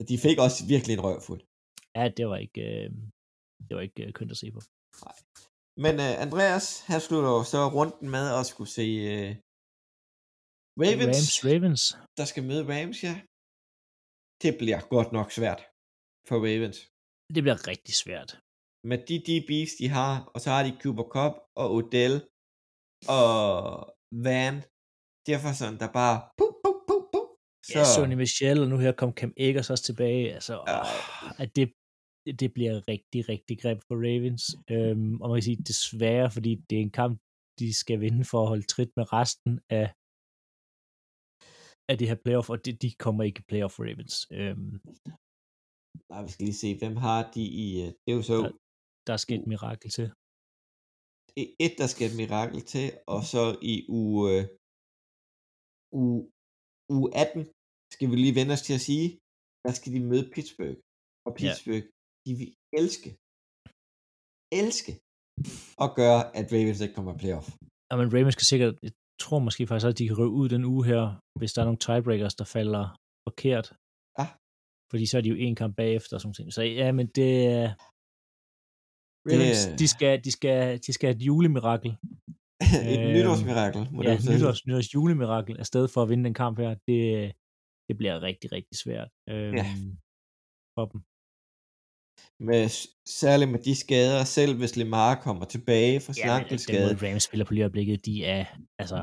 De 0.10 0.16
fik 0.26 0.38
også 0.46 0.60
virkelig 0.74 0.94
en 0.94 1.06
røvfuld. 1.08 1.42
Ja, 1.98 2.04
det 2.18 2.26
var 2.32 2.38
ikke, 2.46 2.62
øh, 2.72 2.90
det 3.68 3.74
var 3.78 3.84
ikke 3.88 4.02
øh, 4.06 4.14
kønt 4.18 4.32
at 4.36 4.40
se 4.44 4.48
på. 4.56 4.60
Men 5.86 5.94
uh, 6.06 6.14
Andreas, 6.26 6.66
han 6.92 7.00
slutter 7.08 7.30
jo 7.38 7.44
så 7.54 7.60
runden 7.78 8.08
med 8.16 8.26
at 8.40 8.46
skulle 8.52 8.72
se 8.80 8.88
uh, 9.14 9.30
Ravens, 10.84 11.18
Rams, 11.18 11.46
Ravens. 11.50 11.84
der 12.18 12.26
skal 12.32 12.44
møde 12.50 12.64
Rams, 12.72 12.98
ja. 13.08 13.16
Det 14.44 14.52
bliver 14.62 14.82
godt 14.96 15.10
nok 15.18 15.30
svært 15.38 15.62
for 16.28 16.38
Ravens. 16.48 16.80
Det 17.36 17.42
bliver 17.46 17.60
rigtig 17.72 17.96
svært. 18.04 18.30
Med 18.90 19.00
de 19.10 19.16
DB's, 19.28 19.74
de 19.82 19.88
har, 19.98 20.12
og 20.34 20.40
så 20.44 20.50
har 20.54 20.62
de 20.68 20.78
Cooper 20.82 21.08
Cup 21.16 21.34
og 21.62 21.68
Odell 21.78 22.16
og 23.18 23.28
Van. 24.26 24.56
Sådan, 25.60 25.80
der 25.82 25.90
bare... 26.02 26.16
Så... 27.70 27.80
Ja, 27.80 27.84
Sonny 27.96 28.16
Michel, 28.24 28.58
og 28.64 28.68
nu 28.72 28.78
her 28.86 28.92
kom 29.02 29.12
Cam 29.20 29.34
Akers 29.46 29.70
også 29.74 29.84
tilbage. 29.90 30.26
Altså, 30.38 30.54
åh, 30.78 31.40
at 31.44 31.50
det, 31.58 31.66
det 32.42 32.50
bliver 32.58 32.76
rigtig, 32.94 33.22
rigtig 33.34 33.56
greb 33.62 33.80
for 33.88 33.96
Ravens. 34.08 34.44
Øhm, 34.74 35.14
og 35.22 35.26
man 35.30 35.36
kan 35.38 35.44
sige 35.50 35.64
desværre, 35.72 36.30
fordi 36.36 36.52
det 36.68 36.76
er 36.78 36.82
en 36.90 36.98
kamp, 37.02 37.16
de 37.60 37.68
skal 37.82 37.98
vinde 38.06 38.24
for 38.32 38.40
at 38.44 38.48
holde 38.54 38.68
trit 38.74 38.92
med 38.98 39.06
resten 39.20 39.54
af, 39.80 39.88
af 41.90 41.96
det 42.00 42.08
her 42.12 42.20
playoff, 42.26 42.48
og 42.54 42.58
de, 42.66 42.72
de 42.84 42.90
kommer 43.06 43.24
ikke 43.28 43.40
i 43.44 43.48
playoff 43.50 43.74
for 43.76 43.84
Ravens. 43.88 44.16
Øhm, 44.40 44.74
Nej, 46.12 46.22
vi 46.26 46.30
skal 46.34 46.46
lige 46.46 46.62
se, 46.66 46.70
hvem 46.82 46.96
har 47.08 47.22
de 47.36 47.44
i... 47.66 47.68
øh, 47.84 47.90
Det 48.04 48.10
er 48.12 48.18
jo 48.22 48.26
så 48.32 48.38
Ja. 48.46 48.50
der 49.10 49.18
skal 49.24 49.36
et 49.40 49.48
mirakel 49.54 49.90
til. 49.98 50.08
i 51.42 51.44
et, 51.66 51.74
der 51.82 51.88
skal 51.94 52.06
et 52.12 52.18
mirakel 52.22 52.62
til, 52.74 52.88
og 53.14 53.22
så 53.34 53.44
i 53.74 53.76
uge, 54.00 54.22
øh, 54.36 54.44
uge, 56.92 57.00
uge 57.00 57.10
18, 57.24 57.42
skal 57.96 58.08
vi 58.12 58.16
lige 58.16 58.38
vende 58.40 58.54
os 58.56 58.66
til 58.68 58.76
at 58.80 58.86
sige, 58.90 59.08
der 59.66 59.74
skal 59.78 59.90
de 59.96 60.02
møde 60.10 60.26
Pittsburgh. 60.34 60.78
Og 61.28 61.32
Pittsburgh, 61.40 61.84
ja. 61.86 61.92
de 62.26 62.32
vil 62.40 62.50
elske, 62.80 63.10
elske 64.62 64.92
at 65.86 65.90
gøre, 66.00 66.22
at 66.40 66.46
Ravens 66.54 66.82
ikke 66.82 66.96
kommer 66.98 67.12
i 67.14 67.20
playoff. 67.24 67.48
Ja, 67.90 67.94
men 68.00 68.08
Ravens 68.16 68.36
skal 68.38 68.48
sikkert, 68.54 68.74
jeg 68.88 68.94
tror 69.24 69.40
måske 69.48 69.62
faktisk 69.68 69.86
også, 69.88 69.96
at 69.96 70.02
de 70.02 70.08
kan 70.08 70.20
røve 70.22 70.38
ud 70.42 70.48
den 70.56 70.64
uge 70.74 70.84
her, 70.92 71.04
hvis 71.40 71.54
der 71.54 71.60
er 71.62 71.68
nogle 71.70 71.84
tiebreakers, 71.86 72.36
der 72.42 72.48
falder 72.58 72.86
forkert. 73.28 73.68
Ja. 74.20 74.26
Fordi 74.92 75.06
så 75.10 75.16
er 75.18 75.24
de 75.24 75.34
jo 75.34 75.40
en 75.48 75.56
kamp 75.62 75.74
bagefter 75.82 76.14
og 76.16 76.22
sådan 76.22 76.28
nogle 76.28 76.40
ting. 76.40 76.48
Så 76.58 76.62
ja, 76.82 76.88
men 76.98 77.06
det. 77.18 77.30
Det, 79.26 79.32
Ravens, 79.32 79.62
de, 79.82 79.88
skal, 79.94 80.14
de, 80.26 80.32
skal, 80.38 80.60
de 80.86 80.92
skal 80.94 81.08
have 81.08 81.18
et 81.20 81.26
julemirakel. 81.30 81.92
et 82.94 83.00
Øhm, 83.02 83.12
nytårsmirakel, 83.16 83.82
må 83.96 84.00
Ja, 84.04 84.12
det 84.18 84.30
nytårs, 84.32 84.60
nytårs 84.68 84.90
julemirakel 84.96 85.56
afsted 85.64 85.86
for 85.94 86.00
at 86.04 86.10
vinde 86.10 86.24
den 86.28 86.34
kamp 86.44 86.56
her. 86.64 86.72
Det, 86.88 87.00
det 87.88 87.96
bliver 88.00 88.16
rigtig, 88.30 88.48
rigtig 88.58 88.76
svært 88.84 89.10
øhm, 89.34 89.56
Ja. 89.60 89.66
for 90.76 90.86
dem. 90.92 91.00
med, 92.50 92.62
særligt 93.22 93.52
med 93.54 93.62
de 93.68 93.74
skader, 93.84 94.24
selv 94.38 94.54
hvis 94.60 94.76
Lemar 94.80 95.14
kommer 95.26 95.46
tilbage 95.56 95.96
fra 96.06 96.14
sin 96.14 96.26
Ja, 96.30 96.36
ankelskade. 96.42 96.86
måde 96.86 96.98
Rams 97.04 97.24
spiller 97.30 97.46
på 97.46 97.54
lige 97.54 97.64
øjeblikket, 97.68 98.06
de 98.10 98.16
er, 98.36 98.44
altså, 98.82 99.00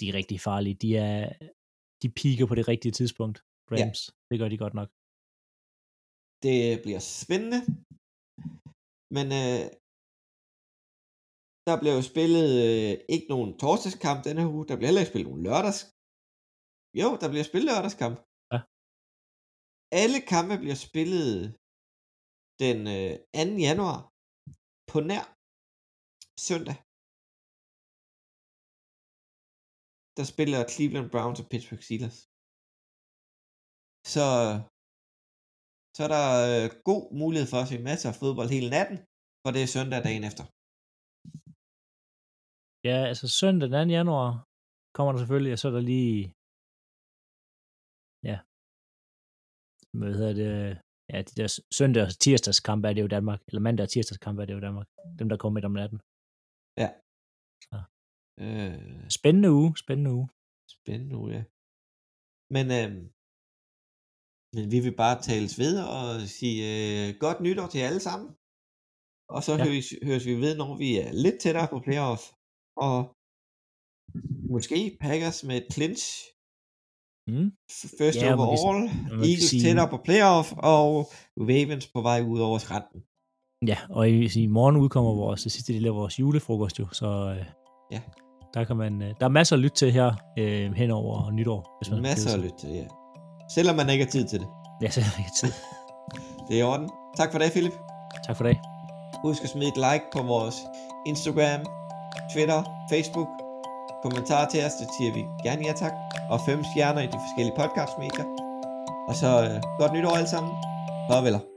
de 0.00 0.04
er 0.10 0.14
rigtig 0.20 0.38
farlige. 0.48 0.76
De 0.84 0.90
er, 1.08 1.32
de 2.02 2.08
piker 2.18 2.46
på 2.50 2.54
det 2.58 2.68
rigtige 2.72 2.92
tidspunkt, 3.00 3.36
Rams. 3.72 4.00
Ja. 4.08 4.12
Det 4.30 4.36
gør 4.40 4.48
de 4.52 4.58
godt 4.64 4.74
nok. 4.80 4.88
Det 6.46 6.58
bliver 6.84 7.02
spændende. 7.24 7.60
Men 9.16 9.26
øh, 9.40 9.60
der 11.66 11.74
bliver 11.80 11.94
jo 11.98 12.02
spillet 12.12 12.48
øh, 12.66 12.92
ikke 13.14 13.28
nogen 13.32 13.50
torsdagskamp 13.62 14.18
denne 14.26 14.40
her 14.42 14.54
uge. 14.54 14.66
Der 14.68 14.76
bliver 14.76 14.88
heller 14.90 15.02
ikke 15.02 15.12
spillet 15.12 15.30
nogen 15.30 15.46
lørdags. 15.48 15.80
Jo, 17.00 17.08
der 17.20 17.28
bliver 17.32 17.46
spillet 17.50 17.68
lørdagskamp. 17.70 18.16
Ja. 18.52 18.58
Alle 20.02 20.18
kampe 20.34 20.54
bliver 20.62 20.78
spillet 20.86 21.30
den 22.62 22.78
øh, 22.96 23.12
2. 23.34 23.64
januar 23.68 23.98
på 24.90 24.98
nær 25.10 25.24
søndag. 26.48 26.76
Der 30.18 30.24
spiller 30.32 30.60
Cleveland 30.72 31.08
Browns 31.14 31.40
og 31.42 31.46
Pittsburgh 31.50 31.84
Steelers. 31.86 32.18
Så 34.14 34.26
så 35.96 36.00
er 36.06 36.10
der 36.16 36.26
øh, 36.52 36.66
god 36.90 37.02
mulighed 37.22 37.46
for 37.52 37.58
at 37.60 37.68
se 37.70 37.76
masser 37.90 38.08
af 38.10 38.18
fodbold 38.20 38.48
hele 38.56 38.70
natten, 38.76 38.98
for 39.42 39.50
det 39.54 39.60
er 39.62 39.74
søndag 39.76 40.00
dagen 40.08 40.24
efter. 40.30 40.44
Ja, 42.88 42.98
altså 43.10 43.26
søndag 43.40 43.68
den 43.74 43.88
2. 43.88 43.92
januar 43.98 44.30
kommer 44.96 45.10
der 45.12 45.20
selvfølgelig, 45.22 45.52
og 45.54 45.58
så 45.60 45.66
er 45.70 45.74
der 45.78 45.84
lige, 45.94 46.20
ja, 48.30 48.36
hvad 49.98 50.12
hedder 50.18 50.34
det, 50.42 50.52
ja, 51.12 51.18
de 51.28 51.34
der 51.40 51.48
søndag 51.78 52.02
og 52.06 52.12
tirsdags 52.24 52.60
kampe 52.68 52.84
er 52.88 52.92
det 52.94 53.02
jo 53.04 53.08
i 53.10 53.14
Danmark, 53.16 53.40
eller 53.48 53.62
mandag 53.66 53.84
og 53.86 53.90
tirsdags 53.90 54.22
kampe 54.26 54.38
er 54.42 54.46
det 54.46 54.54
jo 54.56 54.60
i 54.62 54.66
Danmark, 54.68 54.88
dem 55.20 55.28
der 55.28 55.36
kommer 55.40 55.54
midt 55.56 55.68
om 55.70 55.76
natten. 55.82 55.98
Øh, 58.44 59.10
Spændende 59.18 59.50
uge, 59.60 59.70
spændende 59.84 60.10
uge. 60.18 60.28
spændende 60.76 61.12
nu, 61.14 61.20
ja. 61.36 61.42
Men, 62.56 62.66
øh, 62.78 62.90
men 64.56 64.64
vi 64.74 64.78
vil 64.84 64.96
bare 65.04 65.16
tales 65.28 65.54
ved 65.62 65.74
og 65.96 66.04
sige 66.38 66.58
øh, 66.70 67.08
godt 67.24 67.38
nytår 67.46 67.68
til 67.74 67.80
alle 67.88 68.02
sammen. 68.08 68.28
Og 69.34 69.40
så 69.46 69.52
Ja. 69.52 69.58
ja. 69.58 69.64
høres, 69.66 69.88
høres 70.08 70.24
vi 70.30 70.34
ved, 70.44 70.52
når 70.62 70.70
vi 70.82 70.88
er 71.04 71.08
lidt 71.24 71.38
tættere 71.42 71.68
på 71.72 71.78
playoff. 71.86 72.22
Og 72.76 72.96
måske 74.50 74.96
Packers 75.00 75.44
med 75.44 75.56
et 75.56 75.66
clinch 75.74 76.04
Mm. 77.28 77.50
first 77.98 78.18
Ja, 78.18 78.36
man 78.36 78.38
overall. 78.38 78.80
man 79.10 79.18
Eagles 79.18 79.44
sige- 79.50 79.62
tættere 79.62 79.88
på 79.88 79.96
playoff, 80.04 80.52
og 80.58 80.86
Ravens 81.40 81.86
på 81.94 82.00
vej 82.00 82.20
ud 82.22 82.40
over 82.40 82.58
skrænten. 82.58 83.00
Ja, 83.66 83.76
og 83.90 84.10
i, 84.10 84.42
i 84.42 84.46
morgen 84.46 84.76
udkommer 84.76 85.14
vores 85.14 85.42
det 85.42 85.52
sidste 85.52 85.72
del 85.72 85.86
af 85.86 85.94
vores 85.94 86.18
julefrokost 86.20 86.78
jo, 86.78 86.86
så 86.92 87.06
øh, 87.38 87.44
Ja. 87.92 88.00
der 88.54 88.64
kan 88.64 88.76
man, 88.76 89.02
øh, 89.02 89.14
der 89.20 89.26
er 89.26 89.30
masser 89.30 89.56
at 89.56 89.60
lytte 89.62 89.76
til 89.76 89.92
her 89.92 90.12
øh, 90.38 90.72
hen 90.72 90.90
over 90.90 91.30
nytår. 91.30 91.78
Hvis 91.80 91.90
man 91.90 92.02
Masser 92.02 92.34
at 92.34 92.40
lytte 92.40 92.56
til, 92.58 92.70
ja. 92.70 92.86
Selvom 93.54 93.76
man 93.76 93.90
ikke 93.90 94.04
har 94.04 94.10
tid 94.10 94.28
til 94.28 94.38
det. 94.40 94.48
Ja, 94.82 94.86
er 94.86 94.90
der 94.90 95.18
ikke 95.18 95.30
tid. 95.40 95.52
Det 96.48 96.54
er 96.56 96.60
i 96.60 96.62
orden. 96.62 96.90
Tak 97.16 97.32
for 97.32 97.38
det, 97.38 97.50
Philip. 97.52 97.72
Tak 98.26 98.36
for 98.36 98.44
det. 98.44 98.56
Husk 99.24 99.42
at 99.44 99.50
smide 99.50 99.68
et 99.68 99.76
like 99.76 100.04
på 100.12 100.22
vores 100.22 100.56
Instagram, 101.06 101.60
Twitter, 102.32 102.60
Facebook. 102.90 103.28
Kommentar 104.02 104.44
til 104.48 104.64
os, 104.64 104.74
det 104.80 104.88
siger 104.98 105.12
vi 105.12 105.22
gerne 105.44 105.62
ja 105.66 105.72
tak. 105.72 105.92
Og 106.30 106.40
fem 106.40 106.64
stjerner 106.64 107.00
i 107.00 107.06
de 107.06 107.18
forskellige 107.26 107.56
podcastmedier. 107.56 108.24
Og 109.08 109.14
så 109.14 109.30
øh, 109.44 109.62
godt 109.78 109.92
nytår 109.92 110.16
alle 110.16 110.28
sammen. 110.28 110.52
Farveler. 111.10 111.55